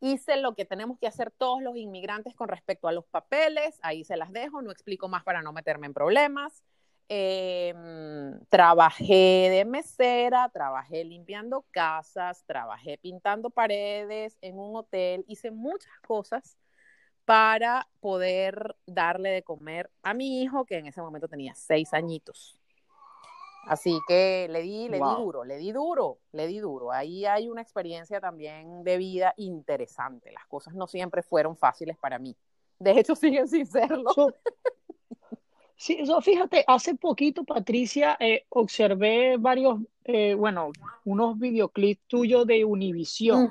Hice 0.01 0.35
lo 0.37 0.53
que 0.53 0.65
tenemos 0.65 0.99
que 0.99 1.07
hacer 1.07 1.31
todos 1.31 1.61
los 1.61 1.77
inmigrantes 1.77 2.35
con 2.35 2.49
respecto 2.49 2.89
a 2.89 2.91
los 2.91 3.05
papeles. 3.05 3.79
Ahí 3.81 4.03
se 4.03 4.17
las 4.17 4.33
dejo, 4.33 4.61
no 4.61 4.71
explico 4.71 5.07
más 5.07 5.23
para 5.23 5.41
no 5.41 5.53
meterme 5.53 5.87
en 5.87 5.93
problemas 5.93 6.63
Em, 7.09 8.39
trabajé 8.49 9.49
de 9.51 9.65
mesera, 9.65 10.49
trabajé 10.49 11.03
limpiando 11.03 11.65
casas, 11.71 12.43
trabajé 12.45 12.97
pintando 12.97 13.49
paredes 13.49 14.37
en 14.41 14.57
un 14.57 14.75
hotel, 14.75 15.25
hice 15.27 15.51
muchas 15.51 15.91
cosas 16.07 16.57
para 17.25 17.87
poder 17.99 18.75
darle 18.85 19.29
de 19.29 19.43
comer 19.43 19.91
a 20.01 20.13
mi 20.13 20.41
hijo, 20.41 20.65
que 20.65 20.77
en 20.77 20.87
ese 20.87 21.01
momento 21.01 21.27
tenía 21.27 21.53
seis 21.55 21.93
añitos. 21.93 22.59
Así 23.65 23.97
que 24.07 24.47
le 24.49 24.61
di, 24.61 24.89
le 24.89 24.97
di 24.97 25.03
duro, 25.03 25.43
le 25.45 25.57
di 25.57 25.71
duro, 25.71 26.19
le 26.33 26.47
di 26.47 26.59
duro. 26.59 26.91
Ahí 26.91 27.25
hay 27.25 27.49
una 27.49 27.61
experiencia 27.61 28.19
también 28.19 28.83
de 28.83 28.97
vida 28.97 29.33
interesante. 29.37 30.31
Las 30.31 30.45
cosas 30.47 30.73
no 30.73 30.85
siempre 30.87 31.23
fueron 31.23 31.55
fáciles 31.55 31.97
para 31.97 32.19
mí. 32.19 32.35
De 32.79 32.91
hecho, 32.91 33.15
siguen 33.15 33.47
sin 33.47 33.65
serlo. 33.65 34.11
Sí, 35.75 35.99
fíjate, 36.21 36.63
hace 36.67 36.95
poquito, 36.95 37.43
Patricia, 37.43 38.15
eh, 38.19 38.45
observé 38.49 39.37
varios, 39.37 39.79
eh, 40.05 40.33
bueno, 40.33 40.71
unos 41.03 41.37
videoclips 41.37 42.01
tuyos 42.07 42.47
de 42.47 42.63
Univision. 42.63 43.49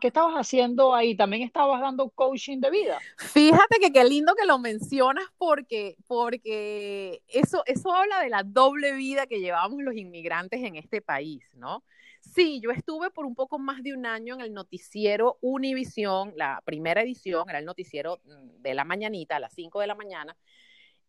¿Qué 0.00 0.08
estabas 0.08 0.34
haciendo 0.34 0.94
ahí? 0.94 1.16
¿También 1.16 1.42
estabas 1.42 1.80
dando 1.80 2.10
coaching 2.10 2.58
de 2.58 2.70
vida? 2.70 2.98
Fíjate 3.16 3.78
que 3.80 3.92
qué 3.92 4.04
lindo 4.04 4.34
que 4.34 4.44
lo 4.44 4.58
mencionas 4.58 5.24
porque, 5.38 5.96
porque 6.06 7.22
eso, 7.28 7.62
eso 7.66 7.94
habla 7.94 8.20
de 8.20 8.28
la 8.28 8.42
doble 8.42 8.92
vida 8.92 9.26
que 9.26 9.40
llevamos 9.40 9.82
los 9.82 9.96
inmigrantes 9.96 10.62
en 10.62 10.76
este 10.76 11.00
país, 11.00 11.42
¿no? 11.54 11.82
Sí, 12.22 12.60
yo 12.60 12.70
estuve 12.70 13.10
por 13.10 13.26
un 13.26 13.34
poco 13.34 13.58
más 13.58 13.82
de 13.82 13.94
un 13.94 14.06
año 14.06 14.34
en 14.34 14.40
el 14.42 14.54
noticiero 14.54 15.38
Univisión, 15.40 16.32
la 16.36 16.62
primera 16.64 17.02
edición, 17.02 17.48
era 17.50 17.58
el 17.58 17.64
noticiero 17.64 18.20
mm, 18.24 18.62
de 18.62 18.74
la 18.74 18.84
mañanita, 18.84 19.36
a 19.36 19.40
las 19.40 19.52
5 19.54 19.80
de 19.80 19.86
la 19.88 19.94
mañana, 19.94 20.36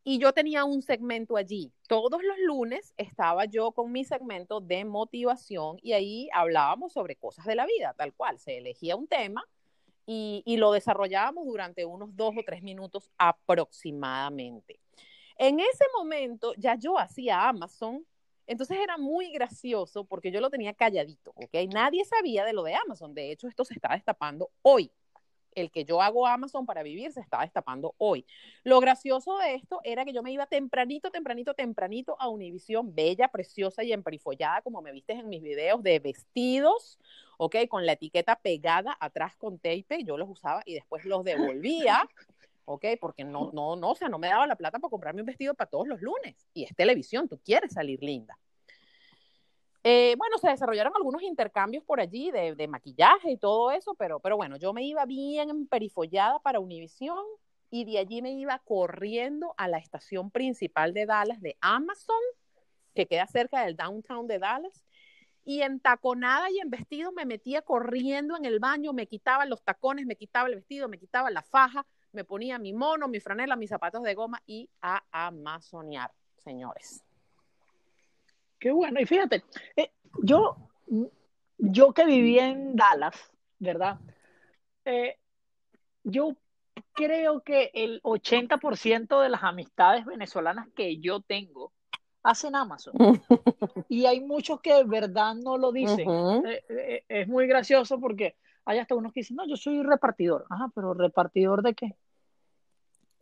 y 0.04 0.20
yo 0.20 0.34
tenía 0.34 0.66
un 0.66 0.82
segmento 0.82 1.38
allí. 1.38 1.72
Todos 1.88 2.22
los 2.24 2.38
lunes 2.40 2.94
estaba 2.98 3.46
yo 3.46 3.72
con 3.72 3.92
mi 3.92 4.04
segmento 4.04 4.60
de 4.60 4.84
motivación 4.86 5.78
y 5.82 5.94
ahí 5.94 6.30
hablábamos 6.34 6.94
sobre 6.94 7.16
cosas 7.16 7.46
de 7.46 7.56
la 7.56 7.66
vida, 7.66 7.94
tal 7.98 8.14
cual. 8.14 8.38
Se 8.40 8.58
elegía 8.58 8.96
un 8.96 9.08
tema 9.08 9.48
y, 10.06 10.44
y 10.46 10.58
lo 10.58 10.74
desarrollábamos 10.74 11.46
durante 11.46 11.86
unos 11.86 12.16
dos 12.16 12.36
o 12.38 12.44
tres 12.46 12.62
minutos 12.64 13.10
aproximadamente. 13.18 14.80
En 15.38 15.60
ese 15.60 15.86
momento 15.98 16.54
ya 16.58 16.76
yo 16.76 17.00
hacía 17.00 17.48
Amazon, 17.48 18.06
entonces 18.46 18.78
era 18.82 18.98
muy 18.98 19.32
gracioso 19.32 20.04
porque 20.04 20.32
yo 20.32 20.42
lo 20.42 20.50
tenía 20.50 20.74
calladito, 20.74 21.32
¿ok? 21.36 21.56
Nadie 21.74 22.04
sabía 22.04 22.44
de 22.44 22.52
lo 22.52 22.64
de 22.64 22.76
Amazon. 22.76 23.14
De 23.14 23.32
hecho, 23.32 23.48
esto 23.48 23.64
se 23.64 23.74
está 23.74 23.94
destapando 23.94 24.52
hoy 24.62 24.92
el 25.56 25.72
que 25.72 25.86
yo 25.86 26.02
hago 26.02 26.28
Amazon 26.28 26.66
para 26.66 26.84
vivir 26.84 27.12
se 27.12 27.20
estaba 27.20 27.44
destapando 27.44 27.96
hoy. 27.98 28.26
Lo 28.64 28.80
gracioso 28.80 29.38
de 29.38 29.56
esto 29.56 29.80
era 29.84 30.06
que 30.06 30.14
yo 30.14 30.24
me 30.24 30.32
iba 30.32 30.46
tempranito, 30.46 31.12
tempranito, 31.12 31.54
tempranito 31.54 32.16
a 32.20 32.30
Univisión, 32.30 32.94
bella, 32.94 33.28
preciosa 33.28 33.84
y 33.84 33.94
emperifollada, 33.94 34.62
como 34.62 34.82
me 34.82 34.92
viste 34.92 35.14
en 35.14 35.30
mis 35.30 35.42
videos 35.42 35.84
de 35.84 36.00
vestidos, 36.00 37.00
¿ok? 37.38 37.56
Con 37.70 37.86
la 37.86 37.94
etiqueta 37.94 38.36
pegada 38.36 38.98
atrás 39.00 39.36
con 39.36 39.58
tape, 39.58 40.04
yo 40.04 40.18
los 40.18 40.30
usaba 40.30 40.62
y 40.66 40.76
después 40.76 41.06
los 41.06 41.24
devolvía. 41.24 42.08
¿ok? 42.66 42.86
Porque 43.00 43.24
no, 43.24 43.52
no, 43.54 43.76
no, 43.76 43.92
o 43.92 43.96
sea, 43.96 44.10
no 44.10 44.20
me 44.20 44.28
daba 44.28 44.48
la 44.48 44.56
plata 44.56 44.80
para 44.80 44.90
comprarme 44.90 45.22
un 45.22 45.26
vestido 45.26 45.54
para 45.54 45.70
todos 45.70 45.88
los 45.88 46.02
lunes. 46.02 46.48
Y 46.54 46.64
es 46.64 46.76
televisión, 46.76 47.28
tú 47.28 47.40
quieres 47.44 47.74
salir 47.74 48.02
linda. 48.02 48.38
Eh, 49.86 50.16
bueno, 50.18 50.38
se 50.38 50.48
desarrollaron 50.48 50.94
algunos 50.96 51.22
intercambios 51.24 51.84
por 51.84 52.00
allí 52.00 52.32
de, 52.32 52.68
maquillaje 52.68 53.32
y 53.32 53.38
todo 53.38 53.72
eso, 53.72 53.96
pero, 53.96 54.20
pero 54.22 54.38
bueno, 54.38 54.56
yo 54.56 54.72
me 54.72 54.84
iba 54.84 55.06
bien 55.06 55.68
perifollada 55.68 56.40
para 56.40 56.62
Univision 56.62 57.26
y 57.70 57.84
de 57.84 57.98
allí 57.98 58.22
me 58.22 58.32
iba 58.32 58.60
corriendo 58.60 59.54
a 59.58 59.68
la 59.68 59.80
estación 59.80 60.32
principal 60.32 60.94
de 60.94 61.06
Dallas 61.06 61.42
de 61.42 61.58
Amazon, 61.60 62.22
que 62.96 63.08
queda 63.08 63.28
cerca 63.28 63.66
del 63.66 63.76
downtown 63.76 64.28
de 64.28 64.40
Dallas, 64.40 64.86
y 65.44 65.62
en 65.64 65.82
taconada 65.82 66.50
y 66.50 66.60
en 66.60 66.70
vestido 66.70 67.12
me 67.12 67.26
metía 67.26 67.62
corriendo 67.62 68.38
en 68.38 68.46
el 68.46 68.60
baño, 68.60 68.94
me 68.94 69.08
quitaba 69.08 69.46
los 69.46 69.64
tacones, 69.64 70.06
me 70.06 70.16
quitaba 70.16 70.48
el 70.48 70.56
vestido, 70.56 70.88
me 70.88 70.98
quitaba 70.98 71.30
la 71.30 71.42
faja, 71.42 71.86
me 72.14 72.24
ponía 72.24 72.58
mi 72.58 72.72
mono, 72.72 73.10
mi 73.10 73.20
franela, 73.20 73.58
mis 73.58 73.70
zapatos 73.70 74.04
de 74.04 74.14
goma 74.14 74.42
y 74.46 74.70
a 74.82 75.04
amazonear, 75.12 76.14
señores. 76.38 77.04
Qué 78.64 78.72
bueno. 78.72 78.98
Y 79.02 79.06
fíjate, 79.06 79.44
eh, 79.76 79.92
yo, 80.24 80.56
yo 81.58 81.92
que 81.92 82.06
viví 82.06 82.40
en 82.40 82.78
Dallas, 82.78 83.14
¿verdad? 83.60 84.00
Eh, 84.86 85.18
yo 86.06 86.38
creo 86.94 87.42
que 87.42 87.72
el 87.74 88.00
80% 88.04 89.20
de 89.20 89.28
las 89.28 89.44
amistades 89.44 90.06
venezolanas 90.06 90.70
que 90.78 90.98
yo 91.00 91.20
tengo 91.20 91.74
hacen 92.24 92.56
Amazon. 92.56 92.94
y 93.90 94.06
hay 94.06 94.22
muchos 94.22 94.62
que 94.62 94.76
de 94.76 94.86
verdad 94.86 95.36
no 95.36 95.58
lo 95.58 95.74
dicen. 95.74 96.08
eh, 96.46 97.04
es 97.10 97.28
muy 97.28 97.48
gracioso 97.48 98.00
porque 98.00 98.38
hay 98.64 98.80
hasta 98.80 98.96
unos 98.96 99.12
que 99.12 99.20
dicen, 99.20 99.36
no, 99.36 99.46
yo 99.46 99.58
soy 99.58 99.84
repartidor. 99.84 100.46
Ajá, 100.50 100.72
pero 100.74 100.94
¿repartidor 100.94 101.64
de 101.64 101.74
qué? 101.74 101.98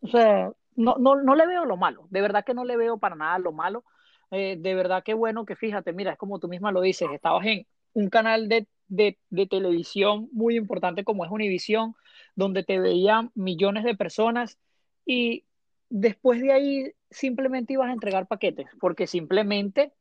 O 0.01 0.07
sea, 0.07 0.51
no, 0.75 0.97
no, 0.99 1.15
no 1.15 1.33
le 1.33 1.47
veo 1.47 1.65
lo 1.65 1.77
malo. 1.77 2.05
De 2.11 2.21
verdad 2.21 2.45
que 2.45 2.53
no 2.53 2.63
le 2.63 2.77
veo 2.77 2.99
para 2.99 3.15
nada 3.15 3.39
lo 3.39 3.51
malo 3.51 3.83
eh, 4.31 4.57
de 4.59 4.75
verdad 4.75 5.03
que 5.03 5.13
bueno 5.13 5.45
que 5.45 5.55
fíjate, 5.55 5.93
mira, 5.93 6.13
es 6.13 6.17
como 6.17 6.39
tú 6.39 6.47
misma 6.47 6.71
lo 6.71 6.81
dices, 6.81 7.09
estabas 7.13 7.45
en 7.45 7.67
un 7.93 8.09
canal 8.09 8.49
de, 8.49 8.67
de, 8.87 9.19
de 9.29 9.47
televisión 9.47 10.29
muy 10.31 10.55
importante 10.57 11.03
como 11.03 11.25
es 11.25 11.31
Univisión, 11.31 11.95
donde 12.35 12.63
te 12.63 12.79
veían 12.79 13.31
millones 13.35 13.83
de 13.83 13.95
personas 13.95 14.57
y 15.05 15.45
después 15.89 16.41
de 16.41 16.53
ahí 16.53 16.91
simplemente 17.09 17.73
ibas 17.73 17.89
a 17.89 17.93
entregar 17.93 18.27
paquetes, 18.27 18.67
porque 18.79 19.07
simplemente 19.07 19.93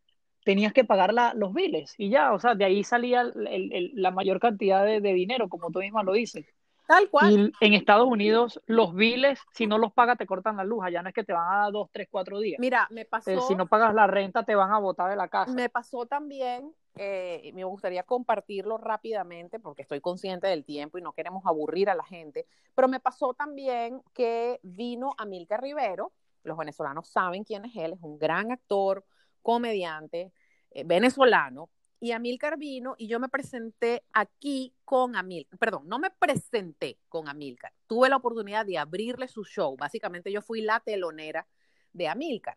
tenías 0.44 0.72
que 0.72 0.84
pagar 0.84 1.12
la, 1.12 1.34
los 1.34 1.52
biles 1.54 1.94
y 1.98 2.10
ya, 2.10 2.32
o 2.32 2.38
sea, 2.40 2.54
de 2.54 2.64
ahí 2.64 2.84
salía 2.84 3.22
el, 3.22 3.46
el, 3.72 3.92
la 3.94 4.10
mayor 4.10 4.40
cantidad 4.40 4.84
de, 4.84 5.00
de, 5.00 5.12
dinero, 5.14 5.48
como 5.48 5.70
tú 5.70 5.80
misma 5.80 6.02
lo 6.02 6.12
dices. 6.12 6.46
Tal 6.90 7.08
cual. 7.08 7.52
Y 7.60 7.66
en 7.66 7.74
Estados 7.74 8.08
Unidos, 8.08 8.60
los 8.66 8.92
biles, 8.96 9.38
si 9.52 9.68
no 9.68 9.78
los 9.78 9.92
pagas, 9.92 10.18
te 10.18 10.26
cortan 10.26 10.56
la 10.56 10.64
luz. 10.64 10.82
Allá 10.82 11.02
no 11.02 11.08
es 11.08 11.14
que 11.14 11.22
te 11.22 11.32
van 11.32 11.46
a 11.46 11.56
dar 11.58 11.72
dos, 11.72 11.88
tres, 11.92 12.08
cuatro 12.10 12.40
días. 12.40 12.58
Mira, 12.58 12.88
me 12.90 13.04
pasó. 13.04 13.30
Eh, 13.30 13.38
si 13.46 13.54
no 13.54 13.68
pagas 13.68 13.94
la 13.94 14.08
renta, 14.08 14.42
te 14.42 14.56
van 14.56 14.72
a 14.72 14.80
botar 14.80 15.08
de 15.08 15.14
la 15.14 15.28
casa. 15.28 15.52
Me 15.52 15.68
pasó 15.68 16.06
también, 16.06 16.74
eh, 16.96 17.52
me 17.54 17.62
gustaría 17.62 18.02
compartirlo 18.02 18.76
rápidamente 18.76 19.60
porque 19.60 19.82
estoy 19.82 20.00
consciente 20.00 20.48
del 20.48 20.64
tiempo 20.64 20.98
y 20.98 21.02
no 21.02 21.12
queremos 21.12 21.46
aburrir 21.46 21.90
a 21.90 21.94
la 21.94 22.02
gente. 22.02 22.44
Pero 22.74 22.88
me 22.88 22.98
pasó 22.98 23.34
también 23.34 24.02
que 24.12 24.58
vino 24.64 25.14
Amilcar 25.16 25.62
Rivero. 25.62 26.10
Los 26.42 26.58
venezolanos 26.58 27.06
saben 27.06 27.44
quién 27.44 27.66
es 27.66 27.76
él. 27.76 27.92
Es 27.92 28.02
un 28.02 28.18
gran 28.18 28.50
actor, 28.50 29.04
comediante 29.42 30.32
eh, 30.72 30.82
venezolano 30.82 31.70
y 32.00 32.12
Amilcar 32.12 32.56
vino 32.56 32.94
y 32.96 33.06
yo 33.06 33.20
me 33.20 33.28
presenté 33.28 34.02
aquí 34.12 34.74
con 34.84 35.14
Amilcar. 35.14 35.58
Perdón, 35.58 35.86
no 35.86 35.98
me 35.98 36.10
presenté 36.10 36.98
con 37.08 37.28
Amilcar. 37.28 37.72
Tuve 37.86 38.08
la 38.08 38.16
oportunidad 38.16 38.64
de 38.64 38.78
abrirle 38.78 39.28
su 39.28 39.44
show. 39.44 39.76
Básicamente 39.76 40.32
yo 40.32 40.40
fui 40.40 40.62
la 40.62 40.80
telonera 40.80 41.46
de 41.92 42.08
Amilcar. 42.08 42.56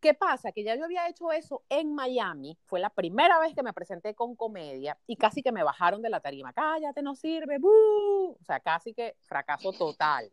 ¿Qué 0.00 0.14
pasa? 0.14 0.52
Que 0.52 0.62
ya 0.62 0.76
yo 0.76 0.84
había 0.84 1.08
hecho 1.08 1.32
eso 1.32 1.64
en 1.68 1.92
Miami. 1.92 2.56
Fue 2.66 2.78
la 2.78 2.90
primera 2.90 3.40
vez 3.40 3.52
que 3.52 3.64
me 3.64 3.72
presenté 3.72 4.14
con 4.14 4.36
comedia 4.36 4.96
y 5.08 5.16
casi 5.16 5.42
que 5.42 5.50
me 5.50 5.64
bajaron 5.64 6.00
de 6.00 6.08
la 6.08 6.20
tarima. 6.20 6.52
Cállate, 6.52 7.02
no 7.02 7.16
sirve. 7.16 7.58
¡Bú! 7.58 8.36
O 8.40 8.44
sea, 8.44 8.60
casi 8.60 8.94
que 8.94 9.16
fracaso 9.24 9.72
total. 9.72 10.30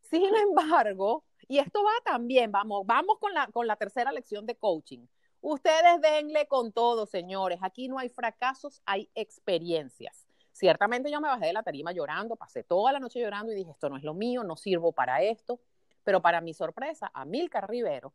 Sin 0.00 0.34
embargo, 0.34 1.24
y 1.46 1.58
esto 1.58 1.82
va 1.84 1.92
también, 2.04 2.50
vamos, 2.50 2.86
vamos 2.86 3.18
con 3.18 3.34
la, 3.34 3.48
con 3.48 3.66
la 3.66 3.76
tercera 3.76 4.12
lección 4.12 4.46
de 4.46 4.56
coaching. 4.56 5.06
Ustedes 5.46 6.00
denle 6.00 6.48
con 6.48 6.72
todo, 6.72 7.04
señores. 7.04 7.58
Aquí 7.60 7.86
no 7.86 7.98
hay 7.98 8.08
fracasos, 8.08 8.80
hay 8.86 9.10
experiencias. 9.14 10.26
Ciertamente 10.52 11.10
yo 11.10 11.20
me 11.20 11.28
bajé 11.28 11.48
de 11.48 11.52
la 11.52 11.62
tarima 11.62 11.92
llorando, 11.92 12.34
pasé 12.34 12.64
toda 12.64 12.92
la 12.92 12.98
noche 12.98 13.20
llorando 13.20 13.52
y 13.52 13.54
dije, 13.54 13.72
esto 13.72 13.90
no 13.90 13.98
es 13.98 14.04
lo 14.04 14.14
mío, 14.14 14.42
no 14.42 14.56
sirvo 14.56 14.92
para 14.92 15.20
esto. 15.20 15.60
Pero 16.02 16.22
para 16.22 16.40
mi 16.40 16.54
sorpresa, 16.54 17.10
Amilcar 17.12 17.68
Rivero, 17.68 18.14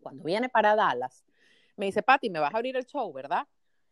cuando 0.00 0.24
viene 0.24 0.48
para 0.48 0.74
Dallas, 0.74 1.24
me 1.76 1.86
dice, 1.86 2.02
Pati, 2.02 2.28
me 2.28 2.40
vas 2.40 2.52
a 2.52 2.56
abrir 2.56 2.76
el 2.76 2.86
show, 2.86 3.12
¿verdad? 3.12 3.46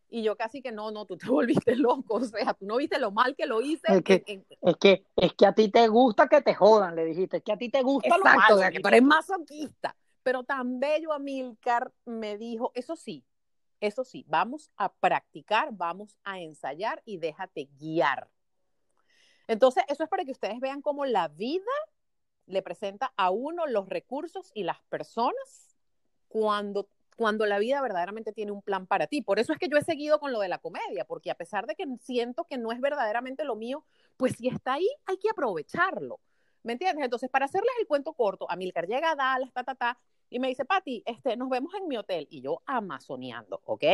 Y 0.08 0.24
yo 0.24 0.34
casi 0.34 0.60
que 0.60 0.72
no, 0.72 0.90
no, 0.90 1.04
tú 1.06 1.16
te 1.16 1.26
volviste 1.30 1.76
loco, 1.76 2.16
o 2.16 2.24
sea, 2.24 2.52
tú 2.54 2.66
no 2.66 2.78
viste 2.78 2.98
lo 2.98 3.12
mal 3.12 3.36
que 3.36 3.46
lo 3.46 3.60
hice. 3.62 3.86
Es 3.86 4.02
que, 4.02 4.24
en, 4.26 4.44
en... 4.50 4.58
es 4.62 4.76
que, 4.78 5.06
es 5.14 5.34
que 5.34 5.46
a 5.46 5.52
ti 5.52 5.68
te 5.68 5.86
gusta 5.86 6.26
que 6.26 6.42
te 6.42 6.52
jodan, 6.52 6.96
le 6.96 7.04
dijiste, 7.04 7.36
es 7.36 7.42
que 7.44 7.52
a 7.52 7.58
ti 7.58 7.68
te 7.68 7.82
gusta 7.82 8.08
Exacto, 8.08 8.28
lo 8.28 8.40
malo. 8.40 8.54
O 8.56 8.58
sea, 8.58 8.72
que 8.72 8.80
tú 8.80 8.88
eres 8.88 9.02
masoquista. 9.04 9.94
Pero 10.26 10.42
tan 10.42 10.80
bello 10.80 11.12
Amilcar 11.12 11.92
me 12.04 12.36
dijo, 12.36 12.72
eso 12.74 12.96
sí, 12.96 13.24
eso 13.78 14.02
sí, 14.02 14.24
vamos 14.26 14.72
a 14.76 14.92
practicar, 14.92 15.68
vamos 15.70 16.18
a 16.24 16.40
ensayar 16.40 17.00
y 17.04 17.18
déjate 17.18 17.68
guiar. 17.78 18.28
Entonces, 19.46 19.84
eso 19.86 20.02
es 20.02 20.10
para 20.10 20.24
que 20.24 20.32
ustedes 20.32 20.58
vean 20.58 20.82
cómo 20.82 21.06
la 21.06 21.28
vida 21.28 21.70
le 22.46 22.60
presenta 22.60 23.12
a 23.16 23.30
uno 23.30 23.68
los 23.68 23.88
recursos 23.88 24.50
y 24.52 24.64
las 24.64 24.82
personas 24.88 25.76
cuando, 26.26 26.88
cuando 27.14 27.46
la 27.46 27.60
vida 27.60 27.80
verdaderamente 27.80 28.32
tiene 28.32 28.50
un 28.50 28.62
plan 28.62 28.88
para 28.88 29.06
ti. 29.06 29.22
Por 29.22 29.38
eso 29.38 29.52
es 29.52 29.60
que 29.60 29.68
yo 29.68 29.76
he 29.76 29.84
seguido 29.84 30.18
con 30.18 30.32
lo 30.32 30.40
de 30.40 30.48
la 30.48 30.58
comedia, 30.58 31.04
porque 31.04 31.30
a 31.30 31.36
pesar 31.36 31.68
de 31.68 31.76
que 31.76 31.84
siento 32.00 32.46
que 32.46 32.58
no 32.58 32.72
es 32.72 32.80
verdaderamente 32.80 33.44
lo 33.44 33.54
mío, 33.54 33.84
pues 34.16 34.34
si 34.36 34.48
está 34.48 34.72
ahí, 34.72 34.88
hay 35.04 35.18
que 35.18 35.30
aprovecharlo. 35.30 36.18
¿Me 36.64 36.72
entiendes? 36.72 37.04
Entonces, 37.04 37.30
para 37.30 37.44
hacerles 37.44 37.70
el 37.78 37.86
cuento 37.86 38.12
corto, 38.12 38.50
Amilcar 38.50 38.88
llega 38.88 39.12
a 39.12 39.14
Dallas, 39.14 39.52
ta, 39.52 39.62
ta, 39.62 39.76
ta, 39.76 39.96
y 40.30 40.38
me 40.38 40.48
dice, 40.48 40.64
Pati, 40.64 41.02
este, 41.06 41.36
nos 41.36 41.48
vemos 41.48 41.72
en 41.74 41.88
mi 41.88 41.96
hotel. 41.96 42.26
Y 42.30 42.40
yo 42.40 42.62
amazoneando, 42.66 43.60
¿ok? 43.64 43.84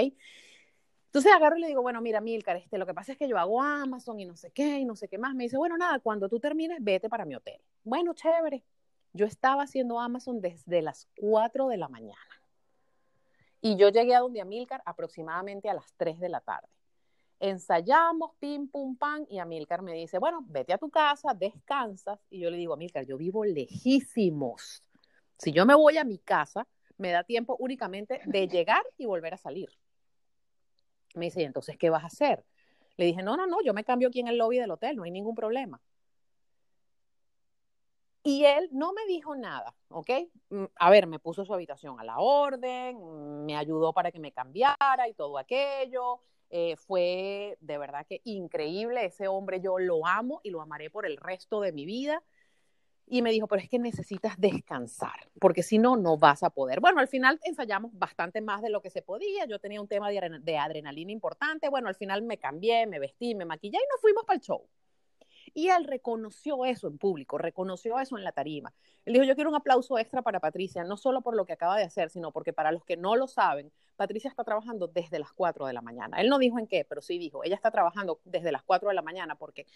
Entonces 1.07 1.30
agarro 1.30 1.59
y 1.59 1.61
le 1.61 1.66
digo, 1.66 1.83
bueno, 1.83 2.01
mira, 2.01 2.22
Milcar, 2.22 2.57
este, 2.57 2.78
lo 2.78 2.87
que 2.87 2.95
pasa 2.95 3.12
es 3.12 3.18
que 3.18 3.28
yo 3.28 3.37
hago 3.39 3.61
Amazon 3.61 4.18
y 4.18 4.24
no 4.24 4.35
sé 4.35 4.51
qué, 4.51 4.78
y 4.78 4.87
no 4.87 4.97
sé 4.97 5.09
qué 5.09 5.18
más. 5.18 5.35
Me 5.35 5.45
dice, 5.45 5.59
bueno, 5.59 5.76
nada, 5.76 5.99
cuando 5.99 6.26
tú 6.28 6.41
termines, 6.41 6.78
vete 6.83 7.11
para 7.11 7.26
mi 7.26 7.35
hotel. 7.35 7.61
Bueno, 7.85 8.14
chévere. 8.14 8.64
Yo 9.12 9.26
estaba 9.26 9.64
haciendo 9.64 10.01
Amazon 10.01 10.41
desde 10.41 10.80
las 10.80 11.07
4 11.16 11.68
de 11.68 11.76
la 11.76 11.89
mañana. 11.89 12.16
Y 13.61 13.76
yo 13.76 13.91
llegué 13.91 14.14
a 14.14 14.20
donde 14.20 14.41
Amilcar 14.41 14.83
aproximadamente 14.87 15.68
a 15.68 15.74
las 15.74 15.93
3 15.99 16.18
de 16.18 16.30
la 16.30 16.41
tarde. 16.41 16.68
Ensayamos, 17.39 18.30
pim, 18.39 18.68
pum, 18.68 18.97
pam, 18.97 19.26
y 19.28 19.39
Amilcar 19.39 19.83
me 19.83 19.93
dice, 19.93 20.18
bueno, 20.18 20.43
vete 20.49 20.72
a 20.72 20.78
tu 20.78 20.89
casa, 20.89 21.35
descansas. 21.35 22.20
Y 22.30 22.41
yo 22.41 22.51
le 22.51 22.57
digo, 22.57 22.72
Amilcar, 22.72 23.05
yo 23.05 23.18
vivo 23.18 23.45
lejísimos. 23.45 24.83
Si 25.43 25.51
yo 25.51 25.66
me 25.66 25.74
voy 25.74 25.99
a 25.99 26.05
mi 26.05 26.18
casa, 26.18 26.68
me 26.99 27.11
da 27.11 27.24
tiempo 27.24 27.57
únicamente 27.59 28.20
de 28.26 28.47
llegar 28.47 28.84
y 28.97 29.07
volver 29.07 29.34
a 29.34 29.36
salir. 29.36 29.68
Me 31.16 31.24
dice, 31.24 31.43
¿y 31.43 31.45
entonces 31.45 31.76
qué 31.76 31.90
vas 31.90 32.05
a 32.05 32.07
hacer? 32.07 32.45
Le 32.97 33.07
dije, 33.07 33.24
no, 33.24 33.36
no, 33.36 33.49
no, 33.49 33.61
yo 33.61 33.74
me 33.74 33.82
cambio 33.82 34.07
aquí 34.07 34.20
en 34.20 34.28
el 34.28 34.38
lobby 34.38 34.59
del 34.61 34.70
hotel, 34.70 34.95
no 34.95 35.03
hay 35.03 35.11
ningún 35.11 35.34
problema. 35.34 35.80
Y 38.22 38.45
él 38.45 38.68
no 38.70 38.93
me 38.93 39.05
dijo 39.07 39.34
nada, 39.34 39.74
¿ok? 39.88 40.11
A 40.76 40.90
ver, 40.90 41.09
me 41.09 41.18
puso 41.18 41.45
su 41.45 41.53
habitación 41.53 41.99
a 41.99 42.05
la 42.05 42.20
orden, 42.20 43.45
me 43.45 43.57
ayudó 43.57 43.93
para 43.93 44.12
que 44.12 44.20
me 44.20 44.30
cambiara 44.30 45.09
y 45.09 45.14
todo 45.14 45.38
aquello. 45.38 46.20
Eh, 46.51 46.76
fue 46.76 47.59
de 47.61 47.78
verdad 47.78 48.07
que 48.07 48.20
increíble. 48.22 49.07
Ese 49.07 49.26
hombre 49.26 49.61
yo 49.61 49.80
lo 49.80 50.07
amo 50.07 50.40
y 50.45 50.51
lo 50.51 50.62
amaré 50.62 50.88
por 50.88 51.05
el 51.05 51.16
resto 51.16 51.61
de 51.61 51.72
mi 51.72 51.84
vida. 51.84 52.22
Y 53.12 53.20
me 53.20 53.30
dijo, 53.30 53.46
pero 53.46 53.60
es 53.60 53.68
que 53.68 53.78
necesitas 53.78 54.40
descansar, 54.40 55.28
porque 55.38 55.62
si 55.62 55.76
no, 55.76 55.96
no 55.96 56.16
vas 56.16 56.42
a 56.42 56.48
poder. 56.48 56.80
Bueno, 56.80 56.98
al 56.98 57.08
final 57.08 57.38
ensayamos 57.44 57.90
bastante 57.92 58.40
más 58.40 58.62
de 58.62 58.70
lo 58.70 58.80
que 58.80 58.88
se 58.88 59.02
podía, 59.02 59.44
yo 59.44 59.58
tenía 59.58 59.82
un 59.82 59.86
tema 59.86 60.08
de, 60.08 60.56
adrenalina 60.56 61.12
importante, 61.12 61.68
bueno, 61.68 61.88
al 61.88 61.94
final 61.94 62.22
me 62.22 62.38
cambié, 62.38 62.86
me 62.86 62.98
vestí, 62.98 63.34
me 63.34 63.44
maquillé 63.44 63.76
y 63.76 63.92
nos 63.92 64.00
fuimos 64.00 64.24
para 64.24 64.36
el 64.36 64.40
show. 64.40 64.66
Y 65.55 65.68
él 65.68 65.84
reconoció 65.84 66.64
eso 66.64 66.88
en 66.88 66.96
público, 66.96 67.36
reconoció 67.36 67.98
eso 67.98 68.16
en 68.16 68.24
la 68.24 68.32
tarima. 68.32 68.72
Él 69.05 69.12
dijo, 69.12 69.24
yo 69.24 69.34
quiero 69.34 69.50
un 69.50 69.57
aplauso 69.57 69.98
extra 69.98 70.22
para 70.22 70.40
Patricia, 70.40 70.84
no 70.84 70.96
solo 70.96 71.20
por 71.20 71.36
lo 71.36 71.44
que 71.44 71.53
acaba 71.53 71.76
de 71.76 71.84
hacer, 71.84 72.09
sino 72.09 72.32
porque 72.32 72.53
para 72.53 72.72
los 72.72 72.84
que 72.84 72.96
no 72.96 73.16
lo 73.16 73.26
saben, 73.28 73.70
Patricia 73.96 74.30
está 74.30 74.44
trabajando 74.44 74.88
desde 74.88 75.18
las 75.18 75.32
4 75.32 75.66
de 75.66 75.72
la 75.72 75.82
mañana. 75.82 76.20
Él 76.20 76.28
no 76.28 76.38
dijo 76.38 76.59
en 76.59 76.66
qué, 76.66 76.86
pero 76.88 77.03
sí 77.03 77.18
dijo, 77.18 77.44
ella 77.44 77.57
está 77.57 77.70
trabajando 77.70 78.20
desde 78.24 78.50
las 78.50 78.62
4 78.62 78.88
de 78.88 78.94
la 78.94 79.03
mañana 79.03 79.34
porque 79.34 79.66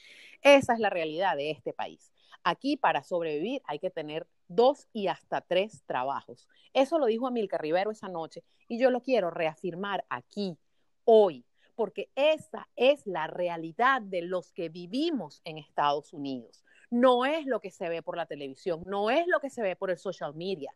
esa 0.42 0.72
es 0.72 0.78
la 0.78 0.90
realidad 0.90 1.36
de 1.36 1.50
este 1.50 1.72
país. 1.72 2.12
Aquí 2.42 2.76
para 2.76 3.02
sobrevivir 3.02 3.60
hay 3.66 3.78
que 3.78 3.90
tener 3.90 4.26
dos 4.48 4.88
y 4.92 5.08
hasta 5.08 5.40
tres 5.40 5.82
trabajos. 5.84 6.48
Eso 6.72 6.98
lo 6.98 7.06
dijo 7.06 7.26
Amilcar 7.26 7.60
Rivero 7.60 7.90
esa 7.90 8.08
noche 8.08 8.44
y 8.68 8.78
yo 8.78 8.90
lo 8.90 9.02
quiero 9.02 9.30
reafirmar 9.30 10.04
aquí, 10.08 10.56
hoy, 11.04 11.44
porque 11.76 12.10
esa 12.16 12.68
es 12.74 13.06
la 13.06 13.26
realidad 13.26 14.02
de 14.02 14.22
los 14.22 14.52
que 14.52 14.68
vivimos 14.68 15.40
en 15.44 15.58
Estados 15.58 16.12
Unidos. 16.12 16.64
No 16.90 17.24
es 17.24 17.46
lo 17.46 17.60
que 17.60 17.70
se 17.70 17.88
ve 17.88 18.02
por 18.02 18.16
la 18.16 18.26
televisión, 18.26 18.82
no 18.86 19.10
es 19.10 19.26
lo 19.26 19.38
que 19.40 19.50
se 19.50 19.62
ve 19.62 19.76
por 19.76 19.90
el 19.90 19.98
social 19.98 20.34
media. 20.34 20.74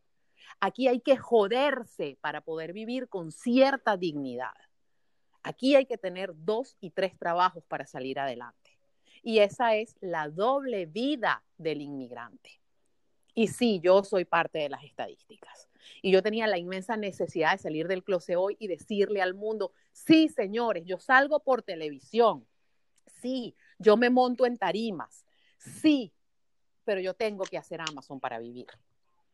Aquí 0.61 0.89
hay 0.89 1.01
que 1.01 1.17
joderse 1.17 2.19
para 2.21 2.43
poder 2.43 2.73
vivir 2.73 3.09
con 3.09 3.33
cierta 3.33 3.97
dignidad. 3.97 4.55
Aquí 5.43 5.75
hay 5.75 5.87
que 5.87 5.97
tener 5.97 6.33
dos 6.35 6.77
y 6.81 6.91
tres 6.91 7.17
trabajos 7.19 7.65
para 7.65 7.87
salir 7.87 8.19
adelante. 8.19 8.77
Y 9.23 9.39
esa 9.39 9.75
es 9.77 9.97
la 10.01 10.29
doble 10.29 10.87
vida 10.87 11.43
del 11.57 11.81
inmigrante. 11.81 12.61
Y 13.35 13.49
sí, 13.49 13.81
yo 13.81 14.03
soy 14.05 14.25
parte 14.25 14.59
de 14.59 14.69
las 14.69 14.85
estadísticas. 14.85 15.70
Y 16.03 16.11
yo 16.13 16.23
tenía 16.23 16.47
la 16.47 16.59
inmensa 16.59 16.97
necesidad 16.97 17.53
de 17.53 17.59
salir 17.59 17.89
del 17.89 18.05
closet 18.05 18.37
hoy 18.37 18.57
y 18.59 18.69
decirle 18.69 19.23
al 19.23 19.35
mundo, 19.35 19.73
sí, 19.93 20.29
señores, 20.29 20.85
yo 20.85 20.99
salgo 20.99 21.41
por 21.41 21.63
televisión. 21.63 22.47
Sí, 23.21 23.55
yo 23.79 23.97
me 23.97 24.11
monto 24.11 24.47
en 24.47 24.57
tarimas. 24.57 25.25
Sí, 25.59 26.13
pero 26.85 27.01
yo 27.01 27.15
tengo 27.15 27.45
que 27.45 27.59
hacer 27.59 27.81
Amazon 27.81 28.21
para 28.21 28.39
vivir 28.39 28.67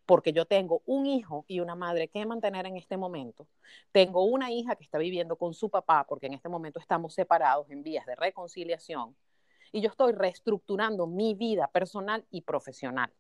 porque 0.07 0.33
yo 0.33 0.47
tengo 0.47 0.83
un 0.87 1.05
hijo 1.05 1.45
y 1.49 1.61
una 1.61 1.75
madre 1.75 2.09
que 2.09 2.25
mantener 2.25 2.65
en 2.67 2.77
este 2.77 2.97
momento. 2.97 3.49
Tengo 3.91 4.25
una 4.25 4.51
hija 4.53 4.77
que 4.77 4.85
está 4.85 4.99
viviendo 4.99 5.37
con 5.37 5.53
su 5.53 5.69
papá, 5.69 6.07
porque 6.09 6.27
en 6.27 6.35
este 6.35 6.49
momento 6.49 6.79
estamos 6.79 7.13
separados 7.13 7.69
en 7.71 7.83
vías 7.83 8.07
de 8.07 8.15
reconciliación. 8.15 9.17
Y 9.73 9.81
yo 9.81 9.91
estoy 9.91 10.13
reestructurando 10.13 11.09
mi 11.09 11.35
vida 11.35 11.67
personal 11.67 12.25
y 12.31 12.43
profesional. 12.43 13.13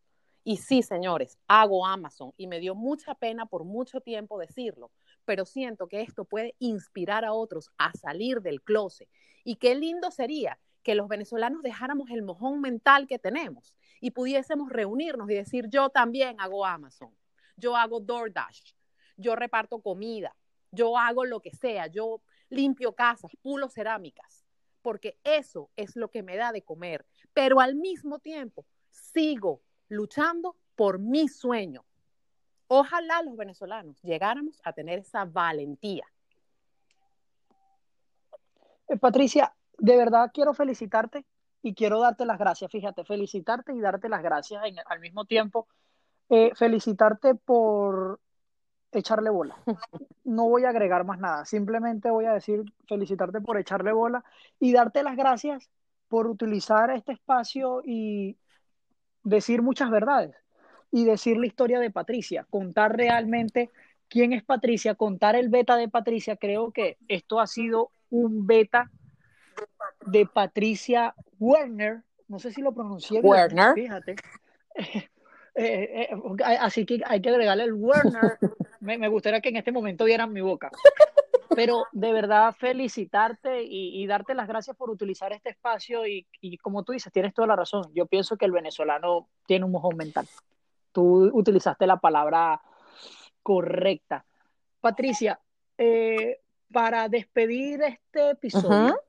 Y 0.48 0.58
sí, 0.58 0.84
señores, 0.84 1.40
hago 1.48 1.84
Amazon 1.84 2.32
y 2.36 2.46
me 2.46 2.60
dio 2.60 2.76
mucha 2.76 3.16
pena 3.16 3.46
por 3.46 3.64
mucho 3.64 4.00
tiempo 4.00 4.38
decirlo, 4.38 4.92
pero 5.24 5.44
siento 5.44 5.88
que 5.88 6.02
esto 6.02 6.24
puede 6.24 6.54
inspirar 6.60 7.24
a 7.24 7.32
otros 7.32 7.72
a 7.78 7.92
salir 7.94 8.40
del 8.42 8.62
closet. 8.62 9.08
Y 9.42 9.56
qué 9.56 9.74
lindo 9.74 10.12
sería 10.12 10.56
que 10.84 10.94
los 10.94 11.08
venezolanos 11.08 11.64
dejáramos 11.64 12.10
el 12.10 12.22
mojón 12.22 12.60
mental 12.60 13.08
que 13.08 13.18
tenemos 13.18 13.74
y 14.00 14.12
pudiésemos 14.12 14.70
reunirnos 14.70 15.28
y 15.30 15.34
decir, 15.34 15.66
yo 15.68 15.88
también 15.88 16.40
hago 16.40 16.64
Amazon, 16.64 17.10
yo 17.56 17.74
hago 17.74 17.98
DoorDash, 17.98 18.74
yo 19.16 19.34
reparto 19.34 19.80
comida, 19.80 20.36
yo 20.70 20.96
hago 20.96 21.24
lo 21.24 21.40
que 21.40 21.50
sea, 21.50 21.88
yo 21.88 22.22
limpio 22.50 22.92
casas, 22.92 23.32
pulo 23.42 23.68
cerámicas, 23.68 24.44
porque 24.80 25.18
eso 25.24 25.70
es 25.74 25.96
lo 25.96 26.12
que 26.12 26.22
me 26.22 26.36
da 26.36 26.52
de 26.52 26.62
comer, 26.62 27.04
pero 27.34 27.58
al 27.58 27.74
mismo 27.74 28.20
tiempo 28.20 28.64
sigo 28.92 29.60
luchando 29.88 30.56
por 30.74 30.98
mi 30.98 31.28
sueño. 31.28 31.84
Ojalá 32.68 33.22
los 33.22 33.36
venezolanos 33.36 34.00
llegáramos 34.02 34.60
a 34.64 34.72
tener 34.72 34.98
esa 34.98 35.24
valentía. 35.24 36.04
Eh, 38.88 38.96
Patricia, 38.96 39.54
de 39.78 39.96
verdad 39.96 40.30
quiero 40.32 40.54
felicitarte 40.54 41.24
y 41.62 41.74
quiero 41.74 42.00
darte 42.00 42.24
las 42.24 42.38
gracias. 42.38 42.70
Fíjate, 42.70 43.04
felicitarte 43.04 43.72
y 43.72 43.80
darte 43.80 44.08
las 44.08 44.22
gracias 44.22 44.62
al 44.86 45.00
mismo 45.00 45.24
tiempo. 45.24 45.68
Eh, 46.28 46.52
felicitarte 46.54 47.34
por 47.34 48.20
echarle 48.92 49.30
bola. 49.30 49.56
No 50.24 50.48
voy 50.48 50.64
a 50.64 50.70
agregar 50.70 51.04
más 51.04 51.20
nada, 51.20 51.44
simplemente 51.44 52.10
voy 52.10 52.24
a 52.24 52.32
decir 52.32 52.64
felicitarte 52.88 53.40
por 53.40 53.58
echarle 53.58 53.92
bola 53.92 54.24
y 54.58 54.72
darte 54.72 55.04
las 55.04 55.16
gracias 55.16 55.70
por 56.08 56.26
utilizar 56.26 56.90
este 56.90 57.12
espacio 57.12 57.80
y 57.84 58.36
decir 59.26 59.60
muchas 59.60 59.90
verdades 59.90 60.34
y 60.92 61.04
decir 61.04 61.36
la 61.36 61.46
historia 61.46 61.80
de 61.80 61.90
Patricia, 61.90 62.46
contar 62.48 62.96
realmente 62.96 63.70
quién 64.08 64.32
es 64.32 64.44
Patricia, 64.44 64.94
contar 64.94 65.34
el 65.34 65.48
beta 65.48 65.76
de 65.76 65.88
Patricia. 65.88 66.36
Creo 66.36 66.70
que 66.70 66.96
esto 67.08 67.40
ha 67.40 67.46
sido 67.46 67.90
un 68.08 68.46
beta 68.46 68.90
de 70.06 70.26
Patricia 70.26 71.14
Werner, 71.40 72.02
no 72.28 72.38
sé 72.38 72.52
si 72.52 72.62
lo 72.62 72.72
pronuncié 72.72 73.20
bien, 73.20 73.30
Werner. 73.30 73.74
fíjate. 73.74 74.16
Eh, 75.58 76.10
eh, 76.12 76.58
así 76.60 76.84
que 76.84 77.00
hay 77.06 77.22
que 77.22 77.30
agregarle 77.30 77.64
el 77.64 77.72
Werner. 77.72 78.36
Me, 78.80 79.08
gustaría 79.08 79.40
que 79.40 79.48
en 79.48 79.56
este 79.56 79.72
momento 79.72 80.04
vieran 80.04 80.30
mi 80.30 80.42
boca. 80.42 80.70
Pero 81.54 81.86
de 81.92 82.12
verdad 82.12 82.54
felicitarte 82.54 83.62
y, 83.62 84.06
darte 84.06 84.34
las 84.34 84.48
gracias 84.48 84.76
por 84.76 84.90
utilizar 84.90 85.32
este 85.32 85.50
espacio 85.50 86.06
y, 86.06 86.26
como 86.58 86.82
tú 86.82 86.92
dices, 86.92 87.12
tienes 87.12 87.34
toda 87.34 87.48
la 87.48 87.56
razón. 87.56 87.84
Yo 87.94 88.06
pienso 88.06 88.36
que 88.36 88.44
el 88.44 88.52
venezolano 88.52 89.28
tiene 89.46 89.64
un 89.64 89.72
mojón 89.72 89.96
mental. 89.96 90.26
Tú 90.92 91.30
utilizaste 91.32 91.86
la 91.86 91.98
palabra 91.98 92.60
correcta. 93.42 94.24
Patricia, 94.80 95.40
eh, 95.78 96.40
para 96.72 97.08
despedir 97.08 97.82
este 97.82 98.30
episodio, 98.30 99.00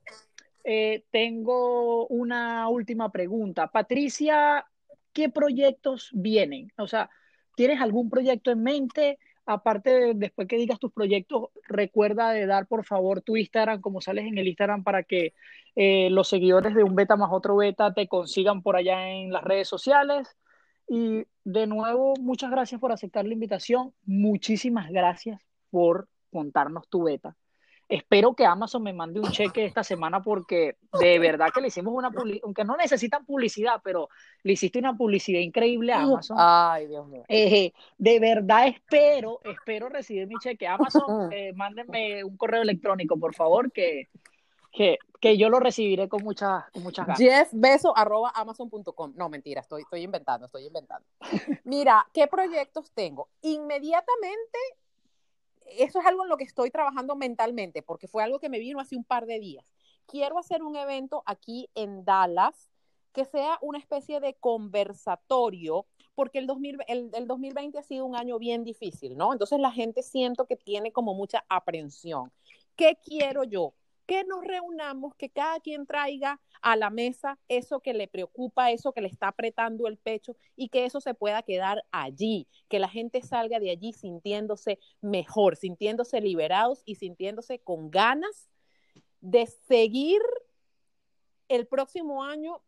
eh, 0.63 1.05
tengo 1.11 2.07
una 2.07 2.67
última 2.67 3.09
pregunta. 3.09 3.67
Patricia, 3.67 4.65
¿qué 5.13 5.29
proyectos 5.29 6.09
vienen? 6.13 6.71
O 6.77 6.87
sea, 6.87 7.09
¿tienes 7.55 7.81
algún 7.81 8.09
proyecto 8.09 8.51
en 8.51 8.63
mente? 8.63 9.17
Aparte, 9.47 9.89
de, 9.89 10.13
después 10.13 10.47
que 10.47 10.57
digas 10.57 10.77
tus 10.77 10.91
proyectos, 10.91 11.45
recuerda 11.63 12.31
de 12.31 12.45
dar 12.45 12.67
por 12.67 12.83
favor 12.83 13.21
tu 13.21 13.37
Instagram, 13.37 13.79
como 13.79 14.01
sales 14.01 14.25
en 14.25 14.37
el 14.37 14.47
Instagram, 14.47 14.83
para 14.83 15.03
que 15.03 15.33
eh, 15.75 16.09
los 16.11 16.27
seguidores 16.27 16.75
de 16.75 16.83
un 16.83 16.95
beta 16.95 17.15
más 17.15 17.29
otro 17.31 17.55
beta 17.55 17.93
te 17.93 18.07
consigan 18.09 18.61
por 18.61 18.75
allá 18.75 19.09
en 19.09 19.31
las 19.31 19.43
redes 19.43 19.69
sociales. 19.69 20.35
Y 20.89 21.25
de 21.45 21.65
nuevo, 21.65 22.13
muchas 22.19 22.51
gracias 22.51 22.81
por 22.81 22.91
aceptar 22.91 23.25
la 23.25 23.33
invitación. 23.33 23.93
Muchísimas 24.05 24.89
gracias 24.89 25.41
por 25.71 26.09
contarnos 26.29 26.87
tu 26.89 27.03
beta. 27.03 27.37
Espero 27.89 28.33
que 28.33 28.45
Amazon 28.45 28.83
me 28.83 28.91
mande 28.91 29.21
un 29.21 29.31
cheque 29.31 29.63
esta 29.63 29.81
semana 29.81 30.21
porque 30.21 30.75
de 30.99 31.19
verdad 31.19 31.47
que 31.53 31.61
le 31.61 31.69
hicimos 31.69 31.93
una 31.93 32.11
publicidad, 32.11 32.43
aunque 32.43 32.65
no 32.65 32.75
necesitan 32.75 33.25
publicidad, 33.25 33.79
pero 33.81 34.09
le 34.43 34.53
hiciste 34.53 34.77
una 34.77 34.97
publicidad 34.97 35.39
increíble 35.39 35.93
a 35.93 36.01
Amazon. 36.01 36.35
Ay, 36.37 36.87
Dios 36.87 37.07
mío. 37.07 37.23
Eh, 37.29 37.71
de 37.97 38.19
verdad 38.19 38.67
espero, 38.67 39.39
espero 39.45 39.87
recibir 39.87 40.27
mi 40.27 40.35
cheque. 40.35 40.67
Amazon, 40.67 41.31
eh, 41.31 41.53
mándenme 41.53 42.25
un 42.25 42.35
correo 42.35 42.61
electrónico, 42.61 43.17
por 43.17 43.33
favor, 43.33 43.71
que, 43.71 44.09
que, 44.73 44.97
que 45.21 45.37
yo 45.37 45.49
lo 45.49 45.61
recibiré 45.61 46.09
con 46.09 46.23
muchas 46.23 46.69
con 46.71 46.83
muchas 46.83 47.07
ganas. 47.07 47.19
Jeffbeso 47.19 47.95
arroba 47.95 48.31
amazon.com. 48.35 49.13
No, 49.15 49.29
mentira, 49.29 49.61
estoy, 49.61 49.83
estoy 49.83 50.01
inventando, 50.01 50.47
estoy 50.47 50.65
inventando. 50.65 51.05
Mira, 51.63 52.05
¿qué 52.13 52.27
proyectos 52.27 52.91
tengo? 52.91 53.29
Inmediatamente 53.43 54.59
eso 55.77 55.99
es 55.99 56.05
algo 56.05 56.23
en 56.23 56.29
lo 56.29 56.37
que 56.37 56.43
estoy 56.43 56.71
trabajando 56.71 57.15
mentalmente, 57.15 57.81
porque 57.81 58.07
fue 58.07 58.23
algo 58.23 58.39
que 58.39 58.49
me 58.49 58.59
vino 58.59 58.79
hace 58.79 58.95
un 58.95 59.03
par 59.03 59.25
de 59.25 59.39
días. 59.39 59.65
Quiero 60.05 60.39
hacer 60.39 60.63
un 60.63 60.75
evento 60.75 61.23
aquí 61.25 61.69
en 61.75 62.05
Dallas 62.05 62.69
que 63.13 63.25
sea 63.25 63.57
una 63.61 63.79
especie 63.79 64.19
de 64.19 64.35
conversatorio, 64.35 65.87
porque 66.13 66.37
el, 66.37 66.45
2020 66.45 67.79
ha 67.79 67.83
sido 67.83 68.05
un 68.05 68.15
año 68.15 68.37
bien 68.37 68.63
difícil, 68.63 69.17
¿no? 69.17 69.33
Entonces 69.33 69.59
la 69.59 69.71
gente 69.71 70.03
siento 70.03 70.45
que 70.45 70.55
tiene 70.55 70.91
como 70.91 71.13
mucha 71.13 71.43
aprensión. 71.49 72.31
¿Qué 72.75 72.97
quiero 73.03 73.43
yo? 73.43 73.73
Que 74.07 74.23
nos 74.23 74.43
reunamos, 74.43 75.13
que 75.15 75.29
cada 75.29 75.59
quien 75.59 75.85
traiga 75.85 76.39
a 76.61 76.75
la 76.75 76.89
mesa 76.89 77.37
eso 77.49 77.81
que 77.81 77.93
le 77.93 78.07
preocupa, 78.07 78.71
eso 78.71 78.93
que 78.93 79.01
le 79.01 79.09
está 79.09 79.27
apretando 79.27 79.87
el 79.87 79.97
pecho 79.97 80.35
y 80.55 80.69
que 80.69 80.85
eso 80.85 81.01
se 81.01 81.13
pueda 81.13 81.43
quedar 81.43 81.83
allí, 81.91 82.47
que 82.69 82.79
la 82.79 82.89
gente 82.89 83.21
salga 83.21 83.59
de 83.59 83.69
allí 83.69 83.93
sintiéndose 83.93 84.79
mejor, 85.01 85.57
sintiéndose 85.57 86.21
liberados 86.21 86.81
y 86.85 86.95
sintiéndose 86.95 87.59
con 87.59 87.91
ganas 87.91 88.49
de 89.19 89.45
seguir 89.45 90.21
el 91.49 91.67
próximo 91.67 92.23
año 92.23 92.61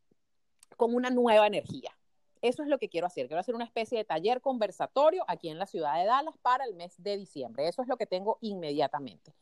con 0.75 0.93
una 0.93 1.09
nueva 1.09 1.47
energía. 1.47 1.95
Eso 2.41 2.63
es 2.63 2.69
lo 2.69 2.79
que 2.79 2.89
quiero 2.89 3.07
hacer. 3.07 3.27
Quiero 3.27 3.39
hacer 3.39 3.55
una 3.55 3.65
especie 3.65 3.97
de 3.97 4.05
taller 4.05 4.41
conversatorio 4.41 5.23
aquí 5.27 5.49
en 5.49 5.57
la 5.57 5.65
ciudad 5.65 5.97
de 5.97 6.05
Dallas 6.05 6.37
para 6.41 6.65
el 6.65 6.73
mes 6.75 6.93
de 6.97 7.17
diciembre. 7.17 7.67
Eso 7.67 7.81
es 7.81 7.87
lo 7.87 7.97
que 7.97 8.05
tengo 8.05 8.37
inmediatamente. 8.41 9.33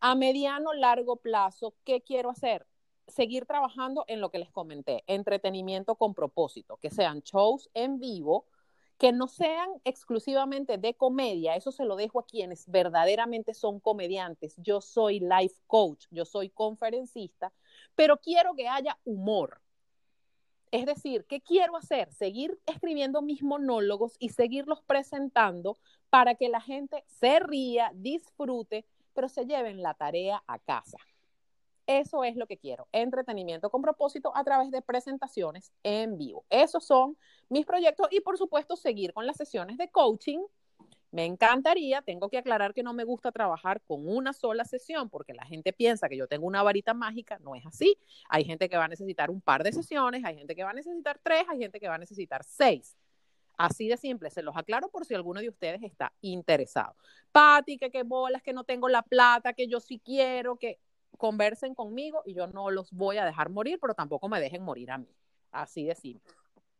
A 0.00 0.14
mediano, 0.14 0.72
largo 0.74 1.16
plazo, 1.16 1.74
¿qué 1.84 2.00
quiero 2.00 2.30
hacer? 2.30 2.66
seguir 3.08 3.46
trabajando 3.46 4.04
en 4.08 4.20
lo 4.20 4.30
que 4.30 4.38
les 4.38 4.50
comenté, 4.50 5.04
entretenimiento 5.06 5.94
con 5.94 6.14
propósito, 6.14 6.76
que 6.78 6.90
sean 6.90 7.20
shows 7.20 7.70
en 7.74 7.98
vivo, 8.00 8.46
que 8.98 9.12
no 9.12 9.28
sean 9.28 9.68
exclusivamente 9.84 10.78
de 10.78 10.94
comedia, 10.94 11.54
eso 11.54 11.70
se 11.70 11.84
lo 11.84 11.96
dejo 11.96 12.20
a 12.20 12.26
quienes 12.26 12.66
verdaderamente 12.66 13.52
son 13.52 13.78
comediantes. 13.78 14.54
Yo 14.56 14.80
soy 14.80 15.20
life 15.20 15.56
coach, 15.66 16.06
yo 16.10 16.24
soy 16.24 16.48
conferencista, 16.48 17.52
pero 17.94 18.16
quiero 18.18 18.54
que 18.54 18.68
haya 18.68 18.98
humor. 19.04 19.60
Es 20.70 20.86
decir, 20.86 21.26
¿qué 21.26 21.40
quiero 21.40 21.76
hacer? 21.76 22.12
Seguir 22.12 22.58
escribiendo 22.66 23.22
mis 23.22 23.42
monólogos 23.42 24.16
y 24.18 24.30
seguirlos 24.30 24.82
presentando 24.82 25.78
para 26.10 26.34
que 26.34 26.48
la 26.48 26.60
gente 26.60 27.04
se 27.06 27.38
ría, 27.38 27.92
disfrute, 27.94 28.84
pero 29.16 29.28
se 29.28 29.46
lleven 29.46 29.82
la 29.82 29.94
tarea 29.94 30.44
a 30.46 30.60
casa. 30.60 30.98
Eso 31.86 32.24
es 32.24 32.36
lo 32.36 32.46
que 32.46 32.58
quiero, 32.58 32.88
entretenimiento 32.92 33.70
con 33.70 33.80
propósito 33.80 34.36
a 34.36 34.44
través 34.44 34.70
de 34.70 34.82
presentaciones 34.82 35.72
en 35.84 36.18
vivo. 36.18 36.44
Esos 36.50 36.84
son 36.84 37.16
mis 37.48 37.64
proyectos 37.64 38.08
y 38.10 38.20
por 38.20 38.36
supuesto 38.38 38.76
seguir 38.76 39.12
con 39.12 39.26
las 39.26 39.36
sesiones 39.36 39.78
de 39.78 39.88
coaching. 39.88 40.40
Me 41.12 41.24
encantaría, 41.24 42.02
tengo 42.02 42.28
que 42.28 42.38
aclarar 42.38 42.74
que 42.74 42.82
no 42.82 42.92
me 42.92 43.04
gusta 43.04 43.30
trabajar 43.30 43.80
con 43.82 44.06
una 44.08 44.32
sola 44.32 44.64
sesión 44.64 45.08
porque 45.08 45.32
la 45.32 45.46
gente 45.46 45.72
piensa 45.72 46.08
que 46.08 46.16
yo 46.16 46.26
tengo 46.26 46.46
una 46.46 46.64
varita 46.64 46.92
mágica, 46.92 47.38
no 47.38 47.54
es 47.54 47.64
así. 47.64 47.96
Hay 48.28 48.44
gente 48.44 48.68
que 48.68 48.76
va 48.76 48.84
a 48.84 48.88
necesitar 48.88 49.30
un 49.30 49.40
par 49.40 49.62
de 49.62 49.72
sesiones, 49.72 50.24
hay 50.24 50.36
gente 50.36 50.56
que 50.56 50.64
va 50.64 50.70
a 50.70 50.74
necesitar 50.74 51.20
tres, 51.22 51.44
hay 51.48 51.58
gente 51.58 51.78
que 51.78 51.88
va 51.88 51.94
a 51.94 51.98
necesitar 51.98 52.42
seis. 52.44 52.96
Así 53.56 53.88
de 53.88 53.96
simple, 53.96 54.30
se 54.30 54.42
los 54.42 54.56
aclaro 54.56 54.88
por 54.90 55.04
si 55.04 55.14
alguno 55.14 55.40
de 55.40 55.48
ustedes 55.48 55.82
está 55.82 56.12
interesado. 56.20 56.94
Pati, 57.32 57.78
que 57.78 57.90
qué 57.90 58.02
bolas, 58.02 58.42
que 58.42 58.52
no 58.52 58.64
tengo 58.64 58.88
la 58.88 59.02
plata, 59.02 59.54
que 59.54 59.66
yo 59.66 59.80
sí 59.80 60.00
quiero, 60.04 60.56
que 60.56 60.78
conversen 61.16 61.74
conmigo 61.74 62.22
y 62.26 62.34
yo 62.34 62.46
no 62.46 62.70
los 62.70 62.92
voy 62.92 63.16
a 63.16 63.24
dejar 63.24 63.48
morir, 63.50 63.78
pero 63.80 63.94
tampoco 63.94 64.28
me 64.28 64.40
dejen 64.40 64.62
morir 64.62 64.90
a 64.90 64.98
mí. 64.98 65.08
Así 65.50 65.84
de 65.84 65.94
simple. 65.94 66.34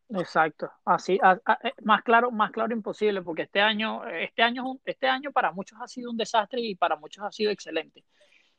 Exacto, 0.08 0.70
así 0.84 1.14
eh, 1.14 1.72
más 1.82 2.02
claro, 2.04 2.30
más 2.30 2.52
claro 2.52 2.72
imposible, 2.72 3.22
porque 3.22 3.42
este 3.42 3.60
año, 3.60 4.06
este 4.06 4.42
año, 4.42 4.78
este 4.84 5.08
año 5.08 5.32
para 5.32 5.50
muchos 5.50 5.80
ha 5.80 5.88
sido 5.88 6.10
un 6.10 6.16
desastre 6.16 6.60
y 6.60 6.76
para 6.76 6.96
muchos 6.96 7.24
ha 7.24 7.32
sido 7.32 7.50
excelente. 7.50 8.04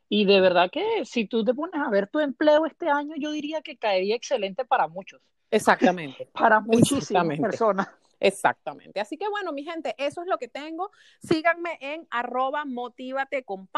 Y 0.10 0.26
de 0.26 0.42
verdad 0.42 0.70
que 0.72 1.06
si 1.06 1.26
tú 1.26 1.46
te 1.46 1.54
pones 1.54 1.80
a 1.82 1.90
ver 1.90 2.08
tu 2.08 2.20
empleo 2.20 2.66
este 2.66 2.90
año, 2.90 3.16
yo 3.18 3.32
diría 3.32 3.62
que 3.62 3.78
caería 3.78 4.16
excelente 4.16 4.66
para 4.66 4.88
muchos. 4.88 5.22
Exactamente. 5.50 6.30
para 6.34 6.60
muchísimas 6.60 7.40
personas. 7.40 7.88
Exactamente. 8.20 9.00
Así 9.00 9.18
que 9.18 9.28
bueno, 9.30 9.54
mi 9.54 9.64
gente, 9.64 9.96
eso 9.98 10.22
es 10.22 10.28
lo 10.28 10.38
que 10.38 10.48
tengo. 10.48 10.92
Síganme 11.22 11.78
en 11.82 12.08
arroba 12.10 12.66
motívate 12.66 13.44
con. 13.44 13.70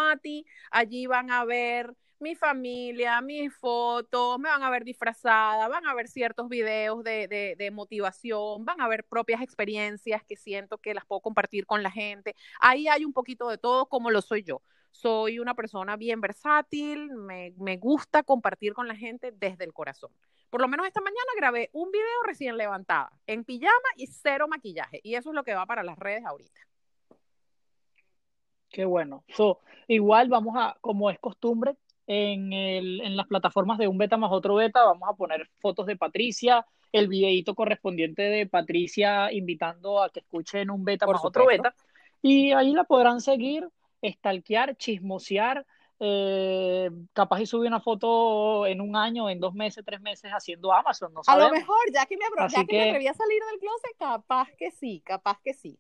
Allí 0.72 1.08
van 1.08 1.32
a 1.32 1.46
ver 1.46 1.96
mi 2.20 2.36
familia, 2.36 3.22
mis 3.22 3.54
fotos, 3.56 4.40
me 4.40 4.50
van 4.50 4.64
a 4.64 4.70
ver 4.70 4.84
disfrazada, 4.84 5.68
van 5.68 5.88
a 5.88 5.94
ver 5.94 6.08
ciertos 6.08 6.50
videos 6.50 7.04
de, 7.04 7.56
de, 7.58 7.72
motivación, 7.72 8.66
van 8.66 8.82
a 8.82 8.88
ver 8.88 9.06
propias 9.06 9.42
experiencias 9.42 10.24
que 10.24 10.36
siento 10.36 10.78
que 10.78 10.94
las 10.94 11.06
puedo 11.06 11.22
compartir 11.22 11.66
con 11.66 11.82
la 11.82 11.92
gente. 11.92 12.36
Ahí 12.60 12.88
hay 12.88 13.06
un 13.06 13.14
poquito 13.14 13.50
de 13.50 13.58
todo 13.58 13.86
como 13.88 14.12
lo 14.12 14.22
soy 14.22 14.44
yo. 14.44 14.62
Soy 14.92 15.40
una 15.40 15.54
persona 15.54 15.96
bien 15.96 16.22
versátil, 16.22 17.10
me, 17.12 17.54
me 17.58 17.78
gusta 17.78 18.24
compartir 18.24 18.74
con 18.74 18.88
la 18.88 18.96
gente 18.96 19.32
desde 19.32 19.64
el 19.64 19.74
corazón. 19.74 20.12
Por 20.50 20.62
lo 20.62 20.68
menos 20.68 20.88
esta 20.88 21.02
mañana 21.02 21.32
grabé 21.38 21.70
un 21.74 21.92
video 21.92 22.24
recién 22.26 22.58
levantada, 22.58 23.12
en 23.28 23.44
pijama 23.44 23.90
y 23.96 24.08
cero 24.08 24.48
maquillaje. 24.48 25.00
Y 25.04 25.16
eso 25.16 25.30
es 25.30 25.36
lo 25.36 25.44
que 25.44 25.54
va 25.54 25.66
para 25.66 25.84
las 25.84 25.98
redes 25.98 26.26
ahorita. 26.26 26.62
Qué 28.70 28.86
bueno. 28.86 29.24
So, 29.30 29.60
igual 29.88 30.30
vamos 30.30 30.56
a, 30.58 30.78
como 30.82 31.10
es 31.10 31.20
costumbre, 31.20 31.76
en, 32.08 32.52
el, 32.54 33.02
en 33.02 33.16
las 33.16 33.28
plataformas 33.28 33.78
de 33.78 33.88
un 33.88 33.98
beta 34.00 34.18
más 34.18 34.32
otro 34.32 34.56
beta, 34.56 34.84
vamos 34.84 35.08
a 35.08 35.14
poner 35.14 35.48
fotos 35.60 35.86
de 35.86 35.96
Patricia, 35.96 36.66
el 36.92 37.08
videito 37.08 37.54
correspondiente 37.54 38.24
de 38.24 38.48
Patricia 38.48 39.32
invitando 39.32 40.02
a 40.02 40.10
que 40.10 40.22
escuchen 40.22 40.72
un 40.72 40.84
beta 40.84 41.06
más 41.06 41.24
otro 41.24 41.46
beta. 41.46 41.76
Y 42.22 42.52
ahí 42.52 42.74
la 42.74 42.84
podrán 42.84 43.22
seguir, 43.22 43.68
stalkear, 44.04 44.76
chismosear, 44.78 45.66
eh, 46.00 46.90
capaz 47.14 47.42
y 47.42 47.46
subir 47.46 47.68
una 47.68 47.82
foto 47.82 48.66
en 48.66 48.80
un 48.80 48.96
año, 48.96 49.30
en 49.30 49.40
dos 49.40 49.54
meses, 49.54 49.84
tres 49.86 50.00
meses 50.00 50.32
haciendo 50.32 50.72
Amazon, 50.72 51.14
no 51.14 51.22
A 51.28 51.38
lo 51.38 51.50
mejor, 51.50 51.78
ya 51.94 52.06
que 52.06 52.16
me, 52.16 52.24
ya 52.50 52.66
que, 52.66 52.76
me 52.78 52.90
atreví 52.90 53.08
a 53.08 53.14
salir 53.14 53.42
del 53.52 53.60
closet, 53.60 53.98
capaz 53.98 54.48
que 54.58 54.72
sí, 54.72 55.02
capaz 55.06 55.40
que 55.44 55.54
sí. 55.54 55.78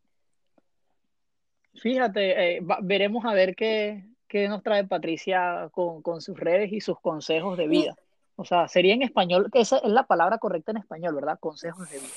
Fíjate, 1.75 2.57
eh, 2.57 2.61
veremos 2.81 3.23
a 3.23 3.33
ver 3.33 3.55
qué, 3.55 4.03
qué, 4.27 4.49
nos 4.49 4.61
trae 4.61 4.83
Patricia 4.83 5.69
con, 5.71 6.01
con, 6.01 6.19
sus 6.19 6.37
redes 6.37 6.73
y 6.73 6.81
sus 6.81 6.99
consejos 6.99 7.57
de 7.57 7.67
vida. 7.67 7.95
O 8.35 8.43
sea, 8.43 8.67
sería 8.67 8.93
en 8.93 9.03
español, 9.03 9.49
esa 9.53 9.77
es 9.77 9.83
la 9.83 10.07
palabra 10.07 10.37
correcta 10.37 10.71
en 10.71 10.77
español, 10.77 11.15
¿verdad? 11.15 11.39
Consejos 11.39 11.89
de 11.89 11.99
vida. 11.99 12.09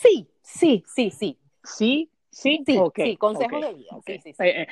Sí, 0.00 0.28
sí, 0.42 0.84
sí, 0.86 1.10
sí. 1.10 1.38
Sí, 1.62 2.10
sí, 2.30 2.62
sí, 2.64 2.80
sí 2.94 3.16
consejos 3.16 3.60
de 3.60 3.74
vida. 3.74 3.90
Sí, 4.06 4.18
sí, 4.20 4.32
sí. 4.32 4.42
Eh, 4.42 4.66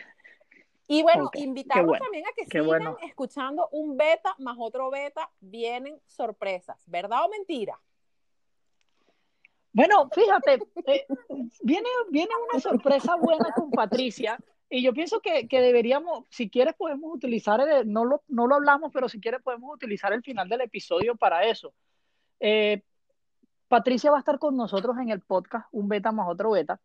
y 0.91 1.03
bueno, 1.03 1.31
invitarlos 1.35 1.99
también 1.99 2.25
a 2.27 2.33
que 2.35 2.47
sigan 2.47 2.97
escuchando 3.03 3.69
un 3.73 3.99
beta 3.99 4.35
más 4.39 4.57
otro 4.59 4.91
beta. 4.91 5.31
Vienen 5.39 6.01
sorpresas, 6.07 6.83
¿verdad 6.87 7.27
o 7.27 7.29
mentira? 7.29 7.79
Bueno, 9.71 10.09
fíjate, 10.11 10.55
eh, 10.87 11.07
viene, 11.63 11.89
viene 12.11 12.31
una 12.51 12.59
sorpresa 12.59 13.17
buena 13.17 13.53
con 13.55 13.71
Patricia. 13.71 14.39
Y 14.71 14.83
yo 14.83 14.95
pienso 14.95 15.21
que, 15.21 15.47
deberíamos, 15.51 16.25
si 16.31 16.49
quieres 16.49 16.75
podemos 16.75 17.15
utilizar, 17.15 17.61
el, 17.61 17.91
no, 17.91 18.07
lo, 18.07 18.23
no 18.29 18.47
lo 18.47 18.55
hablamos, 18.55 18.91
pero 18.93 19.11
si 19.11 19.21
quieres 19.21 19.43
podemos 19.43 19.75
utilizar 19.75 20.13
el 20.15 20.23
final 20.23 20.49
del 20.49 20.63
episodio 20.63 21.17
para 21.17 21.45
eso. 21.45 21.75
Eh, 22.41 22.83
Patricia 23.69 24.11
va 24.11 24.17
a 24.17 24.21
estar 24.21 24.39
con 24.39 24.57
nosotros 24.57 24.97
en 24.99 25.11
el 25.11 25.21
podcast, 25.21 25.69
un 25.71 25.89
beta 25.89 26.13
más 26.13 26.29
otro 26.29 26.51
beta. 26.51 26.81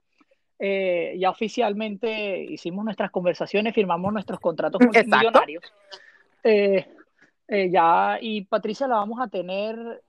Eh, 0.66 1.18
ya 1.20 1.30
oficialmente 1.30 2.42
hicimos 2.42 2.86
nuestras 2.86 3.12
conversaciones, 3.12 3.76
firmamos 3.76 4.14
nuestros 4.14 4.40
contratos 4.40 4.80
multimillonarios. 4.82 5.62
Eh, 6.42 6.88
eh, 7.50 7.70
ya, 7.70 8.18
y 8.22 8.46
Patricia 8.46 8.88
la 8.88 8.96
vamos 8.96 9.20
a 9.20 9.28
tener, 9.28 10.02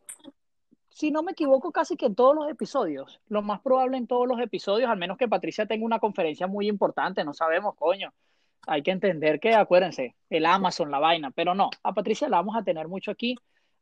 si 0.91 1.11
no 1.11 1.25
me 1.25 1.33
equivoco, 1.33 1.73
casi 1.73 1.97
que 1.97 2.07
en 2.07 2.15
todos 2.15 2.37
los 2.37 2.49
episodios. 2.49 3.21
Lo 3.27 3.43
más 3.43 3.63
probable 3.63 3.97
en 3.97 4.07
todos 4.07 4.29
los 4.29 4.39
episodios, 4.39 4.89
al 4.89 4.97
menos 4.97 5.19
que 5.19 5.27
Patricia 5.27 5.67
tenga 5.67 5.85
una 5.85 5.99
conferencia 5.99 6.47
muy 6.47 6.69
importante, 6.69 7.25
no 7.25 7.35
sabemos, 7.35 7.75
coño. 7.75 8.15
Hay 8.69 8.83
que 8.83 8.93
entender 8.93 9.41
que, 9.41 9.57
acuérdense, 9.57 10.15
el 10.31 10.47
Amazon, 10.47 10.89
la 10.89 11.01
vaina, 11.01 11.33
pero 11.33 11.57
no, 11.57 11.69
a 11.83 11.95
Patricia 11.95 12.29
la 12.29 12.37
vamos 12.37 12.57
a 12.57 12.63
tener 12.63 12.87
mucho 12.87 13.11
aquí. 13.11 13.35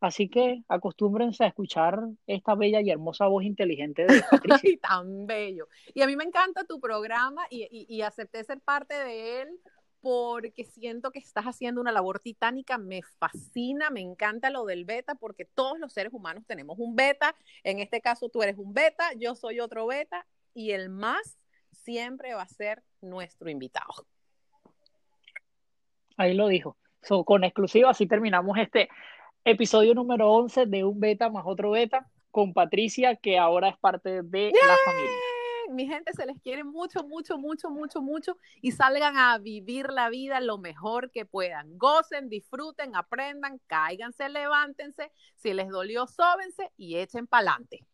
Así 0.02 0.28
que 0.28 0.64
acostúmbrense 0.66 1.44
a 1.44 1.46
escuchar 1.46 1.96
esta 2.26 2.56
bella 2.56 2.80
y 2.80 2.90
hermosa 2.90 3.28
voz 3.28 3.44
inteligente 3.44 4.04
de 4.04 4.20
Patricia. 4.30 4.78
Tan 4.82 5.28
bello. 5.28 5.68
Y 5.94 6.02
a 6.02 6.08
mí 6.08 6.16
me 6.16 6.24
encanta 6.24 6.64
tu 6.64 6.80
programa 6.80 7.42
y, 7.50 7.86
y, 7.88 8.02
acepté 8.02 8.42
ser 8.42 8.60
parte 8.60 8.94
de 8.94 9.42
él 9.42 9.60
porque 10.00 10.64
siento 10.64 11.12
que 11.12 11.20
estás 11.20 11.44
haciendo 11.44 11.80
una 11.80 11.92
labor 11.92 12.18
titánica, 12.18 12.78
me 12.78 13.02
fascina, 13.20 13.90
me 13.90 14.00
encanta 14.00 14.50
lo 14.50 14.64
del 14.64 14.84
beta, 14.84 15.14
porque 15.14 15.44
todos 15.44 15.78
los 15.78 15.92
seres 15.92 16.12
humanos 16.12 16.44
tenemos 16.48 16.80
un 16.80 16.96
beta, 16.96 17.36
en 17.62 17.78
este 17.78 18.00
caso 18.00 18.28
tú 18.28 18.42
eres 18.42 18.58
un 18.58 18.74
beta, 18.74 19.04
yo 19.16 19.36
soy 19.36 19.60
otro 19.60 19.86
beta, 19.86 20.26
y 20.52 20.72
el 20.72 20.90
más 20.90 21.38
siempre 21.70 22.34
va 22.34 22.42
a 22.42 22.48
ser 22.48 22.82
nuestro 23.00 23.48
invitado. 23.48 24.08
Ahí 26.16 26.34
lo 26.34 26.48
dijo. 26.48 26.76
con 27.24 27.44
exclusiva, 27.44 27.90
así 27.90 28.08
terminamos 28.08 28.58
este 28.58 28.88
episodio 29.44 29.94
número 29.94 30.30
11 30.30 30.66
de 30.66 30.84
un 30.84 31.00
beta 31.00 31.28
más 31.28 31.44
otro 31.46 31.72
beta 31.72 32.08
con 32.30 32.52
Patricia, 32.52 33.16
que 33.16 33.38
ahora 33.38 33.68
es 33.68 33.76
parte 33.78 34.22
de 34.22 34.52
la 34.52 34.76
familia. 34.84 35.16
Mi 35.70 35.86
gente 35.86 36.12
se 36.12 36.26
les 36.26 36.40
quiere 36.40 36.64
mucho, 36.64 37.02
mucho, 37.04 37.38
mucho, 37.38 37.70
mucho, 37.70 38.02
mucho 38.02 38.36
y 38.60 38.72
salgan 38.72 39.16
a 39.16 39.38
vivir 39.38 39.90
la 39.90 40.10
vida 40.10 40.40
lo 40.40 40.58
mejor 40.58 41.10
que 41.10 41.24
puedan. 41.24 41.78
Gocen, 41.78 42.28
disfruten, 42.28 42.94
aprendan, 42.94 43.58
cáiganse, 43.66 44.28
levántense. 44.28 45.12
Si 45.36 45.54
les 45.54 45.68
dolió, 45.68 46.06
sóbense 46.06 46.72
y 46.76 46.96
echen 46.96 47.26
pa'lante. 47.26 47.86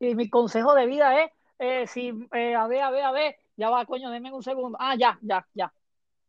Y 0.00 0.14
mi 0.14 0.28
consejo 0.28 0.74
de 0.74 0.86
vida 0.86 1.22
es, 1.22 1.30
eh, 1.58 1.86
si, 1.86 2.12
eh, 2.32 2.54
a 2.54 2.66
ver, 2.66 2.82
a 2.82 2.90
ver, 2.90 3.04
a 3.04 3.12
ver, 3.12 3.36
ya 3.56 3.70
va, 3.70 3.84
coño, 3.86 4.10
denme 4.10 4.32
un 4.32 4.42
segundo. 4.42 4.76
Ah, 4.80 4.96
ya, 4.96 5.18
ya, 5.22 5.46
ya 5.54 5.72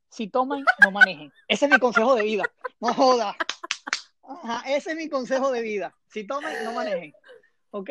si 0.10 0.28
toman, 0.28 0.64
no 0.84 0.92
manejen. 0.92 1.32
Ese 1.48 1.66
es 1.66 1.72
mi 1.72 1.80
consejo 1.80 2.16
de 2.16 2.24
vida. 2.24 2.44
No 2.80 2.94
joda. 2.94 3.36
ese 4.68 4.92
es 4.92 4.98
mi 4.98 5.10
consejo 5.10 5.52
de 5.52 5.62
vida. 5.62 5.96
Si 6.08 6.26
toman, 6.26 6.54
no 6.64 6.74
manejen. 6.74 7.14
¿Ok? 7.72 7.90